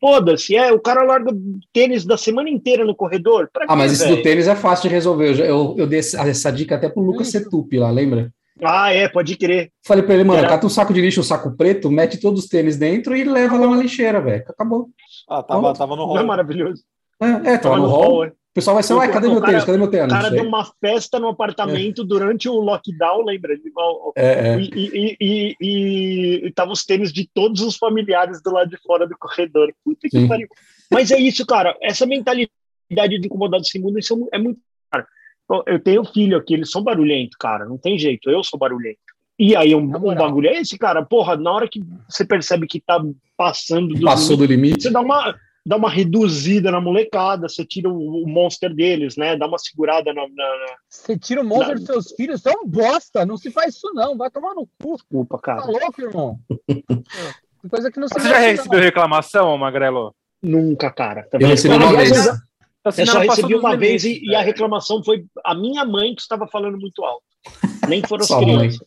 Foda-se, 0.00 0.54
é, 0.54 0.72
o 0.72 0.78
cara 0.78 1.02
larga 1.02 1.36
tênis 1.72 2.04
da 2.04 2.16
semana 2.16 2.48
inteira 2.48 2.84
no 2.84 2.94
corredor. 2.94 3.50
ah, 3.66 3.74
mas 3.74 3.90
isso 3.90 4.08
do 4.08 4.22
tênis 4.22 4.46
é 4.46 4.54
fácil 4.54 4.88
de 4.88 4.94
resolver. 4.94 5.40
Eu, 5.40 5.44
eu, 5.44 5.74
eu 5.78 5.86
dei 5.88 5.98
essa 5.98 6.52
dica 6.52 6.76
até 6.76 6.88
pro 6.88 7.02
Lucas 7.02 7.28
Setupi 7.28 7.76
lá, 7.76 7.90
lembra? 7.90 8.32
Ah, 8.62 8.92
é, 8.92 9.08
pode 9.08 9.36
crer. 9.36 9.72
Falei 9.84 10.04
pra 10.04 10.14
ele, 10.14 10.24
mano, 10.24 10.38
Era... 10.38 10.48
cata 10.48 10.66
um 10.66 10.70
saco 10.70 10.94
de 10.94 11.00
lixo, 11.00 11.20
um 11.20 11.24
saco 11.24 11.56
preto, 11.56 11.90
mete 11.90 12.18
todos 12.18 12.44
os 12.44 12.48
tênis 12.48 12.76
dentro 12.76 13.16
e 13.16 13.24
leva 13.24 13.58
lá 13.58 13.68
na 13.68 13.82
lixeira, 13.82 14.20
velho. 14.20 14.44
Acabou. 14.48 14.88
Ah, 15.28 15.42
tava, 15.42 15.74
tava 15.74 15.96
no 15.96 16.06
hall. 16.06 16.18
É 16.18 16.22
maravilhoso. 16.22 16.84
É, 17.20 17.26
é 17.26 17.58
tava, 17.58 17.58
tava 17.58 17.76
no, 17.76 17.82
no 17.82 17.88
hall. 17.88 18.02
hall 18.02 18.24
é. 18.24 18.32
O 18.50 18.54
pessoal 18.58 18.74
vai 18.74 18.82
ser, 18.82 18.94
ué, 18.94 19.08
cadê 19.08 19.28
meu 19.28 19.40
tênis? 19.40 19.64
Cadê 19.64 19.78
meu 19.78 19.88
tênis? 19.88 20.06
O 20.06 20.16
cara 20.16 20.30
deu 20.30 20.44
uma 20.44 20.64
festa 20.80 21.20
no 21.20 21.28
apartamento 21.28 22.02
é. 22.02 22.04
durante 22.04 22.48
o 22.48 22.54
lockdown, 22.54 23.24
lembra? 23.24 23.54
É, 24.16 24.26
é. 24.26 24.60
E, 24.60 25.16
e, 25.20 25.56
e, 25.60 26.46
e, 26.46 26.52
tava 26.52 26.72
os 26.72 26.84
tênis 26.84 27.12
de 27.12 27.28
todos 27.32 27.60
os 27.60 27.76
familiares 27.76 28.42
do 28.42 28.50
lado 28.50 28.70
de 28.70 28.76
fora 28.78 29.06
do 29.06 29.16
corredor. 29.18 29.72
Puta 29.84 30.08
que 30.08 30.26
pariu. 30.26 30.48
Mas 30.90 31.10
é 31.10 31.20
isso, 31.20 31.46
cara. 31.46 31.76
Essa 31.80 32.06
mentalidade 32.06 32.50
de 32.90 33.26
incomodado 33.26 33.64
sem 33.66 33.80
mundo, 33.80 33.98
isso 33.98 34.28
é 34.32 34.38
muito. 34.38 34.58
Cara, 34.90 35.06
eu 35.66 35.78
tenho 35.78 36.04
filho 36.04 36.36
aqui, 36.36 36.54
eles 36.54 36.70
são 36.70 36.82
barulhentos, 36.82 37.36
cara. 37.38 37.64
Não 37.64 37.78
tem 37.78 37.98
jeito, 37.98 38.30
eu 38.30 38.42
sou 38.42 38.58
barulhento. 38.58 38.98
E 39.38 39.54
aí 39.54 39.72
um, 39.72 39.82
um 39.82 40.14
bagulho 40.14 40.48
é 40.48 40.60
esse, 40.60 40.76
cara. 40.76 41.04
Porra, 41.04 41.36
na 41.36 41.52
hora 41.52 41.68
que 41.68 41.80
você 42.08 42.24
percebe 42.24 42.66
que 42.66 42.80
tá 42.80 43.00
passando 43.36 43.94
do 43.94 44.00
Passou 44.00 44.34
limite, 44.34 44.46
do 44.46 44.52
limite. 44.52 44.82
Você 44.82 44.90
dá 44.90 45.00
uma 45.00 45.36
dá 45.64 45.76
uma 45.76 45.90
reduzida 45.90 46.70
na 46.70 46.80
molecada, 46.80 47.48
você 47.48 47.64
tira 47.64 47.88
o, 47.88 48.24
o 48.24 48.28
monster 48.28 48.74
deles, 48.74 49.16
né? 49.16 49.36
Dá 49.36 49.46
uma 49.46 49.58
segurada 49.58 50.12
na. 50.12 50.22
na 50.22 50.76
você 50.88 51.18
tira 51.18 51.40
o 51.40 51.44
monster 51.44 51.68
na... 51.68 51.74
dos 51.74 51.84
seus 51.84 52.12
filhos, 52.12 52.42
você 52.42 52.50
é 52.50 52.52
um 52.52 52.66
bosta, 52.66 53.26
não 53.26 53.36
se 53.36 53.50
faz 53.50 53.76
isso, 53.76 53.92
não. 53.94 54.16
Vai 54.16 54.30
tomar 54.30 54.54
no 54.54 54.66
cu. 54.80 54.94
Desculpa, 54.94 55.38
cara. 55.38 55.62
Tá 55.62 55.66
louco, 55.66 56.00
irmão? 56.00 56.38
Coisa 57.68 57.90
que 57.90 57.98
não 57.98 58.08
se 58.08 58.14
Você 58.14 58.28
já 58.28 58.38
recebeu 58.38 58.80
reclamação, 58.80 59.58
Magrelo? 59.58 60.14
Nunca, 60.42 60.90
cara. 60.90 61.24
Também. 61.24 61.46
Eu 61.46 61.50
recebi 61.50 61.74
uma 61.74 61.96
vez. 61.96 62.10
Eu 62.84 63.06
só 63.06 63.18
recebi 63.18 63.54
uma 63.54 63.76
vez 63.76 64.04
e, 64.04 64.20
e, 64.22 64.34
a 64.34 64.40
reclamação 64.40 65.02
foi 65.02 65.24
a 65.44 65.54
minha 65.54 65.84
mãe 65.84 66.14
que 66.14 66.22
estava 66.22 66.46
falando 66.46 66.78
muito 66.78 67.04
alto. 67.04 67.24
Nem 67.88 68.02
foram 68.06 68.24
as 68.24 68.30
crianças. 68.30 68.80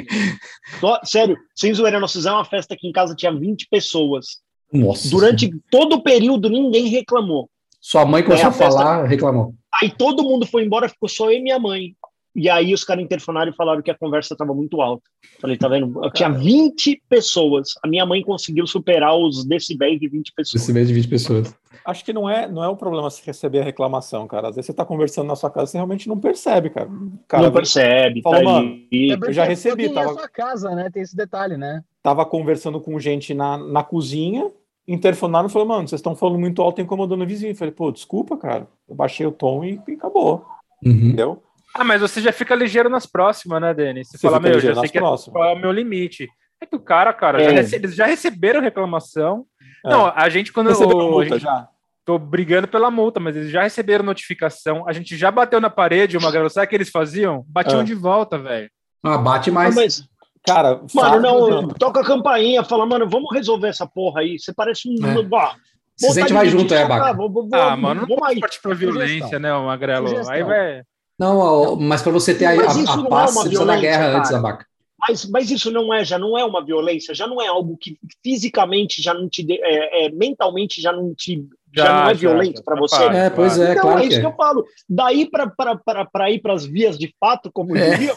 Sério, 1.03 1.37
sem 1.55 1.73
zoeira, 1.73 1.99
nós 1.99 2.11
fizemos 2.11 2.37
uma 2.37 2.45
festa 2.45 2.73
aqui 2.73 2.87
em 2.87 2.91
casa, 2.91 3.15
tinha 3.15 3.31
20 3.31 3.67
pessoas. 3.69 4.39
Nossa. 4.71 5.09
Durante 5.09 5.51
todo 5.69 5.97
o 5.97 6.03
período, 6.03 6.49
ninguém 6.49 6.87
reclamou. 6.87 7.49
Sua 7.79 8.05
mãe 8.05 8.23
começou 8.23 8.49
a 8.49 8.51
falar, 8.51 9.05
reclamou. 9.05 9.53
Aí 9.81 9.89
todo 9.89 10.23
mundo 10.23 10.45
foi 10.45 10.63
embora, 10.63 10.87
ficou 10.87 11.09
só 11.09 11.31
eu 11.31 11.37
e 11.37 11.41
minha 11.41 11.57
mãe. 11.57 11.95
E 12.33 12.49
aí 12.49 12.73
os 12.73 12.83
caras 12.83 13.03
interfonaram 13.03 13.51
e 13.51 13.55
falaram 13.55 13.81
que 13.81 13.91
a 13.91 13.97
conversa 13.97 14.33
estava 14.33 14.53
muito 14.53 14.81
alta. 14.81 15.03
Falei, 15.39 15.57
tá 15.57 15.67
vendo? 15.67 15.99
Eu 16.01 16.11
tinha 16.11 16.29
20 16.29 17.03
pessoas. 17.09 17.69
A 17.83 17.87
minha 17.87 18.05
mãe 18.05 18.21
conseguiu 18.21 18.65
superar 18.65 19.17
os 19.17 19.43
decibéis 19.43 19.99
de 19.99 20.07
20 20.07 20.31
pessoas. 20.33 20.61
Decibéis 20.61 20.87
de 20.87 20.93
20 20.93 21.07
pessoas. 21.09 21.55
Acho 21.83 22.05
que 22.05 22.13
não 22.13 22.29
é, 22.29 22.47
não 22.47 22.63
é 22.63 22.69
um 22.69 22.75
problema 22.75 23.09
se 23.09 23.25
receber 23.25 23.59
a 23.59 23.63
reclamação, 23.63 24.27
cara. 24.27 24.49
Às 24.49 24.55
vezes 24.55 24.67
você 24.67 24.73
tá 24.73 24.85
conversando 24.85 25.27
na 25.27 25.35
sua 25.35 25.49
casa, 25.49 25.71
você 25.71 25.77
realmente 25.77 26.07
não 26.07 26.17
percebe, 26.17 26.69
cara. 26.69 26.89
cara 27.27 27.43
não 27.43 27.51
percebe, 27.51 28.21
falou, 28.21 28.37
tá 28.37 28.45
mano, 28.45 28.79
eu 28.91 29.33
já 29.33 29.43
recebi. 29.43 29.89
Tava... 29.89 30.13
na 30.13 30.19
sua 30.19 30.29
casa, 30.29 30.75
né? 30.75 30.89
Tem 30.89 31.01
esse 31.01 31.15
detalhe, 31.15 31.57
né? 31.57 31.83
Tava 32.03 32.25
conversando 32.25 32.79
com 32.79 32.99
gente 32.99 33.33
na, 33.33 33.57
na 33.57 33.83
cozinha, 33.83 34.49
interfonaram 34.91 35.47
e 35.47 35.51
falaram, 35.51 35.69
mano, 35.69 35.87
vocês 35.87 35.99
estão 35.99 36.15
falando 36.15 36.39
muito 36.39 36.61
alto, 36.61 36.81
incomodando 36.81 37.23
o 37.23 37.27
vizinho. 37.27 37.51
Eu 37.51 37.55
falei, 37.55 37.73
pô, 37.73 37.91
desculpa, 37.91 38.37
cara. 38.37 38.67
Eu 38.87 38.95
baixei 38.95 39.25
o 39.25 39.31
tom 39.31 39.63
e, 39.63 39.81
e 39.87 39.93
acabou. 39.93 40.45
Uhum. 40.83 40.91
Entendeu? 40.91 41.43
Ah, 41.73 41.83
mas 41.83 42.01
você 42.01 42.21
já 42.21 42.31
fica 42.31 42.53
ligeiro 42.53 42.89
nas 42.89 43.05
próximas, 43.05 43.61
né, 43.61 43.73
Denis? 43.73 44.09
Você, 44.09 44.17
você 44.17 44.27
fala, 44.27 44.39
meu, 44.39 44.59
já 44.59 44.75
sei 44.75 44.89
que 44.89 44.97
é, 44.97 45.01
qual 45.01 45.45
é 45.45 45.53
o 45.53 45.59
meu 45.59 45.71
limite. 45.71 46.27
É 46.61 46.65
que 46.65 46.75
o 46.75 46.79
cara, 46.79 47.13
cara, 47.13 47.41
é. 47.41 47.45
já 47.45 47.51
rece... 47.51 47.75
eles 47.75 47.95
já 47.95 48.05
receberam 48.05 48.61
reclamação. 48.61 49.45
É. 49.85 49.89
Não, 49.89 50.07
a 50.13 50.29
gente, 50.29 50.51
quando 50.51 50.69
eu, 50.69 50.79
multa, 50.87 51.29
gente... 51.29 51.43
já. 51.43 51.67
tô 52.05 52.19
brigando 52.19 52.67
pela 52.67 52.91
multa, 52.91 53.19
mas 53.19 53.35
eles 53.35 53.49
já 53.49 53.63
receberam 53.63 54.03
notificação. 54.03 54.87
A 54.87 54.93
gente 54.93 55.15
já 55.15 55.31
bateu 55.31 55.61
na 55.61 55.69
parede, 55.69 56.17
uma 56.17 56.31
garota, 56.31 56.53
sabe 56.53 56.67
o 56.67 56.69
que 56.69 56.75
eles 56.75 56.89
faziam? 56.89 57.43
Batiam 57.47 57.81
é. 57.81 57.83
de 57.83 57.95
volta, 57.95 58.37
velho. 58.37 58.69
Ah, 59.03 59.17
bate 59.17 59.49
mais. 59.49 59.75
Ah, 59.75 59.81
mas... 59.81 60.10
Cara, 60.45 60.81
mano, 60.93 61.19
não, 61.19 61.49
não, 61.49 61.67
toca 61.69 62.01
a 62.01 62.05
campainha, 62.05 62.63
fala, 62.63 62.85
mano, 62.85 63.07
vamos 63.07 63.31
resolver 63.31 63.67
essa 63.67 63.85
porra 63.85 64.21
aí. 64.21 64.39
Você 64.39 64.51
parece 64.53 64.89
um. 64.89 64.95
É. 65.05 65.27
Ah, 65.35 65.55
Se 65.95 66.07
a 66.07 66.13
gente 66.13 66.33
vai 66.33 66.49
junto, 66.49 66.73
é, 66.73 66.87
Baca. 66.87 67.15
Ah, 67.53 67.77
mano, 67.77 68.01
não 68.01 68.07
vamos 68.07 68.27
aí. 68.27 68.39
partir 68.39 68.59
pra 68.61 68.73
violência, 68.73 69.37
né, 69.37 69.53
o 69.53 69.65
Magrelo? 69.65 70.07
Sugestão. 70.07 70.33
Aí 70.33 70.43
vai. 70.43 70.81
Não, 71.19 71.75
mas 71.75 72.01
para 72.01 72.11
você 72.11 72.33
ter 72.33 72.45
a, 72.45 72.49
a, 72.49 72.53
a 72.53 72.57
paz, 72.57 73.31
é 73.31 73.33
você 73.33 73.39
precisa 73.41 73.65
da 73.65 73.77
guerra 73.77 74.05
cara. 74.05 74.17
antes, 74.17 74.33
Abaca. 74.33 74.65
Mas, 75.07 75.25
mas 75.25 75.51
isso 75.51 75.71
não 75.71 75.93
é, 75.93 76.05
já 76.05 76.17
não 76.17 76.37
é 76.37 76.45
uma 76.45 76.63
violência, 76.63 77.13
já 77.13 77.25
não 77.25 77.41
é 77.41 77.47
algo 77.47 77.75
que 77.75 77.97
fisicamente 78.23 79.01
já 79.01 79.13
não 79.13 79.27
te, 79.27 79.45
é, 79.49 80.05
é, 80.05 80.11
mentalmente 80.11 80.79
já 80.79 80.91
não 80.91 81.13
te, 81.15 81.43
já, 81.75 81.85
já 81.85 81.93
não 81.93 82.09
é 82.09 82.13
violento 82.13 82.63
para 82.63 82.75
você. 82.75 83.03
É, 83.05 83.29
pois 83.29 83.57
é, 83.59 83.71
então, 83.71 83.81
claro 83.83 83.99
é 83.99 84.05
isso 84.05 84.15
que, 84.15 84.19
que 84.19 84.25
eu 84.25 84.35
falo. 84.35 84.63
Daí 84.87 85.27
para 85.29 86.29
ir 86.29 86.39
para 86.39 86.53
as 86.53 86.65
vias 86.65 86.97
de 86.99 87.13
fato, 87.19 87.51
como 87.51 87.75
é. 87.75 87.89
diria, 87.91 88.13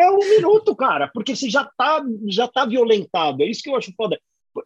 é 0.00 0.10
um 0.10 0.18
minuto, 0.18 0.74
cara, 0.74 1.10
porque 1.12 1.34
você 1.34 1.48
já 1.48 1.64
tá, 1.76 2.02
já 2.28 2.48
tá 2.48 2.64
violentado. 2.64 3.42
É 3.42 3.46
isso 3.46 3.62
que 3.62 3.70
eu 3.70 3.76
acho 3.76 3.92
foda. 3.96 4.18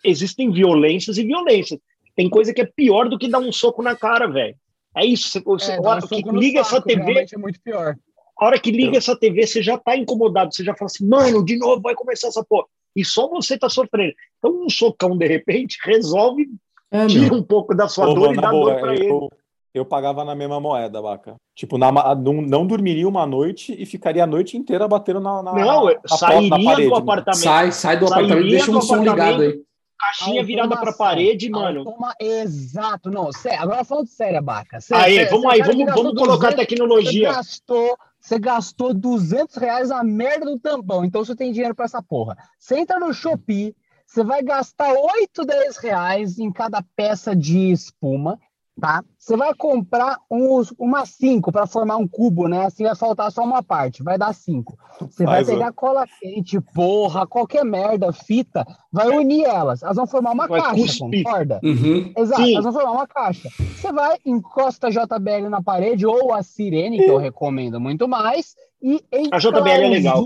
Existem 0.05 0.51
violências 0.51 1.19
e 1.19 1.25
violências. 1.25 1.81
Tem 2.15 2.29
coisa 2.29 2.53
que 2.53 2.61
é 2.61 2.67
pior 2.67 3.09
do 3.09 3.19
que 3.19 3.29
dar 3.29 3.39
um 3.39 3.53
soco 3.53 3.83
na 3.83 3.97
cara, 3.97 4.27
velho. 4.27 4.55
É 4.97 5.05
isso. 5.05 5.31
Você, 5.31 5.41
você, 5.41 5.73
é, 5.73 5.81
hora 5.81 6.01
que 6.07 6.23
liga 6.33 6.65
saco, 6.65 6.77
essa 6.77 6.83
TV. 6.83 7.27
É 7.33 7.39
muito 7.39 7.61
pior. 7.63 7.97
A 8.39 8.47
hora 8.47 8.59
que 8.59 8.71
liga 8.71 8.97
essa 8.97 9.17
TV, 9.17 9.47
você 9.47 9.63
já 9.63 9.79
tá 9.79 9.97
incomodado. 9.97 10.55
Você 10.55 10.65
já 10.65 10.75
fala 10.75 10.87
assim, 10.87 11.07
mano, 11.07 11.45
de 11.45 11.57
novo 11.57 11.81
vai 11.81 11.95
começar 11.95 12.29
essa 12.29 12.45
porra. 12.45 12.67
E 12.97 13.05
só 13.05 13.29
você 13.29 13.59
tá 13.59 13.69
sofrendo. 13.69 14.15
Então, 14.39 14.65
um 14.65 14.69
socão, 14.69 15.17
de 15.17 15.27
repente, 15.27 15.79
resolve, 15.85 16.49
é, 16.91 17.07
tira 17.07 17.35
um 17.35 17.43
pouco 17.43 17.75
da 17.75 17.87
sua 17.87 18.09
Ô, 18.09 18.15
dor 18.15 18.33
e 18.33 18.37
dá 18.37 18.51
boa, 18.51 18.73
dor 18.73 18.81
pra 18.81 18.95
eu, 18.97 19.01
ele. 19.01 19.40
Eu 19.73 19.85
pagava 19.85 20.25
na 20.25 20.35
mesma 20.35 20.61
moeda, 20.61 21.01
Baca. 21.01 21.37
Tipo, 21.55 21.79
na, 21.79 21.93
não, 22.15 22.43
não 22.43 22.67
dormiria 22.67 23.09
uma 23.09 23.27
noite 23.27 23.75
e 23.79 23.87
ficaria 23.87 24.25
a 24.25 24.27
noite 24.27 24.57
inteira 24.57 24.89
batendo 24.89 25.21
na, 25.21 25.43
na, 25.43 25.53
não, 25.53 25.85
na, 25.85 26.01
sairia 26.09 26.51
na 26.51 26.65
parede, 26.65 26.89
do 26.89 26.95
apartamento. 26.97 27.43
Sai, 27.43 27.73
sai 27.73 27.99
do 27.99 28.09
sairia 28.09 28.27
apartamento, 28.27 28.51
deixa 28.51 28.71
um 28.71 28.81
som 28.81 28.97
ligado 28.97 29.43
aí 29.43 29.63
caixinha 30.01 30.43
virada 30.43 30.77
para 30.77 30.91
a 30.91 30.95
parede, 30.95 31.51
mano. 31.51 31.81
Automa... 31.81 32.15
Exato, 32.19 33.11
não, 33.11 33.31
sério, 33.33 33.61
agora 33.61 33.85
falando 33.85 34.07
sério, 34.07 34.43
Baca. 34.43 34.81
Sério, 34.81 35.05
aí, 35.05 35.15
sério, 35.15 35.31
vamos 35.31 35.53
aí, 35.53 35.63
vamos, 35.63 35.95
vamos 35.95 36.15
colocar 36.15 36.51
200, 36.51 36.57
tecnologia. 36.57 37.29
Você 37.29 37.37
gastou, 37.37 37.99
você 38.21 38.39
gastou 38.39 38.95
200 38.95 39.57
reais 39.57 39.91
a 39.91 40.03
merda 40.03 40.47
do 40.47 40.59
tampão, 40.59 41.05
então 41.05 41.25
você 41.25 41.37
tem 41.37 41.53
dinheiro 41.53 41.75
para 41.75 41.85
essa 41.85 42.03
porra. 42.03 42.37
Você 42.59 42.79
entra 42.79 42.99
no 42.99 43.13
Shopee, 43.13 43.75
você 44.07 44.25
vai 44.25 44.43
gastar 44.43 44.93
8, 44.93 45.45
10 45.45 45.77
reais 45.77 46.39
em 46.39 46.51
cada 46.51 46.83
peça 46.97 47.37
de 47.37 47.71
espuma, 47.71 48.39
tá? 48.81 49.05
Você 49.19 49.37
vai 49.37 49.55
comprar 49.55 50.19
uns, 50.31 50.73
uma 50.79 51.05
5 51.05 51.53
para 51.53 51.67
formar 51.67 51.99
um 51.99 52.09
cubo, 52.09 52.49
né? 52.49 52.65
Assim 52.65 52.85
vai 52.85 52.97
faltar 52.97 53.31
só 53.31 53.43
uma 53.43 53.63
parte, 53.63 54.03
vai 54.03 54.19
dar 54.19 54.33
5. 54.33 54.77
Você 55.01 55.25
vai 55.25 55.45
pegar 55.45 55.73
cola 55.73 56.07
quente, 56.19 56.61
porra, 56.61 57.27
qualquer 57.27 57.65
merda, 57.65 58.13
fita, 58.13 58.67
vai 58.93 59.09
unir 59.09 59.45
elas. 59.45 59.83
Elas 59.83 59.97
vão 59.97 60.07
formar 60.07 60.33
uma 60.33 60.49
vai 60.49 60.61
caixa, 60.61 60.75
cuspir. 60.75 61.23
concorda? 61.23 61.61
Uhum. 61.63 62.13
Exato, 62.17 62.43
Sim. 62.43 62.53
elas 62.53 62.65
vão 62.65 62.73
formar 62.73 62.93
uma 62.93 63.07
caixa. 63.07 63.49
Você 63.59 63.93
vai, 63.93 64.17
encosta 64.25 64.89
a 64.89 64.91
JBL 64.91 65.49
na 65.49 65.63
parede 65.63 66.07
ou 66.07 66.33
a 66.33 66.43
Sirene, 66.43 66.99
que 66.99 67.11
eu 67.11 67.19
recomendo 67.19 67.79
muito 67.79 68.09
mais, 68.09 68.55
e 68.83 69.05
a 69.31 69.39
JBL 69.39 69.69
é 69.69 69.89
legal. 69.89 70.25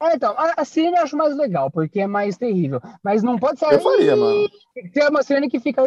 É, 0.00 0.14
então, 0.14 0.32
a, 0.36 0.54
a 0.56 0.64
sirene 0.64 0.96
eu 0.96 1.02
acho 1.02 1.16
mais 1.16 1.36
legal, 1.36 1.70
porque 1.70 2.00
é 2.00 2.06
mais 2.06 2.36
terrível. 2.36 2.80
Mas 3.02 3.22
não 3.22 3.36
pode 3.36 3.58
ser. 3.58 3.72
Eu 3.72 3.80
faria, 3.80 4.14
mano. 4.14 4.48
Tem 4.92 5.08
uma 5.08 5.22
sirene 5.22 5.50
que 5.50 5.58
fica. 5.58 5.82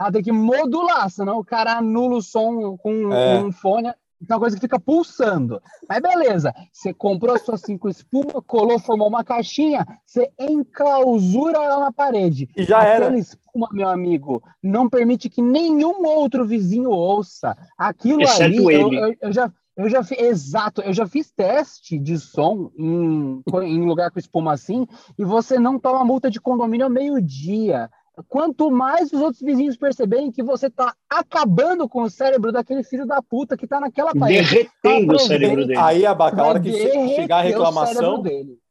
Ela 0.00 0.12
tem 0.12 0.22
que 0.22 0.32
modular, 0.32 1.10
senão 1.10 1.38
o 1.38 1.44
cara 1.44 1.76
anula 1.76 2.16
o 2.16 2.22
som 2.22 2.76
com 2.78 3.12
é. 3.12 3.38
um 3.38 3.52
fone. 3.52 3.92
Então 4.20 4.34
é 4.34 4.38
uma 4.38 4.40
coisa 4.40 4.56
que 4.56 4.62
fica 4.62 4.80
pulsando. 4.80 5.60
Mas 5.86 6.00
beleza, 6.00 6.54
você 6.72 6.94
comprou 6.94 7.38
suas 7.38 7.60
cinco 7.60 7.88
espumas, 7.88 8.42
colou, 8.46 8.78
formou 8.78 9.08
uma 9.08 9.22
caixinha, 9.22 9.86
você 10.06 10.30
enclausura 10.38 11.58
ela 11.58 11.80
na 11.80 11.92
parede. 11.92 12.48
E 12.56 12.64
já 12.64 12.78
Aquela 12.78 13.06
era. 13.06 13.18
espuma, 13.18 13.68
meu 13.72 13.88
amigo, 13.88 14.42
não 14.62 14.88
permite 14.88 15.28
que 15.28 15.42
nenhum 15.42 16.06
outro 16.06 16.46
vizinho 16.46 16.90
ouça. 16.90 17.54
Aquilo 17.76 18.22
Exceto 18.22 18.44
ali, 18.44 18.74
ele. 18.74 18.96
Eu, 18.96 19.08
eu, 19.08 19.16
eu 19.20 19.32
já 19.32 19.52
Eu 19.76 19.90
já 19.90 20.02
fiz, 20.02 20.18
exato, 20.18 20.80
eu 20.80 20.92
já 20.92 21.06
fiz 21.06 21.30
teste 21.30 21.98
de 21.98 22.18
som 22.18 22.70
em, 22.78 23.42
em 23.62 23.86
lugar 23.86 24.10
com 24.10 24.18
espuma 24.18 24.54
assim, 24.54 24.86
e 25.18 25.24
você 25.24 25.58
não 25.58 25.78
toma 25.78 26.04
multa 26.04 26.30
de 26.30 26.40
condomínio 26.40 26.86
ao 26.86 26.90
meio-dia. 26.90 27.90
Quanto 28.28 28.70
mais 28.70 29.12
os 29.12 29.20
outros 29.20 29.42
vizinhos 29.42 29.76
perceberem 29.76 30.32
que 30.32 30.42
você 30.42 30.70
tá 30.70 30.94
acabando 31.10 31.86
com 31.86 32.02
o 32.02 32.08
cérebro 32.10 32.50
daquele 32.50 32.82
filho 32.82 33.06
da 33.06 33.20
puta 33.20 33.54
que 33.58 33.66
tá 33.66 33.78
naquela 33.78 34.14
parede. 34.14 34.48
Derretendo 34.48 35.14
o 35.14 35.18
cérebro 35.18 35.66
dele. 35.66 35.78
Aí, 35.78 36.06
Abaca, 36.06 36.40
a 36.40 36.46
hora 36.46 36.60
que 36.60 36.72
chegar 36.72 37.38
a 37.38 37.42
reclamação, 37.42 38.24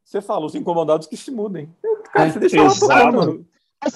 você 0.03 0.19
fala, 0.21 0.47
os 0.47 0.55
incomodados 0.55 1.05
que 1.05 1.15
se 1.15 1.29
mudem. 1.29 1.69
Cara, 2.11 2.31
você 2.31 2.39
deixa 2.39 2.57
lá 2.87 3.11
mano. 3.11 3.45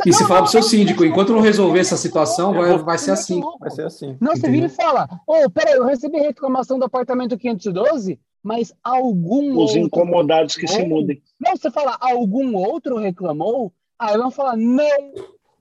E 0.06 0.14
se 0.14 0.26
fala 0.28 0.42
pro 0.42 0.52
seu 0.52 0.62
síndico, 0.62 1.04
enquanto 1.04 1.34
não 1.34 1.42
resolver 1.42 1.80
essa 1.80 1.98
situação, 1.98 2.54
vai, 2.54 2.78
vai 2.78 2.98
ser 2.98 3.12
assim. 3.12 3.42
Vai 3.60 3.72
ser 3.72 3.86
assim. 3.86 4.18
Não, 4.20 4.36
você 4.36 4.50
vira 4.50 4.68
e 4.68 4.70
fala, 4.70 5.08
ô, 5.26 5.46
oh, 5.46 5.50
peraí, 5.50 5.76
eu 5.76 5.86
recebi 5.86 6.20
reclamação 6.20 6.78
do 6.78 6.86
apartamento 6.86 7.38
512, 7.38 8.20
mas 8.44 8.72
algum 8.84 9.52
Os 9.52 9.58
outro 9.58 9.80
incomodados 9.80 10.56
que 10.56 10.68
se 10.68 10.84
mudem. 10.86 11.22
Não, 11.40 11.56
você 11.56 11.72
fala, 11.72 11.98
algum 12.00 12.56
outro 12.56 12.98
reclamou? 12.98 13.74
Aí 13.98 14.18
vão 14.18 14.32
falar, 14.32 14.56
não. 14.56 15.14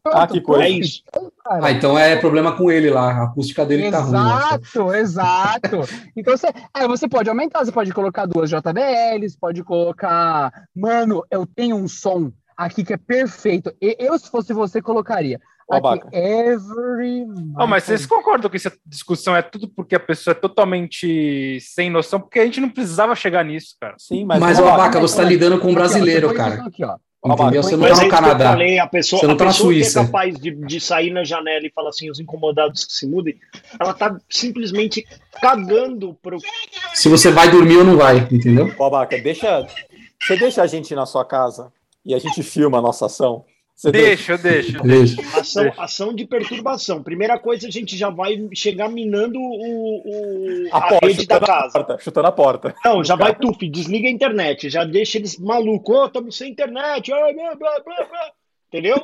Pronto, 0.03 0.16
ah, 0.16 0.27
que 0.27 0.41
coisa. 0.41 0.64
É 0.64 0.71
isso. 0.71 1.03
Ah, 1.45 1.73
então 1.73 1.99
é 1.99 2.16
problema 2.16 2.57
com 2.57 2.71
ele 2.71 2.91
lá, 2.91 3.11
a 3.11 3.25
acústica 3.25 3.64
dele 3.64 3.87
exato, 3.87 4.12
tá 4.12 4.83
ruim. 4.83 4.97
Exato, 4.97 5.75
exato. 5.79 6.11
Então 6.16 6.37
você, 6.37 6.49
aí 6.73 6.87
você 6.87 7.09
pode 7.09 7.29
aumentar, 7.29 7.64
você 7.64 7.73
pode 7.73 7.93
colocar 7.93 8.27
duas 8.27 8.51
JBLs, 8.51 9.37
pode 9.39 9.64
colocar, 9.64 10.53
mano, 10.75 11.25
eu 11.31 11.47
tenho 11.47 11.77
um 11.77 11.89
som 11.89 12.33
aqui 12.59 12.85
que 12.85 12.93
é 12.93 12.97
perfeito. 12.97 13.73
Eu, 13.81 14.19
se 14.19 14.29
fosse 14.29 14.53
você, 14.53 14.83
colocaria. 14.83 15.41
Aqui, 15.71 16.01
every... 16.13 17.27
Oh, 17.59 17.67
mas 17.67 17.85
vocês 17.85 18.07
concordam 18.07 18.51
que 18.51 18.57
essa 18.57 18.73
discussão 18.87 19.37
é 19.37 19.43
tudo 19.43 19.69
porque 19.69 19.95
a 19.95 20.01
pessoa 20.01 20.33
é 20.33 20.35
totalmente 20.35 21.61
sem 21.61 21.91
noção? 21.91 22.19
Porque 22.19 22.41
a 22.41 22.45
gente 22.45 22.61
não 22.61 22.71
precisava 22.71 23.15
chegar 23.15 23.45
nisso, 23.45 23.77
cara. 23.79 23.95
Sim, 23.99 24.25
mas, 24.25 24.41
mas 24.41 24.59
Abaca, 24.59 24.99
você 24.99 25.15
está 25.15 25.25
lidando 25.25 25.61
com 25.61 25.71
um 25.71 25.75
brasileiro, 25.75 26.31
aqui, 26.31 26.41
ó, 26.41 26.43
cara. 26.43 26.63
Aqui, 26.65 26.85
ó. 26.85 26.97
Entendeu? 27.25 27.63
Você 27.63 27.77
não 27.77 27.87
está 27.87 28.05
no 28.05 28.11
Canadá. 28.11 28.51
Falei, 28.51 28.79
a 28.79 28.87
pessoa, 28.87 29.21
você 29.21 29.27
não 29.27 29.35
está 29.35 29.45
na 29.45 29.53
Suíça. 29.53 30.01
Que 30.01 30.05
é 30.05 30.07
capaz 30.07 30.35
de, 30.37 30.51
de 30.53 30.81
sair 30.81 31.11
na 31.11 31.25
janela 31.25 31.67
e 31.67 31.71
falar 31.71 31.91
assim, 31.91 32.11
os 32.11 32.19
incomodados 32.19 32.87
que 32.87 32.93
se 32.93 33.07
mudem, 33.07 33.39
ela 33.79 33.91
está 33.91 34.17
simplesmente 34.31 35.07
cagando 35.43 36.15
pro. 36.23 36.39
Se 36.95 37.11
você 37.11 37.31
vai 37.31 37.51
dormir 37.51 37.77
ou 37.77 37.85
não 37.85 37.99
vai, 37.99 38.27
entendeu? 38.31 38.73
Ô, 38.79 38.85
Abaca, 38.85 39.21
deixa. 39.21 39.67
Você 40.23 40.37
deixa 40.37 40.63
a 40.63 40.67
gente 40.67 40.95
na 40.95 41.05
sua 41.05 41.25
casa 41.25 41.71
e 42.09 42.15
a 42.15 42.19
gente 42.19 42.43
filma 42.43 42.79
a 42.79 42.81
nossa 42.81 43.05
ação? 43.05 43.45
Você 43.77 43.93
deixa, 43.93 44.39
deixa. 44.39 44.79
deixa. 44.83 45.21
Ação, 45.39 45.73
ação 45.77 46.15
de 46.15 46.27
perturbação. 46.27 47.03
Primeira 47.03 47.39
coisa, 47.39 47.69
a 47.69 47.71
gente 47.71 47.99
já 47.99 48.09
vai 48.09 48.49
chegar 48.55 48.89
minando 48.89 49.39
o, 49.39 49.99
o 50.65 50.69
a, 50.73 50.79
a 50.79 50.89
porta, 50.89 51.07
rede 51.07 51.27
da 51.27 51.39
casa. 51.39 51.73
Porta, 51.75 51.99
chutando 51.99 52.27
a 52.27 52.33
porta. 52.33 52.75
Não, 52.83 53.05
já 53.05 53.15
vai 53.15 53.37
tuf, 53.37 53.69
desliga 53.69 54.09
a 54.09 54.11
internet, 54.11 54.71
já 54.71 54.85
deixa 54.85 55.19
eles 55.19 55.39
malucos. 55.39 55.95
Ô, 55.95 56.03
oh, 56.03 56.07
estamos 56.07 56.37
sem 56.37 56.51
internet. 56.51 57.13
Oh, 57.13 57.35
blá, 57.35 57.57
blá, 57.57 57.81
blá, 57.85 58.33
Entendeu? 58.69 58.97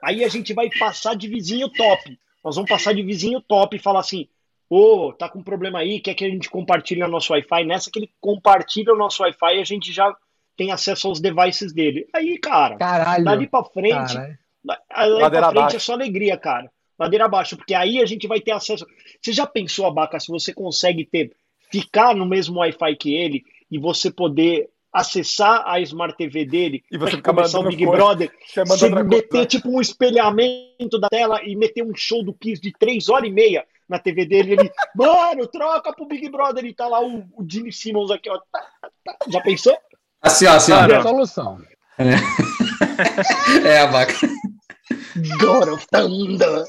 Aí 0.00 0.24
a 0.24 0.28
gente 0.28 0.54
vai 0.54 0.70
passar 0.78 1.16
de 1.16 1.26
vizinho 1.26 1.68
top. 1.68 2.16
Nós 2.44 2.54
vamos 2.54 2.70
passar 2.70 2.94
de 2.94 3.02
vizinho 3.02 3.40
top 3.40 3.76
e 3.76 3.80
falar 3.80 4.00
assim: 4.00 4.28
ô, 4.70 5.08
oh, 5.08 5.12
tá 5.12 5.28
com 5.28 5.42
problema 5.42 5.80
aí, 5.80 6.00
quer 6.00 6.14
que 6.14 6.24
a 6.24 6.30
gente 6.30 6.48
compartilhe 6.48 7.02
o 7.02 7.08
nosso 7.08 7.32
Wi-Fi? 7.32 7.64
Nessa 7.64 7.90
que 7.90 7.98
ele 7.98 8.10
compartilha 8.20 8.94
o 8.94 8.96
nosso 8.96 9.22
Wi-Fi, 9.24 9.60
a 9.60 9.64
gente 9.64 9.92
já 9.92 10.16
tem 10.56 10.70
acesso 10.72 11.08
aos 11.08 11.20
devices 11.20 11.72
dele. 11.72 12.06
Aí, 12.14 12.38
cara, 12.38 12.76
Caralho. 12.76 13.24
dali 13.24 13.46
pra 13.46 13.64
frente, 13.64 14.14
Caralho. 14.14 14.38
dali 14.88 15.30
pra 15.30 15.50
frente 15.50 15.76
é 15.76 15.78
só 15.78 15.92
alegria, 15.94 16.36
cara. 16.36 16.70
Ladeira 16.98 17.24
abaixo, 17.24 17.56
porque 17.56 17.74
aí 17.74 18.00
a 18.00 18.06
gente 18.06 18.28
vai 18.28 18.40
ter 18.40 18.52
acesso. 18.52 18.86
Você 19.20 19.32
já 19.32 19.46
pensou, 19.46 19.86
Abaca, 19.86 20.20
se 20.20 20.28
você 20.28 20.52
consegue 20.52 21.04
ter, 21.04 21.32
ficar 21.70 22.14
no 22.14 22.26
mesmo 22.26 22.60
Wi-Fi 22.60 22.96
que 22.96 23.14
ele 23.14 23.44
e 23.70 23.78
você 23.78 24.10
poder 24.10 24.68
acessar 24.92 25.64
a 25.66 25.80
Smart 25.80 26.14
TV 26.16 26.44
dele 26.44 26.84
e 26.92 26.98
você 26.98 27.20
começar 27.20 27.60
o 27.60 27.68
Big 27.68 27.86
Brother, 27.86 28.30
você 28.54 28.90
meter 28.90 29.46
tipo 29.46 29.70
um 29.70 29.80
espelhamento 29.80 30.98
da 31.00 31.08
tela 31.08 31.42
e 31.42 31.56
meter 31.56 31.82
um 31.82 31.94
show 31.94 32.22
do 32.22 32.34
Kiss 32.34 32.60
de 32.60 32.72
três 32.72 33.08
horas 33.08 33.28
e 33.28 33.32
meia 33.32 33.64
na 33.88 33.98
TV 33.98 34.26
dele, 34.26 34.52
ele, 34.52 34.70
mano, 34.94 35.46
troca 35.46 35.92
pro 35.92 36.06
Big 36.06 36.28
Brother 36.28 36.64
e 36.64 36.74
tá 36.74 36.86
lá 36.86 37.04
o, 37.04 37.24
o 37.34 37.44
Gene 37.48 37.72
Simmons 37.72 38.10
aqui, 38.10 38.28
ó. 38.28 38.38
Tá, 38.52 38.66
tá. 39.04 39.16
Já 39.28 39.40
pensou? 39.40 39.76
Assim, 40.22 40.46
ó, 40.46 40.52
assim, 40.54 40.72
ó. 40.72 40.86
É 40.86 40.96
a 40.96 41.02
solução. 41.02 41.58
É, 41.98 42.14
é 43.68 43.78
a 43.80 43.86
vaca. 43.86 44.14
Gorofanda. 45.38 46.64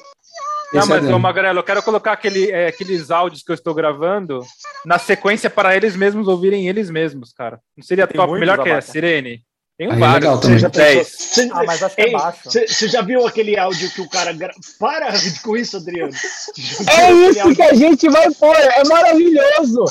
Não, 0.74 0.88
mas, 0.88 1.08
ô, 1.08 1.20
Magrelo, 1.20 1.60
eu 1.60 1.64
quero 1.64 1.84
colocar 1.84 2.14
aquele, 2.14 2.49
é, 2.49 2.68
aqueles 2.68 3.12
áudios 3.12 3.43
que 3.43 3.51
eu 3.51 3.54
estou 3.54 3.76
gravando 3.76 4.41
na 4.84 4.97
sequência 4.97 5.49
para 5.49 5.76
eles 5.76 5.95
mesmos 5.95 6.28
ouvirem 6.28 6.68
eles 6.68 6.89
mesmos, 6.89 7.32
cara. 7.32 7.60
Não 7.78 7.84
seria 7.84 8.08
Tem 8.08 8.18
top 8.18 8.34
melhor 8.34 8.62
que 8.64 8.70
é, 8.70 8.82
Sirene? 8.82 9.43
Tem 9.78 9.91
um 9.91 9.97
vários. 9.97 10.43
É 10.78 11.04
Cê, 11.04 11.49
ah, 11.51 11.64
mas 11.66 11.82
acho 11.82 11.95
que 11.95 12.01
é 12.01 12.12
baixo. 12.12 12.39
Você 12.45 12.88
já 12.88 13.01
viu 13.01 13.26
aquele 13.26 13.58
áudio 13.58 13.89
que 13.91 14.01
o 14.01 14.10
cara. 14.10 14.32
Gra... 14.32 14.54
Para 14.80 15.12
com 15.43 15.58
isso, 15.58 15.78
Adriano. 15.78 16.14
É 16.88 17.12
isso 17.12 17.56
que 17.56 17.62
a 17.62 17.74
gente 17.74 18.08
vai 18.10 18.32
pôr. 18.32 18.56
É 18.56 18.84
maravilhoso. 18.88 19.86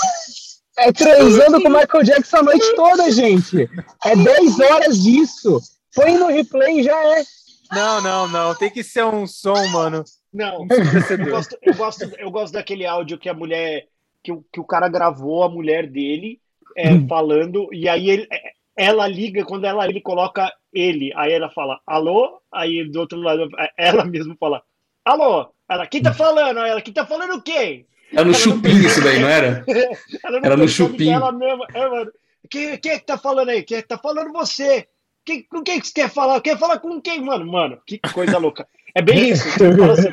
É 0.79 0.91
transando 0.93 1.61
com 1.61 1.68
o 1.68 1.73
Michael 1.73 2.05
Jackson 2.05 2.37
a 2.39 2.43
noite 2.43 2.75
toda, 2.75 3.11
gente. 3.11 3.68
É 4.05 4.16
10 4.16 4.61
horas 4.61 5.03
disso. 5.03 5.61
Põe 5.95 6.16
no 6.16 6.29
replay 6.29 6.81
e 6.81 6.83
já 6.83 6.97
é. 7.18 7.23
Não, 7.70 8.01
não, 8.01 8.29
não. 8.29 8.55
Tem 8.55 8.70
que 8.70 8.83
ser 8.83 9.05
um 9.05 9.27
som, 9.27 9.66
mano. 9.68 10.05
Não, 10.33 10.66
eu 10.70 11.31
gosto, 11.31 11.59
eu, 11.61 11.75
gosto, 11.75 12.11
eu 12.18 12.31
gosto 12.31 12.53
daquele 12.55 12.87
áudio 12.87 13.18
que 13.18 13.29
a 13.29 13.35
mulher. 13.35 13.87
Que 14.23 14.33
o, 14.33 14.45
que 14.53 14.61
o 14.61 14.64
cara 14.64 14.89
gravou 14.89 15.43
a 15.43 15.49
mulher 15.49 15.87
dele 15.91 16.41
é, 16.77 16.93
hum. 16.93 17.07
falando, 17.09 17.68
e 17.73 17.89
aí 17.89 18.09
ele, 18.09 18.29
ela 18.77 19.07
liga, 19.07 19.45
quando 19.45 19.64
ela 19.64 19.87
ele 19.87 20.01
coloca 20.01 20.53
ele, 20.73 21.12
aí 21.16 21.33
ela 21.33 21.51
fala, 21.51 21.81
alô? 21.87 22.41
Aí 22.51 22.89
do 22.89 23.01
outro 23.01 23.18
lado, 23.18 23.49
ela 23.77 24.05
mesmo 24.05 24.37
fala, 24.39 24.62
alô? 25.05 25.53
Ela, 25.68 25.87
quem 25.87 26.03
tá 26.03 26.12
falando? 26.12 26.61
Ela, 26.61 26.81
quem 26.81 26.93
tá 26.93 27.07
falando 27.07 27.35
o 27.35 27.43
quê? 27.43 27.87
Era 28.13 28.25
no 28.25 28.35
Chupim 28.35 28.77
isso 28.77 29.03
daí, 29.03 29.19
não 29.19 29.29
era? 29.29 29.65
era 30.45 30.57
no 30.57 30.69
Chupim. 30.69 31.11
Ela 31.11 31.33
mesma, 31.33 31.67
é, 31.75 31.89
mano. 31.89 32.13
Quem, 32.51 32.77
quem 32.79 32.93
é 32.93 32.99
que 32.99 33.07
tá 33.07 33.17
falando 33.17 33.49
aí? 33.49 33.63
Quem 33.63 33.79
é 33.79 33.83
tá 33.83 33.97
falando 33.97 34.33
você? 34.33 34.87
Quem, 35.25 35.43
com 35.45 35.63
quem 35.63 35.81
que 35.81 35.87
você 35.87 35.95
quer 35.95 36.11
falar? 36.11 36.41
Quer 36.41 36.59
falar 36.59 36.79
com 36.81 37.01
quem, 37.01 37.21
mano? 37.23 37.51
Mano, 37.51 37.79
que 37.87 37.99
coisa 37.99 38.39
louca. 38.39 38.67
É 38.95 39.01
bem 39.01 39.31
isso. 39.31 39.49
Assim, 39.49 40.11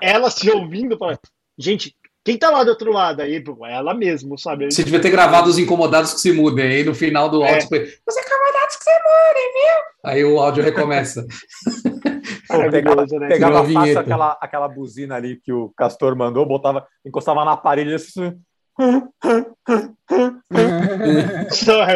ela 0.00 0.30
se 0.30 0.50
ouvindo, 0.50 0.98
fala, 0.98 1.18
gente, 1.56 1.94
quem 2.26 2.36
tá 2.36 2.50
lá 2.50 2.64
do 2.64 2.70
outro 2.70 2.90
lado 2.90 3.22
aí? 3.22 3.36
É 3.36 3.72
ela 3.72 3.94
mesmo, 3.94 4.36
sabe? 4.36 4.64
Você 4.64 4.82
devia 4.82 5.00
ter 5.00 5.10
gravado 5.10 5.48
os 5.48 5.60
incomodados 5.60 6.12
que 6.12 6.20
se 6.20 6.32
mudem. 6.32 6.66
Aí 6.66 6.82
no 6.82 6.92
final 6.92 7.28
do 7.28 7.40
áudio, 7.40 7.58
é. 7.58 7.68
foi, 7.68 7.82
os 7.84 8.16
incomodados 8.16 8.76
que 8.76 8.82
se 8.82 8.90
mudem, 8.90 9.52
viu? 9.52 9.84
Aí 10.04 10.24
o 10.24 10.40
áudio 10.40 10.64
recomeça. 10.64 11.24
Pô, 12.50 12.68
pegava, 12.68 13.06
né? 13.06 13.28
pegava 13.28 13.64
fácil 13.68 13.98
aquela, 14.00 14.36
aquela 14.40 14.66
buzina 14.66 15.14
ali 15.14 15.40
que 15.40 15.52
o 15.52 15.72
Castor 15.76 16.16
mandou, 16.16 16.44
botava, 16.44 16.84
encostava 17.04 17.44
na 17.44 17.56
parede 17.56 17.94
assim. 17.94 18.34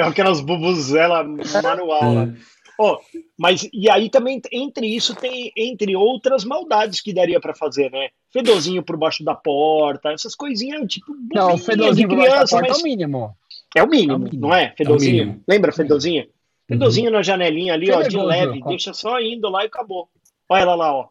Aquelas 0.06 0.40
bubuzela 0.40 1.24
manual 1.60 2.14
lá. 2.14 2.28
Oh, 2.78 2.98
mas 3.36 3.68
e 3.72 3.90
aí 3.90 4.08
também 4.08 4.40
entre 4.52 4.86
isso 4.86 5.14
tem 5.14 5.52
entre 5.56 5.96
outras 5.96 6.44
maldades 6.44 7.00
que 7.00 7.12
daria 7.12 7.40
para 7.40 7.54
fazer, 7.54 7.90
né? 7.90 8.08
Fedozinho 8.32 8.82
por 8.82 8.96
baixo 8.96 9.24
da 9.24 9.34
porta, 9.34 10.12
essas 10.12 10.36
coisinhas 10.36 10.86
tipo 10.86 11.12
não, 11.34 11.58
fedozinho 11.58 12.08
de 12.08 12.16
criança, 12.16 12.60
mas 12.60 12.78
é 12.78 12.80
o 12.80 12.84
mínimo. 12.84 13.36
É 13.74 13.82
o 13.82 13.88
mínimo, 13.88 14.12
é 14.12 14.16
o 14.16 14.18
mínimo. 14.18 14.40
não 14.48 14.54
é? 14.54 14.74
Fedozinho. 14.76 15.42
É 15.48 15.52
Lembra 15.52 15.72
fedozinho? 15.72 16.28
Fedozinho 16.68 17.06
uhum. 17.08 17.16
na 17.16 17.22
janelinha 17.22 17.74
ali, 17.74 17.90
ó, 17.90 18.02
de 18.02 18.16
leve, 18.16 18.62
deixa 18.64 18.94
só 18.94 19.20
indo 19.20 19.48
lá 19.48 19.64
e 19.64 19.66
acabou. 19.66 20.08
Olha 20.48 20.62
ela 20.62 20.74
lá, 20.76 20.94
ó. 20.94 21.08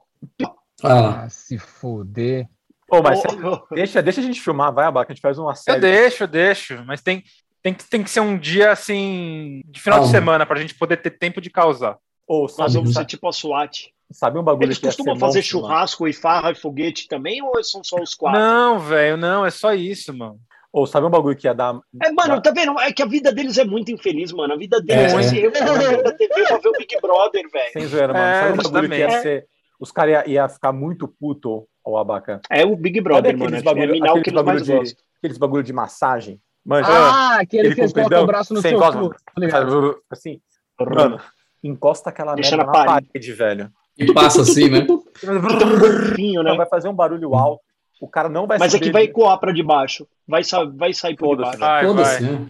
Ah, 0.81 1.23
ah 1.23 1.29
se 1.29 1.57
fuder. 1.57 2.47
Oh, 2.89 3.01
mas 3.01 3.21
oh, 3.25 3.75
deixa, 3.75 4.01
deixa 4.01 4.21
a 4.21 4.23
gente 4.23 4.41
filmar, 4.41 4.73
vai, 4.73 4.85
Abaca, 4.85 5.11
a 5.11 5.15
gente 5.15 5.21
faz 5.21 5.37
uma 5.37 5.53
série. 5.53 5.77
Eu 5.77 5.81
deixo, 5.81 6.23
eu 6.23 6.27
deixo, 6.27 6.83
mas 6.85 7.01
tem, 7.01 7.23
tem, 7.61 7.73
que, 7.73 7.83
tem 7.87 8.03
que 8.03 8.09
ser 8.09 8.21
um 8.21 8.37
dia 8.37 8.71
assim, 8.71 9.61
de 9.67 9.79
final 9.79 9.99
ah, 9.99 10.03
de 10.03 10.09
semana, 10.09 10.45
pra 10.45 10.59
gente 10.59 10.73
poder 10.73 10.97
ter 10.97 11.11
tempo 11.11 11.39
de 11.39 11.49
causar. 11.49 11.97
Ou 12.27 12.45
oh, 12.45 12.61
Nós 12.61 12.73
vamos 12.73 12.93
ser 12.93 13.05
tipo 13.05 13.27
a 13.27 13.31
SWAT. 13.31 13.93
Sabe 14.11 14.39
um 14.39 14.43
bagulho 14.43 14.65
Eles 14.65 14.79
que 14.79 14.87
costumam 14.87 15.15
fazer 15.15 15.39
monstro, 15.39 15.59
churrasco 15.59 16.03
mano. 16.03 16.09
e 16.09 16.13
farra 16.13 16.51
e 16.51 16.55
foguete 16.55 17.07
também, 17.07 17.41
ou 17.43 17.63
são 17.63 17.83
só 17.83 18.01
os 18.01 18.15
quatro? 18.15 18.39
Não, 18.39 18.79
velho, 18.79 19.15
não, 19.17 19.45
é 19.45 19.51
só 19.51 19.73
isso, 19.73 20.13
mano. 20.13 20.39
Ou 20.71 20.85
sabe 20.85 21.07
um 21.07 21.09
bagulho 21.09 21.35
que 21.35 21.47
ia 21.47 21.53
dar. 21.53 21.79
É, 22.03 22.11
mano, 22.11 22.41
tá 22.41 22.51
vendo? 22.51 22.79
É 22.79 22.91
que 22.91 23.01
a 23.01 23.05
vida 23.05 23.31
deles 23.31 23.57
é 23.57 23.65
muito 23.65 23.91
infeliz, 23.91 24.31
mano. 24.31 24.53
A 24.53 24.57
vida 24.57 24.79
deles 24.79 25.13
é, 25.13 25.17
é 25.17 25.23
se 25.23 25.35
reunir 25.39 26.03
na 26.03 26.11
TV 26.11 26.43
pra 26.47 26.57
ver 26.57 26.69
o 26.69 26.71
Big 26.73 27.01
Brother, 27.01 27.49
velho. 27.51 27.73
Sem 27.73 27.85
zoeira, 27.87 28.13
mano. 28.13 28.25
É, 28.25 28.41
sabe 28.41 28.53
um 28.53 28.63
bagulho 28.63 28.89
que 28.89 28.97
ia 28.97 29.21
ser. 29.21 29.47
Os 29.79 29.91
caras 29.91 30.13
iam 30.13 30.27
ia 30.27 30.49
ficar 30.49 30.71
muito 30.71 31.07
puto 31.07 31.67
ao 31.83 31.97
abaca. 31.97 32.41
É 32.51 32.65
o 32.65 32.75
Big 32.75 33.01
Brother, 33.01 33.35
mano. 33.37 33.55
É 33.55 33.61
bagulho, 33.61 34.05
é 34.05 34.11
o 34.11 34.21
que 34.21 34.31
mais 34.31 34.63
de, 34.63 34.73
Aqueles 35.17 35.37
bagulho 35.37 35.63
de 35.63 35.73
massagem. 35.73 36.39
Manja, 36.65 36.87
ah, 36.89 37.39
aquele 37.39 37.73
que 37.73 37.81
eles 37.81 37.93
colocam 37.93 38.23
o 38.23 38.27
braço 38.27 38.53
no 38.53 38.61
seu 38.61 38.79
cu. 38.79 39.09
Tá 39.09 39.95
assim, 40.11 40.39
mano, 40.79 41.19
encosta 41.63 42.09
aquela 42.09 42.35
merda 42.35 42.57
na, 42.57 42.65
na 42.65 42.71
parede. 42.71 43.07
parede, 43.11 43.33
velho. 43.33 43.71
E 43.99 44.13
passa 44.13 44.41
assim, 44.41 44.69
né? 44.69 44.79
Então, 44.79 46.43
né? 46.43 46.55
Vai 46.55 46.65
fazer 46.67 46.87
um 46.87 46.93
barulho 46.93 47.35
alto 47.35 47.61
O 47.99 48.07
cara 48.07 48.29
não 48.29 48.47
vai 48.47 48.57
Mas 48.57 48.73
é 48.73 48.79
que 48.79 48.91
vai 48.91 49.03
ecoar 49.03 49.37
para 49.39 49.51
debaixo. 49.51 50.07
Vai, 50.27 50.41
vai 50.75 50.93
sair 50.93 51.15
por 51.15 51.35
debaixo. 51.35 51.59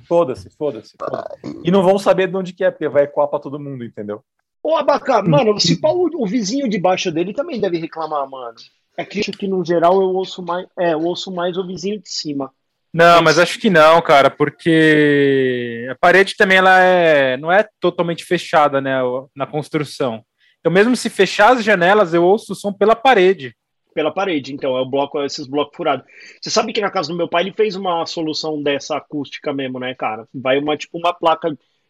Foda-se, 0.08 0.50
foda-se, 0.56 0.95
foda-se. 0.97 1.62
E 1.64 1.72
não 1.72 1.82
vão 1.82 1.97
saber 1.97 2.28
de 2.28 2.38
onde 2.38 2.54
que 2.54 2.64
é, 2.64 2.70
porque 2.70 2.88
vai 2.88 3.04
ecoar 3.04 3.28
para 3.28 3.39
todo 3.39 3.60
mundo, 3.60 3.84
entendeu? 3.84 4.24
Ô, 4.62 4.76
Abacá, 4.76 5.22
mano, 5.24 5.60
se 5.60 5.80
pau, 5.80 6.08
o, 6.14 6.28
vizinho 6.28 6.70
debaixo 6.70 7.12
dele 7.12 7.34
também 7.34 7.60
deve 7.60 7.78
reclamar, 7.78 8.30
mano. 8.30 8.56
É 8.97 9.06
que 9.06 9.22
acho 9.22 9.32
que 9.32 9.47
no 9.47 9.64
geral 9.64 10.02
eu 10.02 10.10
ouço 10.10 10.43
mais, 10.43 10.68
é, 10.78 10.93
eu 10.93 11.02
ouço 11.02 11.34
mais 11.34 11.58
o 11.58 11.66
vizinho 11.66 12.00
de 12.00 12.10
cima. 12.10 12.52
Não, 12.93 13.22
mas 13.22 13.38
acho 13.38 13.60
que 13.60 13.70
não, 13.70 14.02
cara, 14.02 14.30
porque 14.30 15.88
a 15.89 15.95
parede 15.95 16.36
também 16.36 16.58
ela 16.58 16.82
é, 16.82 17.38
não 17.38 17.52
é 17.52 17.66
totalmente 17.80 18.26
fechada, 18.26 18.82
né, 18.82 19.00
na 19.36 19.45
construção. 19.45 20.24
Então, 20.60 20.72
mesmo 20.72 20.95
se 20.95 21.10
fechar 21.10 21.53
as 21.53 21.64
janelas, 21.64 22.14
eu 22.14 22.24
ouço 22.24 22.53
o 22.53 22.55
som 22.55 22.72
pela 22.74 22.95
parede. 22.95 23.55
Pela 23.93 24.12
parede, 24.12 24.53
então, 24.53 24.78
é 24.78 24.82
o 24.82 24.86
bloco, 24.86 25.22
esses 25.24 25.47
blocos 25.47 25.76
furados. 25.76 26.05
Você 26.41 26.49
sabe 26.49 26.72
que 26.74 26.82
na 26.82 26.91
casa 26.91 27.10
do 27.10 27.18
meu 27.18 27.28
pai 27.28 27.43
ele 27.43 27.53
fez 27.53 27.76
uma 27.76 28.05
solução 28.05 28.62
dessa 28.62 28.97
acústica 28.97 29.51
mesmo, 29.53 29.80
né, 29.80 29.95
cara? 29.95 30.28
Vai 30.34 30.60
uma, 30.60 30.78
tipo, 30.78 30.97
uma 30.97 31.14
placa 31.14 31.49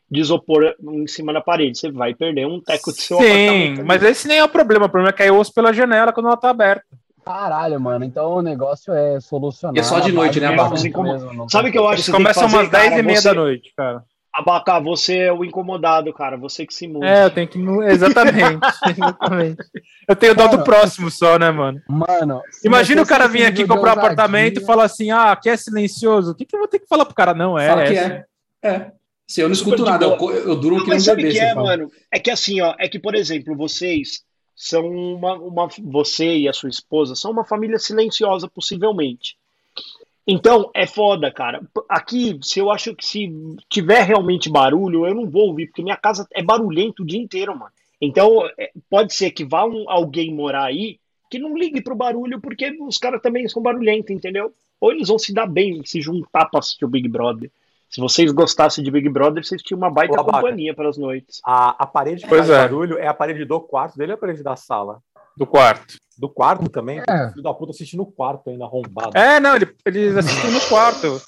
de 0.10 0.20
isopor 0.20 0.76
em 0.82 1.08
cima 1.08 1.34
da 1.34 1.42
parede. 1.42 1.78
Você 1.78 1.92
vai 1.92 2.14
perder 2.14 2.48
um 2.48 2.60
teco 2.62 2.92
de 2.92 3.02
seu 3.02 3.18
Sim, 3.18 3.84
mas 3.84 4.02
esse 4.02 4.28
nem 4.28 4.40
é 4.40 4.44
o 4.44 4.50
problema. 4.50 4.86
O 4.86 4.90
problema 4.90 5.14
é 5.14 5.18
cair 5.18 5.32
osso 5.32 5.54
pela 5.54 5.74
janela 5.74 6.14
quando 6.14 6.28
ela 6.28 6.38
tá 6.38 6.50
aberta. 6.50 6.86
Caralho, 7.24 7.80
mano. 7.80 8.06
Então 8.06 8.32
o 8.36 8.42
negócio 8.42 8.92
é 8.94 9.20
solucionar. 9.20 9.76
E 9.76 9.80
é 9.80 9.84
só 9.84 10.00
de 10.00 10.12
noite, 10.12 10.40
né, 10.40 10.48
Abaca? 10.48 10.76
Sabe 11.48 11.70
o 11.70 11.72
que 11.72 11.78
eu 11.78 11.88
acho 11.88 12.06
que 12.06 12.12
Começa 12.12 12.46
umas 12.46 12.70
10 12.70 12.98
e 12.98 13.04
meia 13.04 13.22
você... 13.22 13.28
da 13.28 13.34
noite, 13.36 13.74
cara. 13.76 14.04
Abaca, 14.34 14.80
você 14.80 15.18
é 15.18 15.34
o 15.34 15.44
incomodado, 15.44 16.14
cara. 16.14 16.38
Você 16.38 16.66
que 16.66 16.74
se 16.74 16.88
muda. 16.88 17.06
É, 17.06 17.26
eu 17.26 17.32
tenho 17.32 17.48
que. 17.48 17.60
Exatamente. 17.60 18.60
exatamente. 18.90 19.64
Eu 20.08 20.16
tenho 20.16 20.36
dó 20.36 20.48
do 20.48 20.64
próximo 20.64 21.10
só, 21.10 21.40
né, 21.40 21.50
mano? 21.52 21.82
Mano. 21.90 22.42
Imagina 22.64 23.02
o 23.02 23.08
cara 23.08 23.28
vir 23.28 23.46
aqui 23.46 23.66
comprar 23.66 23.96
um 23.96 24.00
apartamento 24.00 24.62
e 24.62 24.66
falar 24.66 24.86
assim: 24.86 25.10
ah, 25.10 25.32
aqui 25.32 25.50
é 25.50 25.58
silencioso. 25.58 26.32
O 26.32 26.36
que, 26.36 26.46
que 26.46 26.56
eu 26.56 26.60
vou 26.60 26.68
ter 26.68 26.80
que 26.80 26.88
falar 26.88 27.06
pro 27.06 27.16
cara? 27.16 27.34
Não, 27.34 27.58
é. 27.58 27.68
Fala 27.68 27.86
que 27.86 27.98
é. 27.98 28.26
É. 28.64 28.92
Se 29.28 29.42
eu 29.42 29.48
não 29.48 29.54
escuto 29.54 29.84
nada, 29.84 30.06
eu, 30.06 30.32
eu 30.32 30.56
duro 30.56 30.78
um 30.78 30.84
que 30.84 30.90
não 30.90 31.00
sabe 31.00 31.28
o 31.28 31.32
que 31.32 31.40
é, 31.40 31.54
mano? 31.54 31.92
É 32.12 32.20
que 32.20 32.32
assim, 32.32 32.62
ó, 32.62 32.74
é 32.80 32.88
que, 32.88 32.98
por 32.98 33.14
exemplo, 33.14 33.56
vocês 33.56 34.24
são 34.56 34.88
uma, 34.88 35.36
uma. 35.36 35.68
Você 35.84 36.38
e 36.38 36.50
a 36.50 36.54
sua 36.54 36.70
esposa 36.70 37.16
são 37.16 37.32
uma 37.32 37.46
família 37.46 37.80
silenciosa, 37.80 38.48
possivelmente. 38.48 39.38
Então, 40.32 40.70
é 40.76 40.86
foda, 40.86 41.32
cara. 41.32 41.60
Aqui, 41.90 42.40
se 42.44 42.60
eu 42.60 42.70
acho 42.70 42.96
que 42.96 43.04
se 43.04 43.34
tiver 43.68 44.04
realmente 44.04 44.48
barulho, 44.48 45.08
eu 45.08 45.16
não 45.16 45.28
vou 45.28 45.48
ouvir, 45.48 45.66
porque 45.66 45.82
minha 45.82 45.98
casa 45.98 46.28
é 46.32 46.44
barulhento 46.44 47.02
o 47.02 47.06
dia 47.06 47.20
inteiro, 47.20 47.58
mano. 47.58 47.72
Então, 48.00 48.46
é, 48.56 48.70
pode 48.88 49.12
ser 49.12 49.32
que 49.32 49.44
vá 49.44 49.66
um, 49.66 49.90
alguém 49.90 50.32
morar 50.32 50.66
aí 50.66 51.00
que 51.32 51.40
não 51.40 51.58
ligue 51.58 51.82
pro 51.82 51.96
barulho, 51.96 52.40
porque 52.40 52.78
os 52.80 53.00
caras 53.00 53.24
também 53.24 53.48
são 53.48 53.60
barulhentos, 53.60 54.12
entendeu? 54.12 54.54
Ou 54.80 54.92
eles 54.92 55.08
vão 55.08 55.18
se 55.18 55.34
dar 55.34 55.48
bem, 55.48 55.84
se 55.84 56.00
juntar 56.00 56.46
pra 56.46 56.60
assistir 56.60 56.86
o 56.86 56.90
Big 56.90 57.10
Brother. 57.10 57.50
Se 57.90 58.00
vocês 58.00 58.32
gostassem 58.32 58.84
de 58.84 58.92
Big 58.92 59.10
Brother, 59.10 59.44
vocês 59.44 59.64
tinham 59.64 59.80
uma 59.80 59.90
baita 59.90 60.24
companhia 60.24 60.76
para 60.76 60.90
as 60.90 60.98
noites. 60.98 61.42
A, 61.44 61.70
a 61.84 61.88
parede 61.88 62.22
que 62.22 62.30
faz 62.30 62.48
é. 62.48 62.54
barulho 62.54 63.00
é 63.00 63.08
a 63.08 63.14
parede 63.16 63.46
do 63.46 63.60
quarto 63.60 63.98
dele 63.98 64.12
ou 64.12 64.16
a 64.16 64.20
parede 64.20 64.44
da 64.44 64.56
sala? 64.56 65.02
Do 65.40 65.48
quarto. 65.48 65.96
Do 66.18 66.28
quarto 66.28 66.70
também? 66.70 67.02
É. 67.10 67.30
Filho 67.30 67.42
da 67.42 67.54
puta 67.54 67.72
assistindo 67.72 68.02
no 68.02 68.06
quarto 68.06 68.50
ainda 68.50 68.66
arrombado. 68.66 69.18
É, 69.18 69.40
não, 69.40 69.56
ele, 69.56 69.74
eles 69.86 70.18
assistem 70.18 70.52
no 70.52 70.60
quarto. 70.60 71.22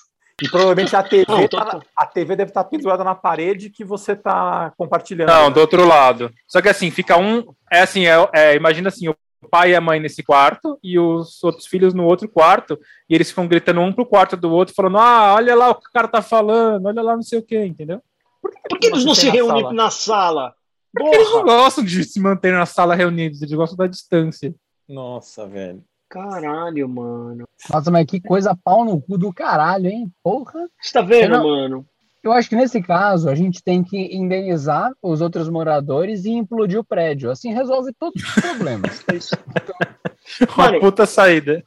E 0.44 0.50
provavelmente 0.50 0.94
a 0.94 1.02
TV, 1.02 1.26
não, 1.30 1.48
tá, 1.48 1.80
a 1.96 2.06
TV 2.06 2.36
deve 2.36 2.50
estar 2.50 2.66
tá 2.66 2.70
pendurada 2.70 3.02
na 3.02 3.16
parede 3.16 3.70
que 3.70 3.86
você 3.86 4.12
está 4.12 4.74
compartilhando. 4.76 5.30
Não, 5.30 5.50
do 5.50 5.62
outro 5.62 5.88
lado. 5.88 6.30
Só 6.46 6.62
que 6.62 6.68
assim, 6.68 6.92
fica 6.92 7.16
um. 7.18 7.54
É 7.72 7.84
assim, 7.84 8.06
é, 8.06 8.30
é, 8.34 8.56
imagina 8.56 8.90
assim, 8.90 9.08
o 9.08 9.16
pai 9.50 9.72
e 9.72 9.76
a 9.76 9.82
mãe 9.82 10.00
nesse 10.00 10.22
quarto 10.24 10.78
e 10.84 11.00
os 11.00 11.42
outros 11.42 11.66
filhos 11.68 11.94
no 11.94 12.04
outro 12.04 12.28
quarto, 12.28 12.78
e 13.10 13.16
eles 13.16 13.30
ficam 13.30 13.48
gritando 13.48 13.80
um 13.80 13.94
pro 13.94 14.06
quarto 14.06 14.36
do 14.36 14.52
outro, 14.52 14.76
falando: 14.76 14.98
Ah, 14.98 15.36
olha 15.36 15.56
lá 15.56 15.70
o 15.70 15.76
que 15.76 15.88
o 15.88 15.94
cara 15.94 16.08
tá 16.10 16.22
falando, 16.22 16.88
olha 16.88 17.02
lá 17.02 17.16
não 17.16 17.24
sei 17.24 17.40
o 17.40 17.44
que, 17.44 17.64
entendeu? 17.64 18.02
Por 18.42 18.52
que, 18.52 18.60
Por 18.68 18.80
que 18.80 18.88
eles 18.88 19.06
não 19.06 19.16
se 19.16 19.30
reúnem 19.30 19.74
na 19.74 19.90
sala? 19.90 20.54
Porque 20.94 21.16
eles 21.16 21.30
não 21.32 21.44
gostam 21.44 21.84
de 21.84 22.04
se 22.04 22.20
manter 22.20 22.52
na 22.52 22.66
sala 22.66 22.96
reunidos, 22.96 23.42
eles 23.42 23.54
gostam 23.54 23.78
da 23.78 23.88
distância. 23.88 24.54
Nossa, 24.88 25.48
velho. 25.48 25.84
Caralho, 26.10 26.90
mano. 26.90 27.46
Nossa, 27.72 27.90
mas 27.90 28.06
que 28.06 28.20
coisa 28.20 28.58
pau 28.62 28.84
no 28.84 29.02
cu 29.02 29.18
do 29.18 29.34
caralho, 29.34 29.88
hein? 29.88 30.12
Porra. 30.22 30.68
Você 30.82 30.92
tá 30.92 31.02
vendo, 31.02 31.32
não... 31.32 31.44
mano? 31.44 31.86
Eu 32.24 32.32
acho 32.32 32.50
que 32.50 32.56
nesse 32.56 32.82
caso 32.84 33.30
a 33.30 33.36
gente 33.36 33.64
tem 33.64 33.84
que 33.84 33.98
indenizar 34.16 34.92
os 35.02 35.22
outros 35.22 35.50
moradores 35.50 36.26
e 36.26 36.30
implodir 36.30 36.80
o 36.80 36.84
prédio. 36.84 37.32
Assim 37.32 37.52
resolve 37.54 37.92
todos 37.98 38.22
os 38.22 38.34
problemas. 38.36 39.04
Uma 40.56 40.66
mano, 40.66 40.80
puta 40.80 41.06
saída. 41.08 41.64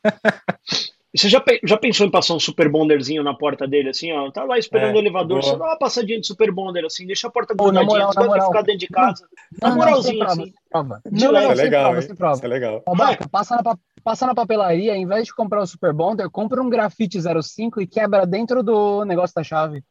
Você 1.15 1.29
já, 1.29 1.43
já 1.63 1.77
pensou 1.77 2.07
em 2.07 2.11
passar 2.11 2.35
um 2.35 2.41
super 2.41 2.69
bonderzinho 2.69 3.23
na 3.23 3.33
porta 3.33 3.69
dele, 3.69 3.91
assim, 3.91 4.11
ó? 4.11 4.31
Tá 4.33 4.43
lá 4.43 4.59
esperando 4.59 4.95
é, 4.95 4.97
o 4.97 4.99
elevador, 4.99 5.41
boa. 5.41 5.43
você 5.43 5.57
dá 5.57 5.65
uma 5.67 5.79
passadinha 5.79 6.21
de 6.21 6.27
super 6.27 6.51
bonder, 6.51 6.85
assim, 6.85 7.07
deixa 7.07 7.29
a 7.29 7.31
porta 7.31 7.55
grudadinha, 7.55 8.07
você 8.07 8.27
vai 8.27 8.41
ficar 8.41 8.63
dentro 8.63 8.81
de 8.81 8.89
casa. 8.89 9.25
Não, 9.63 9.71
na 9.71 9.77
moralzinha, 9.77 10.25
assim. 10.25 10.53
Prova. 10.69 11.01
Não, 11.05 11.31
não, 11.31 11.39
é 11.39 11.55
legal, 11.55 11.85
prova, 11.85 12.03
sem 12.03 12.17
prova. 12.17 12.35
Isso 12.35 12.45
é 12.45 12.49
legal. 12.49 12.83
Babaca, 12.85 13.29
passa, 13.29 13.55
na, 13.55 13.79
passa 14.03 14.27
na 14.27 14.35
papelaria, 14.35 14.97
em 14.97 15.07
vez 15.07 15.27
de 15.27 15.35
comprar 15.35 15.63
o 15.63 15.67
super 15.67 15.93
bonder, 15.93 16.29
compra 16.31 16.61
um 16.61 16.69
grafite 16.69 17.21
05 17.21 17.81
e 17.81 17.87
quebra 17.87 18.27
dentro 18.27 18.61
do 18.61 19.05
negócio 19.05 19.35
da 19.37 19.45
chave. 19.45 19.85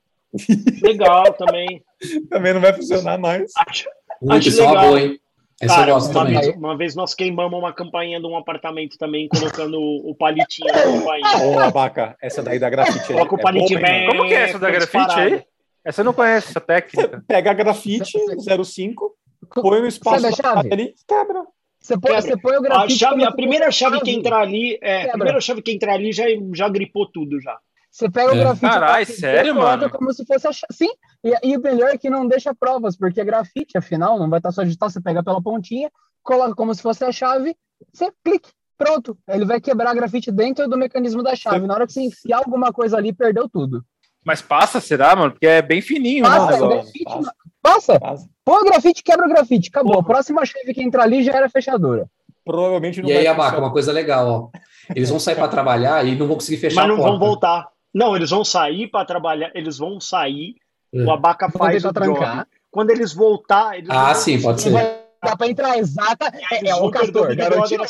Legal 0.81 1.31
também. 1.33 1.81
também 2.29 2.53
não 2.53 2.59
vai 2.59 2.73
funcionar 2.73 3.17
mais. 3.17 3.49
Acho, 3.65 3.87
acho 4.29 4.49
legal. 4.49 4.87
Boa, 4.87 4.99
hein? 4.99 5.19
Essa 5.63 5.75
Cara, 5.75 5.95
uma 5.95 6.25
vez, 6.25 6.55
uma, 6.55 6.77
vez, 6.77 6.95
nós 6.95 7.13
queimamos 7.13 7.57
uma 7.57 7.73
campainha 7.73 8.19
de 8.19 8.25
um 8.25 8.37
apartamento 8.37 8.97
também, 8.97 9.27
colocando 9.27 9.79
o, 9.79 10.15
palitinho 10.15 10.73
na 10.73 10.81
campainha. 10.81 11.37
Ô, 11.45 11.59
abaca, 11.59 12.15
essa 12.21 12.43
daí 12.43 12.59
da 12.59 12.69
grafite 12.69 12.99
aí. 12.99 13.13
Coloca 13.13 13.35
o 13.35 13.39
é 13.39 13.41
palitinho 13.41 13.79
é 13.79 13.81
bem. 13.81 14.07
Como 14.07 14.27
que 14.27 14.33
é 14.33 14.41
essa 14.41 14.59
da 14.59 14.69
grafite 14.69 15.19
aí? 15.19 15.43
Essa 15.85 16.01
eu 16.01 16.05
não 16.05 16.13
conheço, 16.13 16.49
essa 16.49 16.61
técnica. 16.61 17.09
Você 17.09 17.21
pega 17.27 17.51
a 17.51 17.53
grafite 17.53 18.17
05, 18.63 19.15
põe 19.61 19.81
no 19.81 19.87
espaço 19.87 20.25
ali, 20.25 20.93
quebra. 21.07 21.43
Você 21.79 21.99
põe, 21.99 22.13
você 22.13 22.37
põe 22.37 22.57
o 22.57 22.61
grafite. 22.61 22.93
A, 22.93 23.09
chave, 23.09 23.23
a 23.25 23.31
primeira 23.31 23.71
chave 23.71 23.99
que 23.99 24.11
entrar 24.11 24.39
ali, 24.39 24.79
é, 24.81 25.09
a 25.09 25.13
primeira 25.13 25.41
chave 25.41 25.61
que 25.61 25.71
entrar 25.71 25.93
ali 25.93 26.13
já, 26.13 26.23
já 26.53 26.69
gripou 26.69 27.09
tudo 27.11 27.41
já. 27.41 27.57
Você 27.93 28.09
pega 28.09 28.31
o 28.31 28.35
é. 28.35 28.39
grafite. 28.39 28.71
Caralho, 28.71 29.05
sério, 29.05 29.55
mano? 29.55 29.87
Como 29.87 30.11
se 30.11 30.25
fosse 30.25 30.47
a 30.47 30.51
Sim, 30.51 30.89
e, 31.23 31.51
e, 31.51 31.55
o 31.55 31.61
melhor 31.61 31.91
é 31.91 31.97
que 31.97 32.09
não 32.09 32.27
deixa 32.27 32.51
provas, 32.51 32.97
porque 32.97 33.21
é 33.21 33.23
grafite, 33.23 33.77
afinal, 33.77 34.17
não 34.17 34.27
vai 34.31 34.39
estar 34.39 34.51
só 34.51 34.63
digital. 34.63 34.89
Você 34.89 34.99
pega 34.99 35.23
pela 35.23 35.39
pontinha, 35.39 35.91
coloca 36.23 36.55
como 36.55 36.73
se 36.73 36.81
fosse 36.81 37.05
a 37.05 37.11
chave, 37.11 37.55
você 37.93 38.11
clique, 38.25 38.49
pronto. 38.75 39.15
Ele 39.27 39.45
vai 39.45 39.61
quebrar 39.61 39.91
a 39.91 39.93
grafite 39.93 40.31
dentro 40.31 40.67
do 40.67 40.75
mecanismo 40.75 41.21
da 41.21 41.35
chave. 41.35 41.67
Na 41.67 41.75
hora 41.75 41.85
que 41.85 41.93
você 41.93 42.01
enfiar 42.01 42.39
alguma 42.39 42.73
coisa 42.73 42.97
ali, 42.97 43.13
perdeu 43.13 43.47
tudo. 43.47 43.85
Mas 44.25 44.41
passa, 44.41 44.81
será, 44.81 45.15
mano? 45.15 45.33
Porque 45.33 45.45
é 45.45 45.61
bem 45.61 45.79
fininho, 45.79 46.23
passa, 46.23 46.51
né? 46.51 46.67
grafite, 46.67 47.03
passa. 47.03 47.35
passa. 47.61 47.99
passa. 47.99 48.29
Põe 48.43 48.61
o 48.61 48.65
grafite, 48.65 49.03
quebra 49.03 49.27
o 49.27 49.29
grafite, 49.29 49.69
acabou. 49.69 49.99
A 49.99 50.03
próxima 50.03 50.43
chave 50.47 50.73
que 50.73 50.81
entrar 50.81 51.03
ali 51.03 51.23
já 51.23 51.33
era 51.33 51.47
fechadura. 51.47 52.09
Provavelmente 52.43 53.03
não 53.03 53.09
E 53.09 53.13
aí, 53.13 53.27
Abaca, 53.27 53.59
uma 53.59 53.71
coisa 53.71 53.91
legal, 53.91 54.27
ó. 54.27 54.59
Eles 54.95 55.11
vão 55.11 55.19
sair 55.19 55.35
para 55.35 55.47
trabalhar 55.47 56.03
e 56.05 56.15
não 56.15 56.25
vão 56.25 56.37
conseguir 56.37 56.57
fechar 56.57 56.87
Mas 56.87 56.89
não 56.89 56.97
vão 56.97 57.19
voltar. 57.19 57.67
Não, 57.93 58.15
eles 58.15 58.31
vão 58.31 58.43
sair 58.43 58.87
para 58.87 59.05
trabalhar, 59.05 59.51
eles 59.53 59.77
vão 59.77 59.99
sair, 59.99 60.55
é. 60.93 61.03
o 61.03 61.11
Abaca 61.11 61.49
faz 61.49 61.85
o 61.85 61.93
trancar. 61.93 62.37
job. 62.37 62.47
Quando 62.71 62.89
eles 62.89 63.13
voltar, 63.13 63.77
eles 63.77 63.89
Ah, 63.89 64.13
sim, 64.15 64.41
pode 64.41 64.61
ser. 64.61 64.71
Dá 64.71 65.37
para 65.37 65.47
entrar 65.47 65.77
exata. 65.77 66.31
É, 66.51 66.69
é 66.69 66.75
o 66.75 66.89
Castor, 66.89 67.35
garantido 67.35 67.83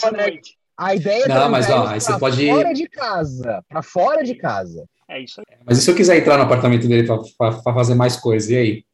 A 0.77 0.93
ideia 0.93 1.23
é 1.23 1.27
Não, 1.27 1.49
mas 1.49 1.69
ó, 1.69 1.87
aí 1.87 2.01
você 2.01 2.19
pode 2.19 2.45
ir 2.45 2.53
fora 2.53 2.73
de 2.73 2.87
casa, 2.87 3.63
para 3.67 3.81
fora 3.81 4.23
de 4.23 4.35
casa. 4.35 4.85
É 5.09 5.19
isso 5.21 5.41
aí. 5.41 5.57
Mas 5.65 5.77
e 5.77 5.81
se 5.81 5.89
eu 5.89 5.95
quiser 5.95 6.17
entrar 6.17 6.37
no 6.37 6.43
apartamento 6.43 6.87
dele 6.87 7.07
para 7.37 7.51
fazer 7.73 7.95
mais 7.95 8.17
coisas, 8.17 8.49
e 8.49 8.57
aí? 8.57 8.85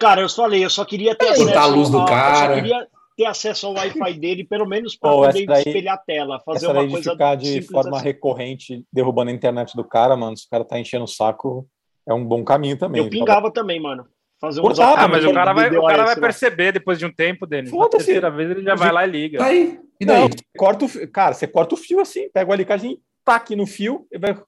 Cara, 0.00 0.20
eu 0.20 0.28
falei, 0.28 0.64
eu 0.64 0.70
só 0.70 0.84
queria 0.84 1.14
ter 1.14 1.34
Cortar 1.34 1.62
a 1.62 1.66
luz 1.66 1.88
do 1.88 2.04
cara. 2.04 2.44
Eu 2.44 2.48
só 2.48 2.54
queria 2.54 2.88
ter 3.18 3.24
acesso 3.24 3.66
ao 3.66 3.74
Wi-Fi 3.74 4.14
dele, 4.14 4.44
pelo 4.44 4.64
menos 4.64 4.96
para 4.96 5.12
oh, 5.12 5.22
poder 5.22 5.44
daí, 5.44 5.58
espelhar 5.58 5.96
a 5.96 5.98
tela, 5.98 6.38
fazer 6.38 6.66
essa 6.66 6.68
uma 6.68 6.74
daí 6.74 6.88
coisa 6.88 7.02
de 7.02 7.10
ficar 7.10 7.34
de 7.34 7.62
forma 7.62 7.96
assim. 7.96 8.04
recorrente 8.04 8.84
derrubando 8.92 9.32
a 9.32 9.34
internet 9.34 9.74
do 9.74 9.82
cara, 9.82 10.16
mano. 10.16 10.36
Se 10.36 10.46
o 10.46 10.48
cara 10.48 10.64
tá 10.64 10.78
enchendo 10.78 11.04
o 11.04 11.08
saco, 11.08 11.68
é 12.08 12.14
um 12.14 12.24
bom 12.24 12.44
caminho 12.44 12.78
também. 12.78 13.02
Eu 13.02 13.10
pingava 13.10 13.50
também, 13.50 13.82
mano. 13.82 14.06
Fazer 14.40 14.60
um 14.60 14.68
ah, 14.68 15.08
mas 15.08 15.24
o 15.24 15.34
cara 15.34 15.52
vai, 15.52 15.68
o 15.76 15.84
cara 15.84 16.04
vai 16.04 16.14
perceber 16.14 16.70
depois 16.70 16.96
de 16.96 17.04
um 17.04 17.12
tempo, 17.12 17.44
Denis. 17.44 17.72
Na 17.72 17.88
terceira 17.88 18.30
vez 18.30 18.52
ele 18.52 18.62
já 18.62 18.76
vai 18.76 18.92
lá 18.92 19.04
e 19.04 19.10
liga. 19.10 19.42
Aí, 19.42 19.80
e 20.00 20.06
daí? 20.06 20.20
Não, 20.20 20.30
corta 20.56 20.84
o, 20.84 21.08
cara, 21.08 21.34
você 21.34 21.48
corta 21.48 21.74
o 21.74 21.78
fio 21.78 21.98
assim, 21.98 22.30
pega 22.30 22.48
o 22.48 22.52
alicate, 22.52 23.00
tá 23.24 23.34
aqui 23.34 23.56
no 23.56 23.66
fio, 23.66 24.06
e 24.12 24.16
vai 24.18 24.40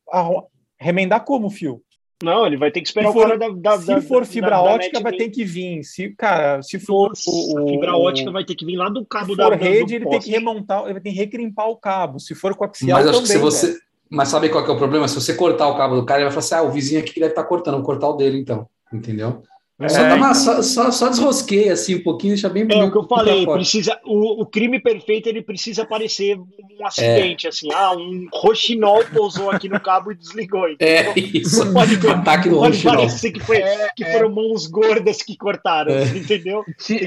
remendar 0.79 1.25
como 1.25 1.49
o 1.49 1.51
fio? 1.51 1.83
Não, 2.23 2.47
ele 2.47 2.57
vai 2.57 2.71
ter 2.71 2.83
que 2.83 2.89
esperar 2.89 3.13
for, 3.13 3.19
o 3.19 3.23
cara 3.23 3.39
da, 3.39 3.49
da 3.49 3.79
Se 3.79 3.87
da, 3.87 4.03
for 4.03 4.27
fibra 4.27 4.51
da, 4.51 4.63
ótica, 4.63 5.01
vai 5.01 5.13
ter 5.13 5.31
que 5.31 5.43
vir. 5.43 5.83
Se, 5.83 6.11
cara, 6.11 6.63
se 6.63 6.79
for. 6.79 7.13
O, 7.27 7.69
fibra 7.69 7.97
ótica 7.97 8.31
vai 8.31 8.45
ter 8.45 8.55
que 8.55 8.65
vir 8.65 8.77
lá 8.77 8.91
do 8.91 9.05
cabo 9.07 9.31
se 9.31 9.37
da. 9.37 9.45
Se 9.45 9.51
for 9.51 9.59
rede, 9.59 9.95
ele 9.95 10.07
tem 10.07 10.21
que 10.21 10.31
remontar, 10.31 10.85
ele 10.85 10.93
vai 10.95 11.03
ter 11.03 11.11
que 11.11 11.17
recrimpar 11.17 11.69
o 11.69 11.77
cabo. 11.77 12.21
Se 12.21 12.35
for 12.35 12.55
coaxial, 12.55 12.99
Mas 12.99 13.09
acho 13.09 13.23
também, 13.23 13.27
que 13.27 13.33
se 13.33 13.39
você. 13.39 13.81
Mas 14.11 14.29
sabe 14.29 14.49
qual 14.49 14.67
é 14.67 14.71
o 14.71 14.77
problema? 14.77 15.09
Se 15.09 15.15
você 15.15 15.33
cortar 15.33 15.69
o 15.69 15.77
cabo 15.77 15.95
do 15.97 16.05
cara, 16.05 16.21
ele 16.21 16.31
vai 16.31 16.33
falar 16.33 16.45
assim: 16.45 16.67
ah, 16.67 16.69
o 16.69 16.73
vizinho 16.73 17.01
aqui 17.01 17.15
que 17.15 17.21
deve 17.21 17.33
estar 17.33 17.43
tá 17.43 17.49
cortando, 17.49 17.77
vou 17.77 17.85
cortar 17.85 18.09
o 18.09 18.15
dele 18.15 18.39
então. 18.39 18.69
Entendeu? 18.93 19.43
É, 19.81 19.89
só, 19.89 20.15
uma, 20.15 20.35
só, 20.35 20.63
só, 20.63 20.91
só, 20.91 21.09
desrosquei 21.09 21.71
assim 21.71 21.95
um 21.95 22.03
pouquinho, 22.03 22.35
deixa 22.35 22.51
bem 22.51 22.67
É 22.71 22.85
o 22.85 22.93
que 22.93 22.99
eu 22.99 23.09
falei, 23.09 23.47
precisa, 23.47 23.99
o, 24.05 24.43
o, 24.43 24.47
crime 24.47 24.79
perfeito 24.79 25.27
ele 25.27 25.41
precisa 25.41 25.87
parecer 25.87 26.37
um 26.39 26.87
acidente, 26.87 27.47
é. 27.47 27.49
assim, 27.49 27.73
ah, 27.73 27.93
um 27.97 28.29
roxinol 28.31 29.03
pousou 29.07 29.51
aqui 29.51 29.71
no 29.71 29.81
cabo 29.81 30.13
e 30.13 30.15
desligou. 30.15 30.61
É, 30.81 31.19
isso. 31.19 31.65
Não 31.65 31.73
pode, 31.73 32.07
um 32.07 32.11
ataque 32.11 32.49
no 32.49 32.59
pode 32.59 32.83
parecer 32.83 33.33
que, 33.33 33.41
foi, 33.41 33.59
é, 33.59 33.89
que 33.97 34.05
é. 34.05 34.13
foram 34.13 34.31
mãos 34.31 34.67
gordas 34.67 35.23
que 35.23 35.37
cortaram, 35.37 35.93
é. 35.93 36.05
entendeu? 36.05 36.65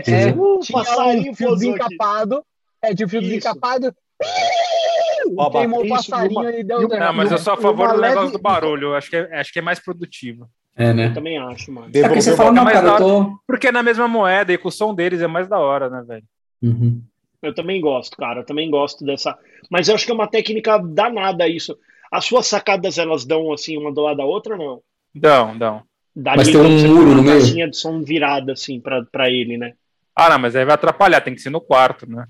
É, 0.07 0.31
um 0.31 0.59
passarinho 0.71 1.31
um 1.31 1.35
fio 1.35 1.53
desencapado, 1.53 2.43
é, 2.81 2.93
de 2.93 3.05
um 3.05 3.09
fio 3.09 3.21
desencapado, 3.21 3.93
queimou 5.51 5.85
o 5.85 5.89
passarinho 5.89 6.49
e 6.49 6.63
deu... 6.63 6.87
Não, 6.87 7.13
mas 7.13 7.31
eu 7.31 7.37
sou 7.37 7.53
a 7.53 7.57
favor 7.57 7.93
do 7.93 8.01
negócio 8.01 8.31
do 8.31 8.39
barulho, 8.39 8.95
acho 8.95 9.09
que, 9.09 9.15
é, 9.15 9.39
acho 9.39 9.53
que 9.53 9.59
é 9.59 9.61
mais 9.61 9.79
produtivo. 9.79 10.49
É, 10.75 10.93
né? 10.93 11.07
Eu 11.07 11.13
também 11.13 11.37
acho, 11.37 11.71
mano. 11.71 11.89
É 11.93 12.01
porque 12.01 12.21
você 12.21 12.35
fala, 12.35 12.51
não, 12.51 12.65
cara, 12.65 12.87
eu 12.87 12.97
tô... 12.97 13.39
Porque 13.45 13.67
é 13.67 13.71
na 13.71 13.83
mesma 13.83 14.07
moeda 14.07 14.51
e 14.51 14.57
com 14.57 14.69
o 14.69 14.71
som 14.71 14.93
deles 14.93 15.21
é 15.21 15.27
mais 15.27 15.47
da 15.47 15.59
hora, 15.59 15.89
né, 15.89 16.03
velho? 16.07 16.23
Uhum. 16.61 17.01
Eu 17.41 17.53
também 17.53 17.79
gosto, 17.79 18.17
cara. 18.17 18.39
Eu 18.39 18.45
também 18.45 18.71
gosto 18.71 19.05
dessa. 19.05 19.37
Mas 19.69 19.87
eu 19.87 19.95
acho 19.95 20.05
que 20.05 20.11
é 20.11 20.15
uma 20.15 20.27
técnica 20.27 20.79
danada 20.79 21.47
isso. 21.47 21.77
As 22.11 22.25
suas 22.25 22.47
sacadas, 22.47 22.97
elas 22.97 23.25
dão 23.25 23.51
assim, 23.51 23.77
uma 23.77 23.93
do 23.93 24.01
lado 24.01 24.17
da 24.17 24.25
outra, 24.25 24.57
não? 24.57 24.81
Dão, 25.13 25.57
dão. 25.57 25.83
Dá 26.15 26.35
mas 26.35 26.47
tem 26.47 26.57
um 26.57 26.87
muro 26.87 27.15
no 27.15 27.23
meio. 27.23 27.69
de 27.69 27.77
som 27.77 28.01
virada, 28.01 28.53
assim, 28.53 28.79
pra, 28.79 29.03
pra 29.03 29.29
ele, 29.29 29.57
né? 29.57 29.73
Ah, 30.15 30.29
não, 30.29 30.39
mas 30.39 30.55
aí 30.55 30.63
vai 30.63 30.75
atrapalhar, 30.75 31.21
tem 31.21 31.33
que 31.33 31.41
ser 31.41 31.49
no 31.49 31.59
quarto, 31.59 32.09
né? 32.09 32.27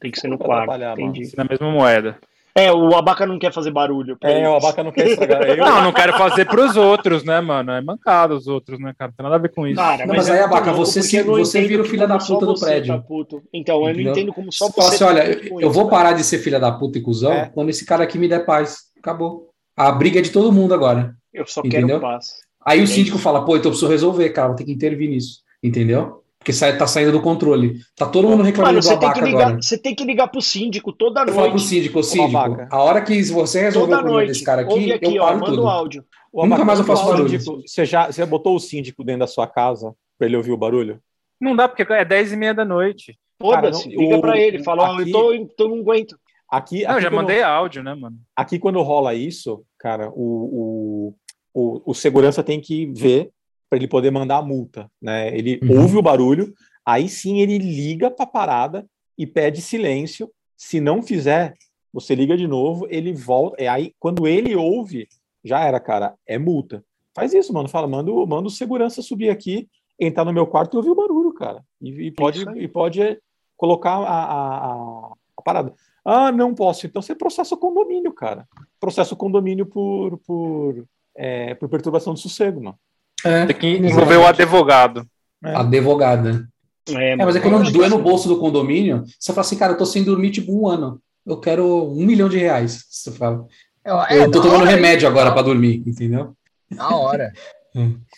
Tem 0.00 0.10
que 0.10 0.18
ser 0.18 0.28
no 0.28 0.36
quarto. 0.36 0.74
Entendi. 1.00 1.32
Na 1.36 1.44
mesma 1.44 1.70
moeda. 1.70 2.18
É, 2.54 2.72
o 2.72 2.94
Abaca 2.96 3.24
não 3.26 3.38
quer 3.38 3.52
fazer 3.52 3.70
barulho. 3.70 4.16
É, 4.22 4.48
o 4.48 4.56
Abaca 4.56 4.82
não 4.82 4.90
quer 4.90 5.08
estragar. 5.08 5.42
Eu... 5.42 5.56
Não, 5.70 5.84
não 5.84 5.92
quero 5.92 6.16
fazer 6.16 6.46
pros 6.46 6.76
outros, 6.76 7.22
né, 7.22 7.40
mano? 7.40 7.70
É 7.70 7.80
mancado 7.80 8.34
os 8.34 8.46
outros, 8.48 8.78
né, 8.80 8.92
cara? 8.98 9.10
Não 9.10 9.16
tem 9.16 9.24
nada 9.24 9.36
a 9.36 9.38
ver 9.38 9.52
com 9.54 9.66
isso. 9.66 9.76
Cara, 9.76 10.06
não, 10.06 10.14
mas, 10.14 10.28
mas 10.28 10.30
aí, 10.30 10.40
Abaca, 10.40 10.72
você, 10.72 11.02
se, 11.02 11.22
você 11.22 11.62
vira 11.62 11.82
o 11.82 11.84
filho 11.84 12.08
da 12.08 12.18
puta 12.18 12.46
do 12.46 12.58
prédio. 12.58 12.98
Tá 12.98 13.36
então, 13.52 13.88
eu 13.88 13.94
não 13.94 14.00
entendo 14.00 14.32
como 14.32 14.52
só 14.52 14.66
você. 14.66 14.72
Fala 14.72 14.88
assim, 14.88 14.98
tá 14.98 15.06
olha, 15.06 15.48
eu, 15.48 15.60
eu 15.60 15.70
vou 15.70 15.88
parar 15.88 16.12
de 16.12 16.24
ser 16.24 16.38
filha 16.38 16.58
da 16.58 16.72
puta 16.72 16.98
e 16.98 17.02
cuzão 17.02 17.32
é. 17.32 17.46
quando 17.46 17.68
esse 17.68 17.84
cara 17.84 18.04
aqui 18.04 18.18
me 18.18 18.28
der 18.28 18.44
paz. 18.44 18.90
Acabou. 18.98 19.50
A 19.76 19.92
briga 19.92 20.18
é 20.18 20.22
de 20.22 20.30
todo 20.30 20.52
mundo 20.52 20.74
agora. 20.74 21.14
Eu 21.32 21.46
só 21.46 21.60
entendeu? 21.60 22.00
quero 22.00 22.00
paz. 22.00 22.26
Aí 22.64 22.82
o 22.82 22.86
síndico 22.86 23.18
fala, 23.18 23.44
pô, 23.44 23.56
então 23.56 23.68
eu 23.68 23.72
preciso 23.72 23.90
resolver, 23.90 24.28
cara, 24.30 24.48
vou 24.48 24.56
ter 24.56 24.64
que 24.64 24.72
intervir 24.72 25.08
nisso. 25.08 25.40
Entendeu? 25.62 26.19
Porque 26.40 26.54
sai, 26.54 26.78
tá 26.78 26.86
saindo 26.86 27.12
do 27.12 27.20
controle. 27.20 27.80
Tá 27.94 28.08
todo 28.08 28.26
mundo 28.26 28.42
reclamando 28.42 28.82
Mano, 28.82 28.88
do 28.88 29.04
abaca 29.04 29.20
ligar, 29.20 29.42
agora. 29.42 29.62
Você 29.62 29.76
tem 29.76 29.94
que 29.94 30.02
ligar 30.04 30.26
pro 30.28 30.40
síndico 30.40 30.90
toda 30.90 31.20
noite. 31.20 31.36
Fala 31.36 31.50
pro 31.50 31.58
síndico, 31.58 32.02
síndico, 32.02 32.66
a 32.70 32.82
hora 32.82 33.02
que 33.02 33.22
você 33.24 33.60
resolver 33.60 33.90
toda 33.90 33.96
o 33.96 33.98
problema 33.98 34.10
noite. 34.10 34.28
desse 34.28 34.44
cara 34.44 34.62
aqui, 34.62 34.90
aqui 34.90 35.16
eu 35.16 35.22
paro 35.22 35.38
ó, 35.38 35.44
tudo. 35.44 35.68
áudio. 35.68 36.04
O 36.32 36.46
Nunca 36.46 36.64
mais 36.64 36.78
eu 36.78 36.86
faço 36.86 37.04
barulho. 37.04 37.28
Síndico, 37.28 37.62
você, 37.66 37.84
já, 37.84 38.10
você 38.10 38.24
botou 38.24 38.56
o 38.56 38.60
síndico 38.60 39.04
dentro 39.04 39.20
da 39.20 39.26
sua 39.26 39.46
casa 39.46 39.94
pra 40.18 40.26
ele 40.26 40.36
ouvir 40.36 40.52
o 40.52 40.56
barulho? 40.56 40.98
Não 41.38 41.54
dá, 41.54 41.68
porque 41.68 41.82
é 41.92 42.04
10 42.06 42.32
e 42.32 42.36
meia 42.36 42.54
da 42.54 42.64
noite. 42.64 43.18
Foda-se, 43.38 43.90
liga 43.90 44.16
o, 44.16 44.20
pra 44.22 44.38
ele, 44.38 44.64
fala, 44.64 44.98
aqui, 44.98 45.12
oh, 45.14 45.32
eu, 45.34 45.46
tô, 45.46 45.64
eu 45.64 45.68
não 45.68 45.80
aguento. 45.80 46.18
Aqui, 46.50 46.84
não, 46.84 46.92
aqui 46.92 47.02
já 47.02 47.10
mandei 47.10 47.42
áudio, 47.42 47.82
né, 47.82 47.94
mano? 47.94 48.16
Aqui 48.34 48.58
quando 48.58 48.80
rola 48.80 49.14
isso, 49.14 49.62
cara, 49.78 50.10
o, 50.10 51.12
o, 51.12 51.14
o, 51.52 51.90
o 51.90 51.94
segurança 51.94 52.42
tem 52.42 52.60
que 52.60 52.86
ver 52.86 53.30
para 53.70 53.78
ele 53.78 53.88
poder 53.88 54.10
mandar 54.10 54.38
a 54.38 54.42
multa, 54.42 54.90
né? 55.00 55.34
Ele 55.34 55.60
uhum. 55.62 55.82
ouve 55.82 55.96
o 55.96 56.02
barulho, 56.02 56.52
Aí 56.90 57.08
sim 57.08 57.40
ele 57.40 57.58
liga 57.58 58.10
para 58.10 58.24
a 58.24 58.28
parada 58.28 58.86
e 59.16 59.26
pede 59.26 59.60
silêncio. 59.60 60.30
Se 60.56 60.80
não 60.80 61.02
fizer, 61.02 61.54
você 61.92 62.14
liga 62.16 62.36
de 62.36 62.48
novo, 62.48 62.86
ele 62.90 63.12
volta. 63.12 63.62
E 63.62 63.68
aí, 63.68 63.94
quando 63.98 64.26
ele 64.26 64.56
ouve, 64.56 65.08
já 65.44 65.60
era, 65.60 65.78
cara, 65.78 66.14
é 66.26 66.38
multa. 66.38 66.84
Faz 67.14 67.32
isso, 67.32 67.52
mano. 67.52 67.68
Fala, 67.68 67.86
manda, 67.86 68.12
manda 68.26 68.48
o 68.48 68.50
segurança 68.50 69.02
subir 69.02 69.30
aqui, 69.30 69.68
entrar 69.98 70.24
no 70.24 70.32
meu 70.32 70.46
quarto 70.46 70.74
e 70.74 70.78
ouvir 70.78 70.90
o 70.90 70.94
barulho, 70.94 71.32
cara. 71.32 71.64
E, 71.80 72.06
e 72.06 72.10
pode, 72.10 72.42
e 72.58 72.66
pode 72.66 73.20
colocar 73.56 73.98
a, 73.98 74.24
a, 74.24 75.12
a, 75.36 75.42
parada. 75.42 75.72
Ah, 76.04 76.32
não 76.32 76.54
posso. 76.54 76.86
Então 76.86 77.00
você 77.00 77.14
processa 77.14 77.54
o 77.54 77.58
condomínio, 77.58 78.12
cara. 78.12 78.48
Processa 78.78 79.14
o 79.14 79.16
condomínio 79.16 79.66
por, 79.66 80.18
por, 80.26 80.84
é, 81.14 81.54
por 81.54 81.68
perturbação 81.68 82.14
de 82.14 82.20
sossego, 82.20 82.62
mano. 82.62 82.78
É, 83.24 83.46
Tem 83.46 83.56
que 83.56 83.66
envolver 83.66 84.16
o 84.16 84.26
advogado. 84.26 85.06
É. 85.44 85.54
Advogada. 85.54 86.48
É, 86.88 87.10
é, 87.10 87.16
mas 87.16 87.36
é 87.36 87.40
quando 87.40 87.70
doer 87.70 87.90
no 87.90 88.00
bolso 88.00 88.28
do 88.28 88.38
condomínio, 88.38 89.04
você 89.18 89.32
fala 89.32 89.42
assim, 89.42 89.56
cara, 89.56 89.72
eu 89.72 89.78
tô 89.78 89.86
sem 89.86 90.02
dormir 90.02 90.30
tipo 90.30 90.52
um 90.52 90.66
ano. 90.66 91.00
Eu 91.26 91.38
quero 91.38 91.64
um 91.92 92.04
milhão 92.04 92.28
de 92.28 92.38
reais. 92.38 92.84
Você 92.88 93.12
fala. 93.12 93.46
É, 93.84 94.18
eu 94.18 94.30
tô 94.30 94.42
tomando 94.42 94.64
remédio 94.64 95.08
agora 95.08 95.32
para 95.32 95.42
dormir, 95.42 95.82
entendeu? 95.86 96.34
Na 96.70 96.96
hora. 96.96 97.32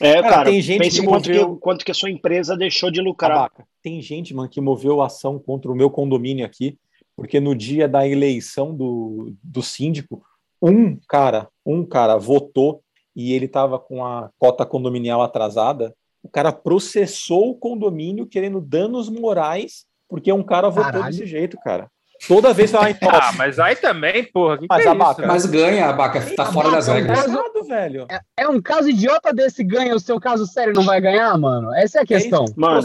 É, 0.00 0.22
cara, 0.22 0.30
cara, 0.30 0.44
tem 0.50 0.62
gente 0.62 0.78
pense 0.78 0.98
que 0.98 1.07
quanto, 1.07 1.28
moveu... 1.28 1.55
que, 1.55 1.61
quanto 1.61 1.84
que 1.84 1.90
a 1.90 1.94
sua 1.94 2.11
empresa 2.11 2.57
deixou 2.57 2.90
de 2.90 3.03
lucrar. 3.03 3.32
Abaca, 3.32 3.66
tem 3.82 4.00
gente, 4.00 4.32
mano, 4.34 4.48
que 4.48 4.62
moveu 4.62 5.03
ação 5.03 5.38
contra 5.38 5.70
o 5.70 5.74
meu 5.74 5.90
condomínio 5.90 6.46
aqui, 6.46 6.78
porque 7.14 7.38
no 7.38 7.55
dia 7.55 7.86
da 7.86 8.09
eleição 8.09 8.74
do, 8.74 9.34
do 9.42 9.62
síndico, 9.62 10.22
um 10.61 10.96
cara, 11.07 11.48
um 11.66 11.84
cara 11.84 12.16
votou 12.16 12.82
e 13.14 13.32
ele 13.32 13.48
tava 13.48 13.78
com 13.78 14.04
a 14.04 14.30
cota 14.38 14.64
condominial 14.64 15.22
atrasada 15.22 15.94
o 16.22 16.28
cara 16.28 16.52
processou 16.52 17.50
o 17.50 17.54
condomínio 17.54 18.26
querendo 18.26 18.60
danos 18.60 19.08
morais 19.08 19.84
porque 20.08 20.32
um 20.32 20.42
cara 20.42 20.68
votou 20.68 20.92
Caralho. 20.92 21.10
desse 21.10 21.26
jeito, 21.26 21.56
cara. 21.58 21.90
Toda 22.28 22.52
vez 22.52 22.70
vai 22.70 22.94
Ah, 23.02 23.32
mas 23.36 23.58
aí 23.58 23.74
também, 23.74 24.24
porra. 24.24 24.58
Que 24.58 24.66
mas, 24.68 24.82
que 24.82 24.88
é 24.88 24.90
Abaca, 24.90 25.26
mas 25.26 25.46
ganha, 25.46 25.88
a 25.88 25.92
Baca, 25.92 26.20
tá 26.36 26.46
fora 26.46 26.70
das 26.70 26.86
regras. 26.86 27.18
É 27.18 27.28
um, 27.28 27.34
caso, 27.34 27.64
velho. 27.64 28.06
É, 28.08 28.20
é, 28.36 28.48
um 28.48 28.62
caso 28.62 28.88
idiota 28.90 29.32
desse 29.32 29.64
ganha, 29.64 29.96
o 29.96 30.00
seu 30.00 30.20
caso 30.20 30.46
sério 30.46 30.72
não 30.72 30.84
vai 30.84 31.00
ganhar, 31.00 31.36
mano? 31.36 31.74
Essa 31.74 31.98
é 31.98 32.02
a 32.02 32.06
questão. 32.06 32.44
É 32.44 32.52
mano, 32.54 32.78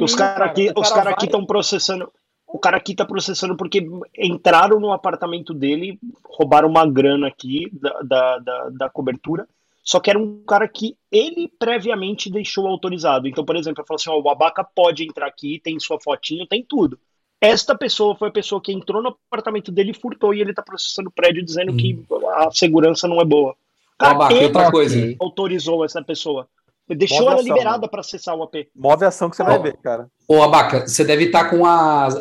os 0.00 0.14
caras 0.14 0.48
aqui 0.48 0.66
estão 0.66 0.82
cara 0.84 1.16
cara 1.16 1.46
processando. 1.46 2.12
O 2.46 2.58
cara 2.58 2.76
aqui 2.78 2.94
tá 2.94 3.04
processando 3.04 3.56
porque 3.56 3.86
entraram 4.16 4.80
no 4.80 4.92
apartamento 4.92 5.52
dele, 5.52 5.98
roubaram 6.24 6.68
uma 6.68 6.88
grana 6.88 7.26
aqui 7.26 7.68
da, 7.72 8.00
da, 8.00 8.38
da, 8.38 8.70
da 8.70 8.88
cobertura 8.88 9.46
só 9.88 9.98
que 10.00 10.10
era 10.10 10.18
um 10.18 10.42
cara 10.46 10.68
que 10.68 10.98
ele 11.10 11.50
previamente 11.58 12.30
deixou 12.30 12.66
autorizado. 12.66 13.26
Então, 13.26 13.42
por 13.42 13.56
exemplo, 13.56 13.80
ele 13.80 13.86
falou 13.86 13.96
assim: 13.96 14.10
ó, 14.10 14.20
o 14.20 14.28
Abaca 14.28 14.62
pode 14.62 15.02
entrar 15.02 15.26
aqui, 15.26 15.58
tem 15.64 15.80
sua 15.80 15.98
fotinho, 15.98 16.46
tem 16.46 16.62
tudo. 16.62 17.00
Esta 17.40 17.74
pessoa 17.74 18.14
foi 18.14 18.28
a 18.28 18.32
pessoa 18.32 18.60
que 18.60 18.70
entrou 18.70 19.02
no 19.02 19.16
apartamento 19.30 19.72
dele, 19.72 19.94
furtou 19.94 20.34
e 20.34 20.42
ele 20.42 20.52
tá 20.52 20.62
processando 20.62 21.08
o 21.08 21.12
prédio 21.12 21.42
dizendo 21.42 21.72
hum. 21.72 21.76
que 21.78 22.04
a 22.34 22.50
segurança 22.50 23.08
não 23.08 23.18
é 23.18 23.24
boa. 23.24 23.56
Cara, 23.98 24.14
Abaca, 24.14 24.34
ele 24.34 24.44
outra 24.44 24.70
coisa. 24.70 25.16
autorizou 25.18 25.82
essa 25.82 26.04
pessoa. 26.04 26.46
Deixou 26.86 27.20
Move 27.20 27.30
ela 27.30 27.40
ação, 27.40 27.56
liberada 27.56 27.88
para 27.88 28.00
acessar 28.00 28.36
o 28.36 28.42
AP. 28.42 28.68
Move 28.76 29.04
a 29.06 29.08
ação 29.08 29.30
que 29.30 29.36
você 29.36 29.42
vai 29.42 29.58
ver, 29.58 29.78
cara. 29.78 30.08
Ô, 30.28 30.42
Abaca, 30.42 30.86
você 30.86 31.02
deve 31.02 31.24
estar 31.24 31.44
tá 31.44 31.50
com 31.50 31.64
as 31.64 32.14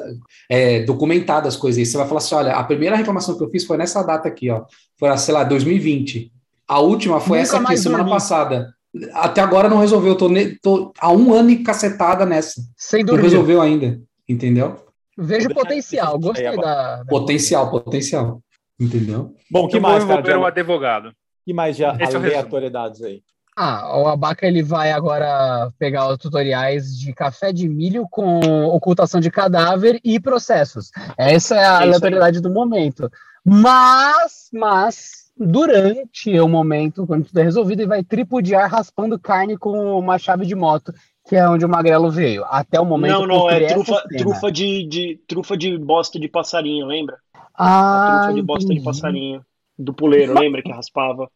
é, 0.49 0.83
documentadas 0.83 1.55
as 1.55 1.59
coisas 1.59 1.79
aí. 1.79 1.85
Você 1.85 1.97
vai 1.97 2.07
falar 2.07 2.19
assim: 2.19 2.35
olha, 2.35 2.53
a 2.53 2.63
primeira 2.63 2.95
reclamação 2.95 3.37
que 3.37 3.43
eu 3.43 3.49
fiz 3.49 3.65
foi 3.65 3.75
nessa 3.75 4.01
data 4.03 4.29
aqui, 4.29 4.49
ó. 4.49 4.63
Foi, 4.97 5.17
sei 5.17 5.33
lá, 5.33 5.43
2020. 5.43 6.36
A 6.67 6.79
última 6.79 7.19
foi 7.19 7.39
Nunca 7.39 7.49
essa 7.49 7.61
aqui, 7.61 7.77
semana 7.77 8.05
passada. 8.05 8.73
Até 9.13 9.41
agora 9.41 9.69
não 9.69 9.77
resolveu. 9.77 10.15
Tô, 10.15 10.27
ne... 10.27 10.57
tô 10.59 10.91
há 10.99 11.11
um 11.11 11.33
ano 11.33 11.49
e 11.49 11.63
cacetada 11.63 12.25
nessa. 12.25 12.61
Sem 12.75 13.05
dormir. 13.05 13.23
Não 13.23 13.29
resolveu 13.29 13.61
ainda. 13.61 13.99
Entendeu? 14.27 14.75
Vejo 15.17 15.49
potencial. 15.49 16.19
Gostei 16.19 16.55
da. 16.57 17.03
Potencial, 17.07 17.71
potencial. 17.71 18.41
Entendeu? 18.79 19.33
Bom, 19.49 19.65
o 19.65 19.67
que 19.67 19.79
mais, 19.79 20.03
cara? 20.03 20.21
De... 20.21 20.33
um 20.35 20.45
advogado. 20.45 21.11
que 21.45 21.53
mais 21.53 21.75
de 21.75 21.83
Esse 21.83 22.15
é 22.15 22.17
aleatoriedades 22.17 23.01
aí? 23.01 23.23
Ah, 23.59 23.99
o 23.99 24.07
Abaca 24.07 24.45
ele 24.45 24.61
vai 24.61 24.91
agora 24.91 25.71
pegar 25.79 26.07
os 26.09 26.17
tutoriais 26.19 26.95
de 26.95 27.11
café 27.11 27.51
de 27.51 27.67
milho 27.67 28.07
com 28.07 28.39
ocultação 28.67 29.19
de 29.19 29.31
cadáver 29.31 29.99
e 30.03 30.19
processos. 30.19 30.91
Essa 31.17 31.55
é 31.55 31.65
a 31.65 31.79
é 31.79 31.83
aleatoriedade 31.83 32.39
do 32.39 32.51
momento. 32.51 33.09
Mas, 33.43 34.49
mas, 34.53 35.26
durante 35.39 36.39
o 36.39 36.47
momento, 36.47 37.05
quando 37.05 37.25
tudo 37.25 37.39
é 37.39 37.43
resolvido, 37.43 37.81
ele 37.81 37.89
vai 37.89 38.03
tripudiar 38.03 38.69
raspando 38.69 39.19
carne 39.19 39.57
com 39.57 39.97
uma 39.97 40.17
chave 40.17 40.45
de 40.45 40.55
moto, 40.55 40.93
que 41.27 41.35
é 41.35 41.47
onde 41.47 41.65
o 41.65 41.69
Magrelo 41.69 42.09
veio. 42.09 42.43
Até 42.45 42.79
o 42.79 42.85
momento. 42.85 43.19
Não, 43.19 43.27
não, 43.27 43.49
é 43.49 43.67
trufa, 43.67 44.03
trufa, 44.17 44.51
de, 44.51 44.87
de, 44.87 45.19
trufa 45.27 45.57
de 45.57 45.77
bosta 45.77 46.19
de 46.19 46.27
passarinho, 46.27 46.85
lembra? 46.85 47.17
Ah. 47.53 48.19
A 48.19 48.19
trufa 48.19 48.33
de 48.35 48.41
bosta 48.41 48.65
entendi. 48.65 48.79
de 48.79 48.85
passarinho. 48.85 49.45
Do 49.79 49.93
puleiro, 49.93 50.33
lembra 50.33 50.63
que 50.63 50.71
raspava? 50.71 51.29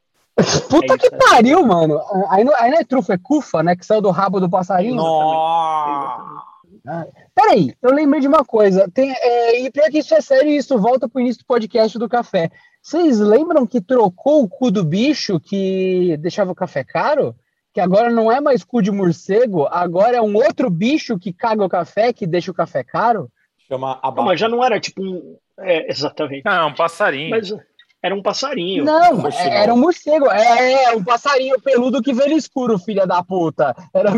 Puta 0.67 0.95
é 0.95 0.97
que 0.97 1.11
pariu, 1.11 1.63
mano. 1.65 1.99
Aí 2.29 2.43
não, 2.43 2.55
aí 2.55 2.71
não 2.71 2.79
é 2.79 2.83
trufa, 2.83 3.13
é 3.13 3.17
cufa, 3.17 3.61
né? 3.61 3.75
Que 3.75 3.85
saiu 3.85 4.01
do 4.01 4.09
rabo 4.09 4.39
do 4.39 4.49
passarinho. 4.49 4.95
Nossa. 4.95 6.51
Ah, 6.87 7.05
peraí, 7.35 7.75
eu 7.81 7.93
lembrei 7.93 8.21
de 8.21 8.27
uma 8.27 8.43
coisa. 8.43 8.89
Tem, 8.91 9.11
é, 9.11 9.61
e 9.61 9.69
pior 9.69 9.89
que 9.91 9.99
isso 9.99 10.15
é 10.15 10.21
sério, 10.21 10.49
isso 10.49 10.79
volta 10.79 11.07
pro 11.07 11.21
início 11.21 11.43
do 11.43 11.45
podcast 11.45 11.99
do 11.99 12.09
café. 12.09 12.49
Vocês 12.81 13.19
lembram 13.19 13.67
que 13.67 13.79
trocou 13.79 14.43
o 14.43 14.49
cu 14.49 14.71
do 14.71 14.83
bicho 14.83 15.39
que 15.39 16.17
deixava 16.19 16.51
o 16.51 16.55
café 16.55 16.83
caro? 16.83 17.35
Que 17.73 17.79
agora 17.79 18.09
não 18.09 18.31
é 18.31 18.41
mais 18.41 18.63
cu 18.63 18.81
de 18.81 18.91
morcego, 18.91 19.65
agora 19.67 20.17
é 20.17 20.21
um 20.21 20.35
outro 20.35 20.69
bicho 20.69 21.17
que 21.17 21.31
caga 21.31 21.63
o 21.63 21.69
café, 21.69 22.11
que 22.11 22.27
deixa 22.27 22.51
o 22.51 22.55
café 22.55 22.83
caro? 22.83 23.29
Chama 23.67 23.93
abaca. 24.01 24.15
Não, 24.17 24.23
mas 24.25 24.39
já 24.39 24.49
não 24.49 24.63
era 24.63 24.79
tipo 24.79 25.01
um. 25.01 25.37
É, 25.59 25.89
exatamente. 25.89 26.43
Não, 26.43 26.51
é 26.51 26.65
um 26.65 26.73
passarinho. 26.75 27.29
Mas, 27.29 27.53
Era 28.03 28.15
um 28.15 28.21
passarinho. 28.21 28.83
Não, 28.83 29.27
é- 29.29 29.57
era 29.63 29.73
um 29.73 29.77
morcego. 29.77 30.25
É, 30.31 30.85
é, 30.85 30.91
um 30.95 31.03
passarinho 31.03 31.61
peludo 31.61 32.01
que 32.01 32.11
veio 32.13 32.31
no 32.31 32.35
escuro, 32.37 32.79
filha 32.79 33.05
da 33.05 33.23
puta. 33.23 33.75
Era, 33.93 34.09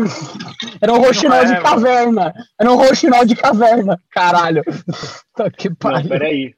era 0.80 0.92
um 0.92 0.98
roxinol 0.98 1.36
Não 1.36 1.42
é, 1.42 1.44
de 1.44 1.52
mano. 1.52 1.62
caverna. 1.62 2.34
Era 2.58 2.72
um 2.72 2.76
roxinol 2.76 3.24
de 3.26 3.36
caverna. 3.36 4.00
Caralho. 4.10 4.62
Tá 5.36 5.50
que 5.50 5.68
Não, 5.68 5.76
pariu. 5.76 6.08
peraí. 6.08 6.54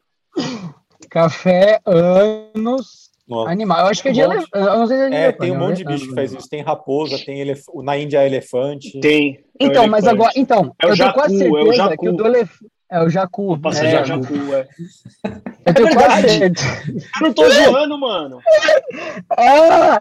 Café, 1.10 1.80
anos, 1.86 3.10
Nossa. 3.28 3.50
animal. 3.50 3.80
Eu 3.80 3.86
acho 3.86 4.02
que 4.02 4.08
é 4.08 4.12
de 4.12 4.20
Um 4.20 4.24
monte. 4.24 4.34
elefante. 4.36 4.50
Eu 4.54 4.78
não 4.78 4.86
sei 4.86 4.96
se 4.96 5.02
é 5.02 5.06
É, 5.06 5.08
elefante, 5.08 5.38
tem 5.38 5.50
um 5.50 5.58
não, 5.58 5.66
monte 5.68 5.76
de 5.76 5.82
é 5.82 5.86
bicho 5.86 6.08
que 6.08 6.14
faz 6.14 6.32
isso. 6.32 6.48
Tem 6.48 6.62
raposa, 6.62 7.18
tem 7.24 7.40
elef... 7.40 7.62
na 7.82 7.96
Índia 7.98 8.22
é 8.22 8.26
elefante. 8.26 9.00
Tem. 9.00 9.38
é 9.60 9.64
Então, 9.66 9.86
mas 9.88 10.04
elefante. 10.04 10.08
agora. 10.20 10.32
Então, 10.36 10.74
É 10.82 10.86
eu 10.86 10.96
tenho 10.96 11.12
quase 11.12 11.38
jacu, 11.38 11.56
é 11.58 11.60
o 11.62 11.64
certeza 11.66 11.76
jacu. 11.90 11.96
que 12.02 12.08
o 12.08 12.12
do 12.12 12.26
elefante. 12.26 12.70
É 12.88 13.02
o 13.02 13.08
jacu. 13.08 13.52
O 13.52 13.58
passarinho 13.60 13.98
é, 13.98 14.04
jacu, 14.04 14.34
é. 14.54 14.68
Eu 15.66 15.74
tenho 15.74 15.88
É 15.88 15.92
quase 15.94 16.22
verdade. 16.22 16.38
certeza. 16.60 16.82
Eu 17.20 17.22
não 17.26 17.32
tô 17.34 17.50
zoando, 17.50 17.98
mano. 17.98 18.38
Ah, 19.36 20.00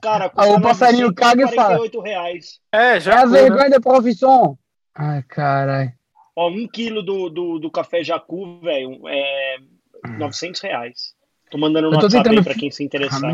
Cara, 0.00 0.30
Ah, 0.36 0.46
o 0.50 0.60
passarinho 0.60 1.12
caga 1.12 1.44
e 1.44 1.54
fala. 1.54 1.76
48 1.78 2.00
reais. 2.00 2.60
É, 2.72 2.96
é 2.96 3.00
já. 3.00 3.22
a 3.22 3.26
vergonha 3.26 3.68
da 3.70 3.80
profissão. 3.80 4.56
Ai, 4.94 5.22
caralho. 5.28 5.92
Ó, 6.36 6.48
um 6.48 6.66
quilo 6.68 7.02
do, 7.02 7.28
do, 7.28 7.58
do 7.58 7.70
café 7.70 8.02
Jacu, 8.04 8.60
velho, 8.60 9.00
é 9.08 9.56
900 10.18 10.60
reais. 10.60 11.14
Tô 11.50 11.56
mandando 11.58 11.88
tô 11.90 11.96
WhatsApp 11.96 12.28
aí 12.28 12.42
pra 12.42 12.54
quem 12.54 12.70
se 12.70 12.84
interessar. 12.84 13.32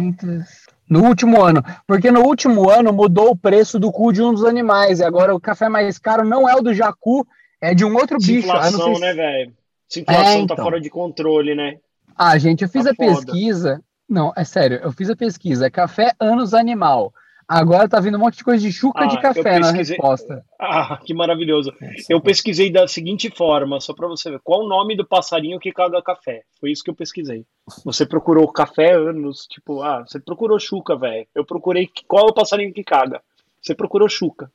No 0.89 1.05
último 1.05 1.43
ano. 1.43 1.63
Porque 1.87 2.11
no 2.11 2.21
último 2.23 2.71
ano 2.71 2.93
mudou 2.93 3.31
o 3.31 3.37
preço 3.37 3.79
do 3.79 3.91
cu 3.91 4.13
de 4.13 4.23
um 4.23 4.33
dos 4.33 4.45
animais. 4.45 5.01
E 5.01 5.05
agora 5.05 5.35
o 5.35 5.41
café 5.41 5.69
mais 5.69 5.99
caro 5.99 6.25
não 6.25 6.49
é 6.49 6.55
o 6.55 6.61
do 6.63 6.73
jacu, 6.73 7.27
é 7.61 7.75
de 7.75 7.85
um 7.85 7.95
outro 7.97 8.19
bicho. 8.19 8.51
Ah, 8.53 8.69
inflação, 8.69 8.95
se- 8.95 9.01
né, 9.01 9.15
velho? 9.15 9.53
Essa 9.91 10.01
inflação 10.01 10.25
É, 10.25 10.37
tá 10.37 10.55
então. 10.55 10.57
fora 10.65 10.81
de 10.81 10.91
controle, 10.91 11.55
né? 11.55 11.79
Ah, 12.17 12.39
gente, 12.39 12.63
eu 12.63 12.69
fiz 12.69 12.85
Tá 12.85 12.91
a 12.91 12.95
foda. 12.95 13.09
pesquisa. 13.27 13.83
Não, 14.09 14.33
é 14.37 14.45
sério, 14.45 14.79
eu 14.83 14.93
fiz 14.93 15.11
a 15.11 15.17
pesquisa. 15.17 15.71
Café 15.71 16.13
anos 16.21 16.55
animal. 16.55 17.13
Agora 17.49 17.89
tá 17.89 18.01
vindo 18.01 18.17
um 18.17 18.21
monte 18.21 18.39
de 18.39 18.45
coisa 18.45 18.63
de 18.63 18.73
chuca 18.73 19.05
Ah, 19.05 19.07
de 19.07 19.21
café 19.21 19.59
na 19.59 19.69
pesquisei- 19.73 19.97
resposta. 19.97 20.45
Ah, 20.59 20.99
que 21.05 21.13
maravilhoso. 21.13 21.73
Eu 22.09 22.21
pesquisei 22.21 22.71
da 22.71 22.87
seguinte 22.89 23.31
forma, 23.31 23.81
só 23.81 23.93
pra 23.95 24.09
você 24.09 24.31
ver. 24.31 24.41
Qual 24.43 24.65
o 24.65 24.69
nome 24.69 24.97
do 24.97 25.07
passarinho 25.07 25.59
que 25.61 25.73
caga 25.73 26.03
café? 26.03 26.43
Foi 26.61 26.71
isso 26.71 26.83
que 26.83 26.91
eu 26.91 26.95
pesquisei. 26.95 27.45
Você 27.85 28.07
procurou 28.07 28.51
café 28.51 28.95
anos, 28.95 29.47
tipo, 29.47 29.83
ah, 29.83 30.05
você 30.07 30.19
procurou 30.19 30.59
chuca, 30.59 30.97
velho. 30.97 31.27
Eu 31.35 31.45
procurei 31.45 31.89
qual 32.09 32.27
é 32.27 32.31
o 32.31 32.35
passarinho 32.35 32.73
que 32.73 32.83
caga. 32.85 33.21
Você 33.61 33.75
procurou 33.75 34.09
chuca. 34.09 34.51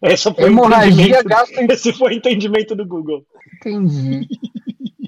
Essa 0.00 0.32
foi 0.32 0.44
Hemorragia 0.44 1.22
gastrointestinal. 1.22 1.66
Esse 1.74 1.92
foi 1.92 2.12
o 2.12 2.16
entendimento 2.16 2.74
do 2.76 2.86
Google. 2.86 3.24
Entendi. 3.56 4.26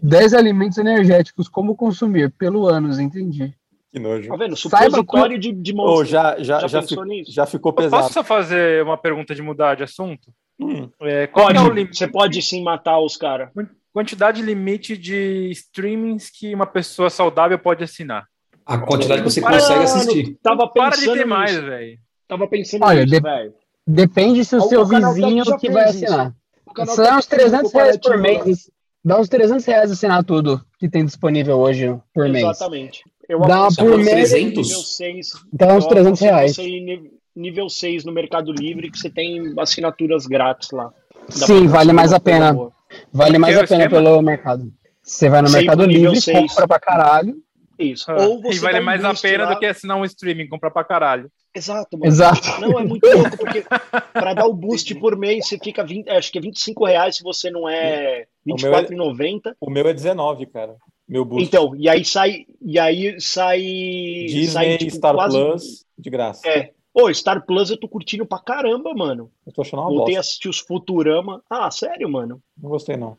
10 0.03 0.35
alimentos 0.35 0.79
energéticos, 0.79 1.49
como 1.49 1.77
consumir? 1.77 2.31
Pelo 2.33 2.67
anos, 2.67 2.99
entendi. 2.99 3.55
Que 3.93 3.99
nojo. 3.99 4.29
Tá 4.29 4.37
vendo? 4.37 4.57
Supositório 4.57 5.39
de, 5.39 5.53
de 5.53 5.75
monstro. 5.75 6.07
já, 6.07 6.37
já, 6.39 6.61
Já 6.61 6.67
já, 6.69 6.83
fi- 6.83 6.97
nisso? 7.05 7.31
já 7.33 7.45
ficou 7.47 7.71
Eu 7.73 7.77
pesado. 7.77 8.03
posso 8.03 8.15
só 8.15 8.25
fazer 8.25 8.83
uma 8.83 8.97
pergunta 8.97 9.35
de 9.35 9.43
mudar 9.43 9.75
de 9.75 9.83
assunto? 9.83 10.33
Hum, 10.59 10.89
É, 11.03 11.27
qual 11.27 11.47
Pode, 11.47 11.59
é 11.59 11.61
o 11.61 11.69
limite, 11.69 11.99
você 11.99 12.09
pode 12.09 12.41
sim 12.41 12.63
matar 12.63 12.99
os 13.01 13.17
caras. 13.17 13.51
quantidade 13.93 14.41
limite 14.41 14.97
de 14.97 15.51
streamings 15.51 16.31
que 16.31 16.55
uma 16.55 16.67
pessoa 16.67 17.11
saudável 17.11 17.59
pode 17.59 17.85
assinar? 17.85 18.27
A 18.65 18.79
quantidade 18.79 19.23
que 19.23 19.31
você 19.31 19.41
Para- 19.43 19.59
consegue 19.59 19.85
assistir. 19.85 20.39
Tava 20.43 20.69
Para 20.69 20.91
pensando 20.93 21.01
de 21.01 21.07
ter 21.13 21.17
nisso. 21.19 21.29
mais, 21.29 21.57
velho. 21.57 21.99
Tava 22.29 22.49
pensando 22.49 22.85
Olha, 22.85 23.03
nisso, 23.03 23.15
de- 23.17 23.21
velho. 23.21 23.55
Depende 23.87 24.45
se 24.45 24.55
o 24.55 24.59
O- 24.59 24.69
seu 24.69 24.87
vizinho 24.87 25.45
já 25.45 25.59
que 25.59 25.69
vai 25.69 25.91
isso. 25.91 26.05
assinar. 26.05 26.33
O 26.65 26.73
canal 26.73 26.95
São 26.95 27.05
tá 27.05 27.17
uns 27.19 27.27
300 27.27 27.73
reais 27.73 27.97
por 27.99 28.17
mês. 28.17 28.71
Dá 29.05 29.19
uns 29.19 29.29
300 29.29 29.65
reais 29.67 29.91
assinar 29.91 30.23
tudo 30.25 30.65
que 30.79 30.89
tem 30.89 31.05
disponível 31.05 31.59
hoje 31.59 31.95
por 32.15 32.29
mês. 32.29 32.45
Exatamente. 32.45 33.03
Eu 33.33 33.41
Dá 33.41 33.69
por 33.77 33.97
mês- 33.99 34.33
ir 34.33 34.45
nível 34.45 34.63
6. 34.65 35.33
Dá 35.53 35.75
uns 35.75 35.85
eu 35.85 35.89
300 35.91 36.23
aconselho 36.23 36.85
reais. 36.87 37.11
Nível 37.35 37.69
6 37.71 38.05
no 38.05 38.13
Mercado 38.13 38.53
Livre, 38.53 38.91
que 38.91 38.99
você 38.99 39.09
tem 39.09 39.55
assinaturas 39.59 40.27
grátis 40.27 40.71
lá. 40.71 40.93
Dá 41.39 41.47
Sim, 41.47 41.63
pra 41.63 41.79
vale 41.79 41.93
mais 41.93 42.13
a 42.13 42.21
pena. 42.21 42.53
boa. 42.53 42.73
Vale 43.11 43.39
mais 43.39 43.57
é 43.57 43.61
a 43.61 43.67
pena 43.67 43.85
esquema? 43.85 44.03
pelo 44.05 44.21
mercado. 44.21 44.71
Você 45.03 45.31
vai 45.31 45.41
no 45.41 45.49
Sempre 45.49 45.67
Mercado 45.67 45.85
Livre, 45.87 46.21
seis. 46.21 46.51
compra 46.53 46.69
pra 46.69 46.79
caralho. 46.79 47.37
Isso. 47.79 48.11
Ah, 48.13 48.17
Ou 48.23 48.43
você 48.43 48.57
e 48.57 48.61
vale 48.61 48.81
mais 48.81 49.03
a 49.03 49.15
pena 49.15 49.45
lá. 49.45 49.55
do 49.55 49.59
que 49.59 49.65
assinar 49.67 49.97
um 49.97 50.05
streaming, 50.05 50.47
comprar 50.47 50.71
pra 50.71 50.85
caralho. 50.85 51.31
Exato, 51.55 51.99
mano. 51.99 52.07
Exato. 52.07 52.61
Não, 52.61 52.79
é 52.79 52.85
muito 52.85 53.05
louco, 53.07 53.37
porque 53.39 53.65
para 54.13 54.35
dar 54.35 54.47
o 54.47 54.53
boost 54.53 54.95
por 55.01 55.17
mês, 55.17 55.49
você 55.49 55.59
fica 55.59 55.83
20, 55.83 56.09
acho 56.11 56.31
que 56.31 56.39
é 56.39 56.41
25 56.43 56.85
reais 56.85 57.17
se 57.17 57.23
você 57.23 57.51
não 57.51 57.67
é 57.69 58.27
O 58.47 58.55
meu 58.61 58.75
é- 58.75 58.81
R$24,90. 58.83 59.55
o 59.61 59.71
meu 59.71 59.89
é 59.89 59.93
19, 59.95 60.47
cara. 60.47 60.75
Meu 61.13 61.25
boost. 61.27 61.45
Então, 61.47 61.77
e 61.77 61.89
aí 61.91 62.05
sai. 62.05 62.47
E 62.63 62.79
aí 62.79 63.21
sai. 63.21 63.61
Disney, 63.61 64.47
sai, 64.47 64.79
tipo, 64.79 64.93
Star 64.97 65.15
quase- 65.15 65.39
Plus, 65.39 65.85
de 65.99 66.09
graça. 66.11 66.49
É. 66.49 66.71
Ô, 66.95 67.13
Star 67.13 67.45
Plus 67.45 67.71
eu 67.71 67.77
tô 67.77 67.87
curtindo 67.87 68.25
pra 68.25 68.39
caramba, 68.39 68.95
mano. 68.95 69.31
Eu 69.47 69.53
tô 69.53 69.61
achando 69.61 69.81
uma 69.81 69.89
Voltei 69.91 70.15
a 70.15 70.19
bosta. 70.19 70.21
assistir 70.21 70.49
os 70.49 70.59
Futurama. 70.59 71.43
Ah, 71.51 71.71
sério, 71.71 72.09
mano. 72.09 72.41
Não 72.61 72.71
gostei, 72.71 72.97
não. 72.97 73.17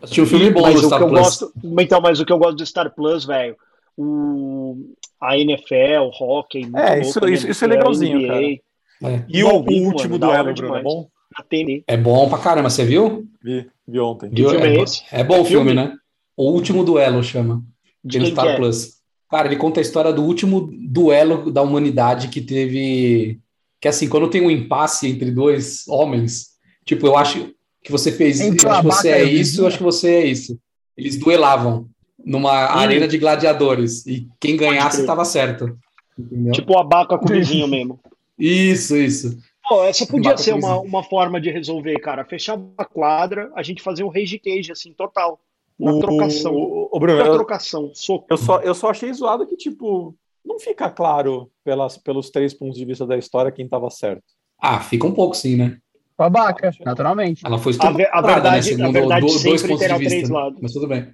Assisti 0.00 0.22
um 0.22 0.26
filme 0.26 0.50
bom 0.50 0.62
mas 0.62 0.74
no 0.76 0.80
o 0.80 0.84
Star 0.84 0.98
que 0.98 1.04
eu 1.04 1.08
Plus. 1.08 1.20
gosto, 1.20 1.52
então, 1.78 2.00
mas 2.00 2.18
o 2.20 2.24
que 2.24 2.32
eu 2.32 2.38
gosto 2.38 2.56
do 2.56 2.64
Star 2.66 2.94
Plus, 2.94 3.26
velho, 3.26 3.54
o 3.96 4.76
a 5.20 5.36
NFL, 5.36 6.02
o 6.04 6.08
hockey, 6.24 6.62
muito 6.62 6.78
É, 6.78 6.94
louco, 6.94 7.00
isso- 7.08 7.20
né? 7.20 7.30
isso- 7.32 7.48
isso 7.50 7.64
é 7.64 7.66
A 7.66 7.70
legalzinho, 7.70 8.18
NBA, 8.20 8.62
É. 9.10 9.24
E 9.28 9.44
o, 9.44 9.48
o 9.48 9.54
último 9.86 10.18
mano, 10.18 10.18
duelo, 10.18 10.54
Bruno, 10.54 10.76
é 10.76 10.82
bom? 10.82 11.08
na 11.36 11.44
TV. 11.44 11.84
É 11.86 11.96
bom 11.96 12.28
pra 12.28 12.38
caramba, 12.38 12.68
você 12.70 12.84
viu? 12.84 13.26
Vi, 13.42 13.68
vi 13.86 14.00
ontem. 14.00 14.30
Filme 14.34 14.56
é, 14.56 14.72
é 14.72 14.76
bo- 14.76 14.82
esse? 14.84 15.02
é 15.12 15.22
bom 15.24 15.40
o 15.40 15.44
filme, 15.44 15.72
Filme? 15.72 15.88
né? 15.88 15.96
O 16.38 16.52
Último 16.52 16.84
Duelo 16.84 17.20
chama. 17.20 17.64
De 18.04 18.24
Star 18.26 18.46
que 18.46 18.52
é? 18.52 18.56
Plus. 18.56 18.98
Cara, 19.28 19.48
ele 19.48 19.56
conta 19.56 19.80
a 19.80 19.82
história 19.82 20.12
do 20.12 20.22
último 20.22 20.70
duelo 20.72 21.50
da 21.50 21.60
humanidade 21.60 22.28
que 22.28 22.40
teve. 22.40 23.40
Que 23.80 23.88
assim, 23.88 24.08
quando 24.08 24.30
tem 24.30 24.40
um 24.40 24.50
impasse 24.50 25.08
entre 25.08 25.32
dois 25.32 25.86
homens, 25.88 26.50
tipo, 26.84 27.06
eu 27.06 27.16
acho 27.16 27.52
que 27.82 27.90
você 27.90 28.12
fez 28.12 28.40
Entre 28.40 28.66
eu 28.66 28.70
acho 28.70 28.80
que 28.80 28.86
você 28.86 29.08
é 29.10 29.24
isso, 29.24 29.60
eu 29.60 29.66
acho 29.66 29.78
que 29.78 29.82
você 29.82 30.14
é 30.14 30.26
isso. 30.26 30.58
Eles 30.96 31.18
duelavam 31.18 31.88
numa 32.24 32.52
arena 32.52 33.08
de 33.08 33.18
gladiadores. 33.18 34.06
E 34.06 34.28
quem 34.40 34.56
ganhasse 34.56 35.00
estava 35.00 35.24
certo. 35.24 35.76
Entendeu? 36.16 36.52
Tipo 36.52 36.74
o 36.74 36.78
abaca 36.78 37.18
com 37.18 37.26
o 37.26 37.28
vizinho 37.28 37.66
mesmo. 37.66 37.98
Isso, 38.38 38.96
isso. 38.96 39.38
Pô, 39.68 39.84
essa 39.84 40.06
podia 40.06 40.30
Abaca 40.30 40.42
ser 40.42 40.54
uma, 40.54 40.78
uma 40.78 41.02
forma 41.02 41.40
de 41.40 41.50
resolver, 41.50 41.98
cara. 41.98 42.24
Fechar 42.24 42.54
uma 42.54 42.84
quadra, 42.84 43.50
a 43.54 43.62
gente 43.62 43.82
fazer 43.82 44.04
um 44.04 44.08
rage 44.08 44.38
cage, 44.38 44.72
assim, 44.72 44.92
total. 44.92 45.40
Uma 45.78 45.92
O- 45.94 46.00
trocação. 46.00 46.54
O, 46.54 46.88
o 46.92 46.98
Bruno, 47.00 47.18
Uma 47.20 47.26
eu, 47.28 47.32
trocação. 47.34 47.90
Soco. 47.94 48.26
eu 48.30 48.36
só, 48.36 48.60
eu 48.60 48.74
só 48.74 48.90
achei 48.90 49.12
zoado 49.12 49.46
que, 49.46 49.56
tipo, 49.56 50.14
não 50.44 50.58
fica 50.58 50.90
claro 50.90 51.50
pelas, 51.64 51.96
pelos 51.98 52.30
três 52.30 52.52
pontos 52.52 52.76
de 52.78 52.84
vista 52.84 53.06
da 53.06 53.16
história 53.16 53.52
quem 53.52 53.68
tava 53.68 53.88
certo. 53.90 54.24
Ah, 54.60 54.80
fica 54.80 55.06
um 55.06 55.12
pouco 55.14 55.36
sim, 55.36 55.56
né? 55.56 55.78
Babaca, 56.16 56.72
naturalmente. 56.84 57.46
Ela 57.46 57.58
foi 57.58 57.72
A 57.78 57.90
ve- 57.92 58.02
a 58.02 58.06
estuprada, 58.06 58.26
verdade- 58.32 58.56
né? 58.56 58.62
Segundo 58.62 58.86
a 58.88 58.90
verdade 58.92 59.20
do- 59.26 59.26
dois 59.32 59.40
sempre 59.42 59.68
pontos 59.68 59.78
de 59.80 59.86
terá 59.86 59.98
vista. 59.98 60.14
três 60.14 60.28
né? 60.28 60.34
lados. 60.36 60.58
Mas 60.60 60.72
tudo 60.72 60.88
bem. 60.88 61.08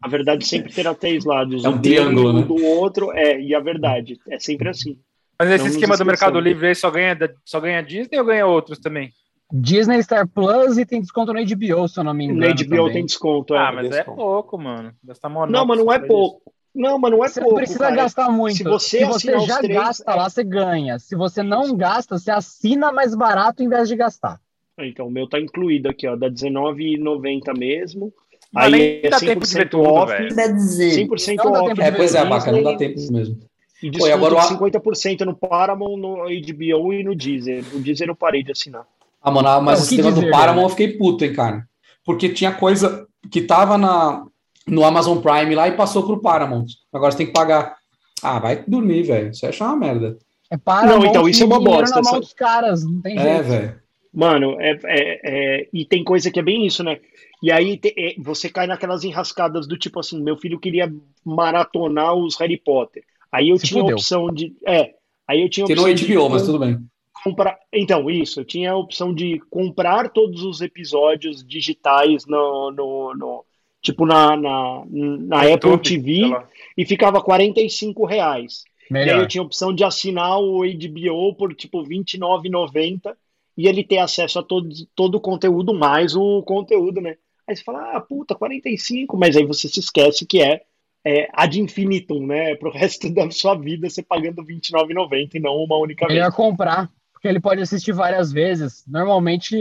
A 0.00 0.08
verdade 0.08 0.46
sempre 0.46 0.72
terá 0.72 0.94
três 0.94 1.24
lados. 1.24 1.64
É 1.64 1.68
um 1.68 1.76
dele, 1.76 1.96
triângulo, 1.96 2.32
né? 2.32 2.42
do 2.42 2.54
outro, 2.64 3.12
é, 3.12 3.38
e 3.40 3.54
a 3.54 3.60
verdade. 3.60 4.18
É 4.30 4.38
sempre 4.38 4.68
assim. 4.68 4.96
Mas 5.38 5.50
esse 5.50 5.58
Não 5.58 5.66
nos 5.66 5.74
esquema 5.74 5.96
do 5.96 6.06
Mercado. 6.06 6.40
Livre 6.40 6.68
aí 6.68 6.74
só 6.74 6.90
ganha, 6.90 7.16
só 7.44 7.60
ganha 7.60 7.82
Disney 7.82 8.18
ou 8.18 8.24
ganha 8.24 8.46
outros 8.46 8.78
também? 8.78 9.10
Disney 9.52 10.02
Star 10.02 10.28
Plus 10.28 10.76
e 10.76 10.84
tem 10.84 11.00
desconto 11.00 11.32
no 11.32 11.40
HBO, 11.40 11.88
se 11.88 11.98
eu 11.98 12.04
não 12.04 12.12
me 12.12 12.24
engano. 12.26 12.40
Na 12.40 12.48
HBO 12.48 12.76
também. 12.76 12.92
tem 12.92 13.06
desconto, 13.06 13.54
é. 13.54 13.58
Ah, 13.58 13.72
mas 13.72 13.90
é 13.90 14.04
pouco, 14.04 14.58
mano. 14.58 14.92
Gastar 15.02 15.28
mó 15.28 15.46
Não, 15.46 15.64
mas 15.64 15.78
não 15.78 15.92
é 15.92 15.98
pouco. 15.98 16.52
Não, 16.74 16.98
mas 16.98 17.10
não 17.10 17.24
é 17.24 17.28
Você 17.28 17.40
pouco, 17.40 17.54
não 17.54 17.58
precisa 17.58 17.78
cara. 17.80 17.96
gastar 17.96 18.30
muito. 18.30 18.56
Se 18.58 18.62
você 18.62 18.98
Se 18.98 19.04
você 19.06 19.40
já 19.40 19.58
três, 19.58 19.74
gasta 19.80 20.12
é. 20.12 20.14
lá, 20.14 20.28
você 20.28 20.44
ganha. 20.44 20.98
Se 20.98 21.16
você 21.16 21.42
não 21.42 21.74
gasta, 21.74 22.18
você 22.18 22.30
assina 22.30 22.92
mais 22.92 23.14
barato 23.14 23.62
em 23.62 23.68
vez 23.68 23.88
de 23.88 23.96
gastar. 23.96 24.38
Então, 24.78 25.08
o 25.08 25.10
meu 25.10 25.26
tá 25.28 25.40
incluído 25.40 25.88
aqui, 25.88 26.06
ó, 26.06 26.14
dá 26.14 26.26
R$19,90 26.28 27.58
mesmo. 27.58 28.12
Mas 28.52 28.72
Aí 28.72 29.00
é 29.02 29.08
dá 29.10 29.18
tempo 29.18 29.44
de 29.44 29.54
ver 29.54 29.66
100% 29.66 29.70
tudo, 29.70 29.82
off, 29.82 30.12
velho. 30.12 30.34
Quer 30.34 30.52
dizer. 30.52 31.06
100% 31.08 31.36
Não 31.36 31.52
dá 31.52 31.62
off. 31.62 31.68
tempo 31.68 31.82
É, 31.82 31.90
pois 31.90 32.14
é, 32.14 32.18
Abaca, 32.18 32.52
não 32.52 32.62
dá 32.62 32.76
tempo 32.76 33.12
mesmo. 33.12 33.38
E 33.82 33.86
Pô, 33.90 33.92
desconto 33.92 34.08
e 34.08 34.12
agora 34.12 34.34
de 34.36 34.54
50% 34.54 35.20
no 35.24 35.34
Paramount, 35.36 35.96
no 35.96 36.16
HBO 36.24 36.92
e 36.92 37.02
no 37.02 37.14
Deezer. 37.14 37.64
O 37.74 37.80
Deezer 37.80 38.08
eu 38.08 38.14
parei 38.14 38.42
de 38.42 38.52
assinar. 38.52 38.86
Ah, 39.28 39.30
mano, 39.30 39.48
ah, 39.48 39.60
mas 39.60 39.78
Não, 39.78 39.84
esse 39.86 39.96
que 39.96 40.02
negócio 40.02 40.24
do 40.24 40.30
Paramount 40.30 40.62
né? 40.62 40.64
eu 40.66 40.70
fiquei 40.70 40.88
puto, 40.96 41.24
hein, 41.24 41.32
cara. 41.32 41.64
Porque 42.04 42.28
tinha 42.28 42.52
coisa 42.52 43.06
que 43.30 43.42
tava 43.42 43.76
na, 43.76 44.24
no 44.66 44.84
Amazon 44.84 45.18
Prime 45.18 45.54
lá 45.54 45.68
e 45.68 45.72
passou 45.76 46.02
pro 46.04 46.20
Paramount. 46.20 46.66
Agora 46.92 47.12
você 47.12 47.18
tem 47.18 47.26
que 47.26 47.32
pagar. 47.32 47.76
Ah, 48.22 48.38
vai 48.38 48.64
dormir, 48.66 49.02
velho. 49.02 49.30
Isso 49.30 49.44
é 49.46 49.50
achar 49.50 49.66
uma 49.66 49.76
merda. 49.76 50.16
É 50.50 50.56
para 50.56 50.86
Não, 50.88 51.04
então, 51.04 51.28
isso 51.28 51.42
é 51.42 51.46
uma 51.46 51.60
bosta, 51.60 51.96
na 51.96 52.02
mão 52.02 52.12
essa- 52.12 52.20
dos 52.20 52.32
caras, 52.32 52.84
não 52.84 53.00
tem 53.02 53.18
É, 53.18 53.22
jeito. 53.22 53.44
velho. 53.48 53.80
Mano, 54.14 54.56
é, 54.58 54.70
é- 54.84 55.20
é- 55.62 55.68
e 55.72 55.84
tem 55.84 56.02
coisa 56.02 56.30
que 56.30 56.40
é 56.40 56.42
bem 56.42 56.66
isso, 56.66 56.82
né? 56.82 56.98
E 57.42 57.52
aí 57.52 57.76
te- 57.76 57.94
é, 57.96 58.14
você 58.20 58.48
cai 58.48 58.66
naquelas 58.66 59.04
enrascadas 59.04 59.68
do 59.68 59.76
tipo 59.76 60.00
assim, 60.00 60.20
meu 60.22 60.36
filho 60.38 60.58
queria 60.58 60.90
maratonar 61.24 62.14
os 62.14 62.36
Harry 62.40 62.56
Potter. 62.56 63.02
Aí 63.30 63.50
eu 63.50 63.58
Se 63.58 63.66
tinha 63.66 63.82
a 63.82 63.86
opção 63.86 64.28
de. 64.32 64.54
É. 64.66 64.90
Aí 65.28 65.42
eu 65.42 65.50
tinha 65.50 65.64
a 65.64 65.66
Tem 65.66 65.76
no 65.76 65.82
opção 65.82 65.94
de 65.94 66.04
HBO, 66.06 66.30
mas 66.30 66.42
tudo 66.42 66.58
bem. 66.58 66.78
Comprar. 67.22 67.58
Então, 67.72 68.10
isso, 68.10 68.40
eu 68.40 68.44
tinha 68.44 68.72
a 68.72 68.76
opção 68.76 69.14
de 69.14 69.38
comprar 69.50 70.10
todos 70.10 70.42
os 70.42 70.60
episódios 70.60 71.44
digitais 71.44 72.26
no, 72.26 72.70
no, 72.70 73.14
no- 73.14 73.44
tipo 73.82 74.04
na, 74.04 74.36
na, 74.36 74.84
na 74.90 75.54
Apple 75.54 75.78
TV, 75.78 76.22
e 76.76 76.84
ficava 76.84 77.22
45 77.22 78.04
reais. 78.04 78.64
E 79.02 79.10
aí 79.10 79.18
eu 79.18 79.26
Melhor. 79.26 79.26
tinha 79.26 79.42
a 79.42 79.44
opção 79.46 79.72
de 79.74 79.84
assinar 79.84 80.38
o 80.40 80.64
HBO 80.64 81.34
por 81.34 81.54
tipo 81.54 81.82
R$29,90 81.82 83.14
e 83.56 83.66
ele 83.66 83.84
ter 83.84 83.98
acesso 83.98 84.38
a 84.38 84.42
todo, 84.42 84.68
todo 84.94 85.16
o 85.16 85.20
conteúdo, 85.20 85.74
mais 85.74 86.14
o 86.16 86.42
conteúdo, 86.42 87.00
né? 87.00 87.16
Aí 87.46 87.56
você 87.56 87.62
fala, 87.64 87.96
ah, 87.96 88.00
puta, 88.00 88.34
45, 88.34 89.16
mas 89.16 89.36
aí 89.36 89.44
você 89.44 89.68
se 89.68 89.80
esquece 89.80 90.26
que 90.26 90.40
é, 90.40 90.62
é 91.04 91.28
ad 91.32 91.60
infinitum, 91.60 92.26
né? 92.26 92.54
Pro 92.56 92.70
resto 92.72 93.08
da 93.12 93.30
sua 93.30 93.54
vida 93.54 93.88
você 93.88 94.02
pagando 94.02 94.42
R$29,90 94.42 95.34
e 95.34 95.40
não 95.40 95.56
uma 95.56 95.76
única 95.76 96.06
vez. 96.06 96.18
Melhor 96.18 96.32
comprar, 96.32 96.88
porque 97.18 97.26
ele 97.28 97.40
pode 97.40 97.60
assistir 97.60 97.90
várias 97.92 98.30
vezes. 98.30 98.84
Normalmente, 98.86 99.60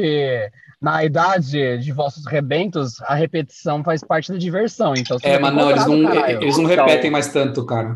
na 0.80 1.04
idade 1.04 1.80
de 1.80 1.92
vossos 1.92 2.24
rebentos, 2.28 3.02
a 3.02 3.16
repetição 3.16 3.84
faz 3.84 4.04
parte 4.04 4.32
da 4.32 4.38
diversão. 4.38 4.94
Então, 4.96 5.18
É, 5.24 5.40
mas 5.40 5.54
não, 5.56 5.72
eles 5.72 5.84
comprar 5.84 5.98
não, 5.98 6.14
caralho. 6.22 6.44
eles 6.44 6.58
não 6.58 6.66
repetem 6.66 7.10
mais 7.10 7.28
tanto, 7.34 7.66
cara. 7.66 7.96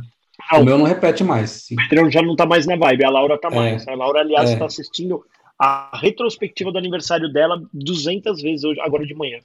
Não. 0.52 0.62
O 0.62 0.66
meu 0.66 0.78
não 0.80 0.86
repete 0.86 1.24
mais. 1.24 1.52
sim. 1.52 1.76
O 1.76 1.88
Pedrão 1.88 2.10
já 2.10 2.24
não 2.24 2.36
tá 2.36 2.46
mais 2.48 2.66
na 2.66 2.76
vibe, 2.76 3.06
a 3.06 3.10
Laura 3.12 3.40
tá 3.40 3.52
mais. 3.52 3.88
A 3.88 3.94
Laura, 3.94 4.22
aliás, 4.22 4.50
É. 4.50 4.54
está 4.54 4.66
assistindo 4.66 5.24
a 5.60 5.96
retrospectiva 6.02 6.72
do 6.72 6.80
aniversário 6.80 7.32
dela 7.32 7.62
200 7.72 8.42
vezes 8.42 8.64
hoje, 8.64 8.82
agora 8.82 9.06
de 9.06 9.14
manhã. 9.14 9.38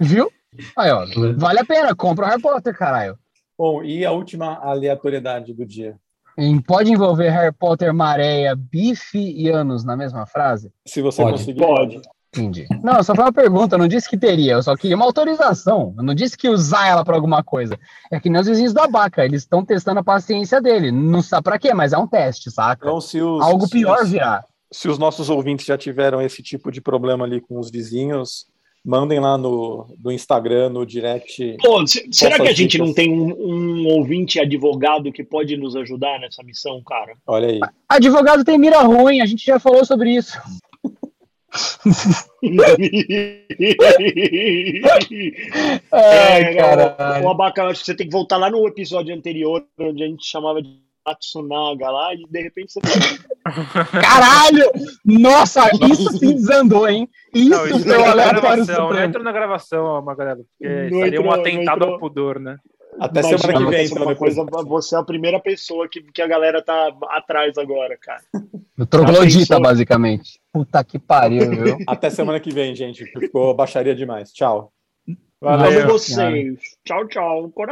Viu? 0.00 0.32
Aí, 0.76 0.90
ó. 0.90 1.06
Vale 1.36 1.60
a 1.60 1.64
pena, 1.64 1.94
compra 1.94 2.26
o 2.26 2.28
Harry 2.28 2.42
Potter, 2.42 2.76
caralho. 2.76 3.16
Bom, 3.56 3.84
e 3.84 4.04
a 4.04 4.10
última 4.10 4.56
aleatoriedade 4.58 5.52
do 5.54 5.64
dia? 5.64 5.96
Pode 6.66 6.92
envolver 6.92 7.28
Harry 7.30 7.52
Potter, 7.52 7.92
Maréia, 7.92 8.54
bife 8.54 9.18
e 9.18 9.48
anos 9.48 9.84
na 9.84 9.96
mesma 9.96 10.24
frase? 10.26 10.70
Se 10.86 11.02
você 11.02 11.22
Pode. 11.22 11.38
conseguir. 11.38 11.60
Pode. 11.60 12.00
Entendi. 12.36 12.66
Não, 12.84 13.02
só 13.02 13.14
foi 13.14 13.24
uma 13.24 13.32
pergunta, 13.32 13.74
eu 13.74 13.78
não 13.78 13.88
disse 13.88 14.08
que 14.08 14.16
teria, 14.16 14.52
eu 14.52 14.62
só 14.62 14.76
queria 14.76 14.94
uma 14.94 15.06
autorização. 15.06 15.94
Eu 15.96 16.04
não 16.04 16.14
disse 16.14 16.36
que 16.36 16.48
usar 16.48 16.86
ela 16.86 17.02
pra 17.04 17.16
alguma 17.16 17.42
coisa. 17.42 17.76
É 18.12 18.20
que 18.20 18.28
nem 18.28 18.40
os 18.40 18.46
vizinhos 18.46 18.74
da 18.74 18.86
Baca, 18.86 19.24
eles 19.24 19.42
estão 19.42 19.64
testando 19.64 20.00
a 20.00 20.04
paciência 20.04 20.60
dele. 20.60 20.92
Não 20.92 21.22
sabe 21.22 21.44
pra 21.44 21.58
quê, 21.58 21.72
mas 21.72 21.92
é 21.94 21.98
um 21.98 22.06
teste, 22.06 22.50
saca? 22.50 22.86
Então, 22.86 23.00
se 23.00 23.20
os, 23.20 23.42
Algo 23.42 23.64
se 23.66 23.72
pior 23.72 24.02
os- 24.02 24.10
virá. 24.10 24.44
se 24.70 24.88
os 24.88 24.98
nossos 24.98 25.30
ouvintes 25.30 25.64
já 25.64 25.78
tiveram 25.78 26.20
esse 26.20 26.42
tipo 26.42 26.70
de 26.70 26.80
problema 26.82 27.24
ali 27.24 27.40
com 27.40 27.58
os 27.58 27.70
vizinhos, 27.70 28.44
mandem 28.84 29.20
lá 29.20 29.36
no, 29.36 29.86
no 30.02 30.10
Instagram, 30.12 30.70
no 30.70 30.84
direct. 30.86 31.56
Pô, 31.60 31.86
se- 31.86 32.08
será 32.12 32.36
que 32.36 32.48
a 32.48 32.52
gente 32.52 32.72
dicas. 32.72 32.86
não 32.86 32.94
tem 32.94 33.12
um, 33.12 33.34
um 33.34 33.86
ouvinte 33.88 34.40
advogado 34.40 35.12
que 35.12 35.22
pode 35.24 35.56
nos 35.56 35.76
ajudar 35.76 36.18
nessa 36.20 36.42
missão, 36.42 36.82
cara? 36.86 37.12
Olha 37.26 37.48
aí. 37.48 37.60
Advogado 37.88 38.44
tem 38.44 38.58
mira 38.58 38.80
ruim, 38.82 39.20
a 39.20 39.26
gente 39.26 39.44
já 39.44 39.58
falou 39.58 39.84
sobre 39.84 40.14
isso. 40.16 40.38
Ai, 45.92 46.42
É, 46.42 46.54
caralho. 46.54 47.24
o, 47.24 47.28
o 47.28 47.30
Abaca, 47.30 47.62
eu 47.62 47.66
acho 47.68 47.80
que 47.80 47.86
você 47.86 47.94
tem 47.96 48.06
que 48.06 48.12
voltar 48.12 48.36
lá 48.36 48.50
no 48.50 48.66
episódio 48.66 49.14
anterior, 49.14 49.64
onde 49.78 50.02
a 50.02 50.06
gente 50.06 50.24
chamava 50.26 50.62
de 50.62 50.78
Matsunaga 51.08 51.90
lá, 51.90 52.14
e 52.14 52.24
de 52.28 52.42
repente 52.42 52.72
você. 52.72 52.80
Caralho! 54.00 54.70
Nossa, 55.04 55.70
isso 55.90 56.18
sim 56.18 56.34
desandou, 56.34 56.88
hein? 56.88 57.08
Isso 57.34 57.50
Não, 57.50 57.66
isso 57.66 57.84
foi 57.84 57.94
aleatório 57.94 58.40
gravação, 58.40 58.74
não 58.74 58.88
supremo. 58.88 59.06
entra 59.06 59.22
na 59.22 59.32
gravação, 59.32 59.84
ó, 59.84 60.02
Magalhães, 60.02 60.46
porque 60.58 60.90
Não 60.90 61.00
seria 61.00 61.20
um 61.20 61.30
atentado 61.32 61.84
ao 61.84 61.98
pudor, 61.98 62.38
né? 62.38 62.58
Até 63.00 63.20
Imagina, 63.20 63.38
semana 63.38 63.64
que 63.64 63.70
vem, 63.70 63.84
isso 63.84 63.98
é 63.98 64.02
então. 64.02 64.14
coisa, 64.16 64.44
você 64.66 64.96
é 64.96 64.98
a 64.98 65.04
primeira 65.04 65.38
pessoa 65.40 65.88
que, 65.88 66.02
que 66.02 66.20
a 66.20 66.26
galera 66.26 66.60
tá 66.62 66.92
atrás 67.10 67.56
agora, 67.56 67.96
cara. 67.96 68.22
O 68.76 68.84
troglodita, 68.86 69.60
basicamente. 69.60 70.40
Puta 70.52 70.82
que 70.82 70.98
pariu, 70.98 71.48
viu? 71.50 71.78
Até 71.86 72.10
semana 72.10 72.40
que 72.40 72.52
vem, 72.52 72.74
gente. 72.74 73.04
Ficou 73.04 73.54
baixaria 73.54 73.94
demais. 73.94 74.32
Tchau. 74.32 74.72
Amo 75.40 75.58
Valeu. 75.58 75.86
vocês. 75.86 76.58
Tchau, 76.84 77.06
tchau. 77.06 77.48
Coração. 77.50 77.66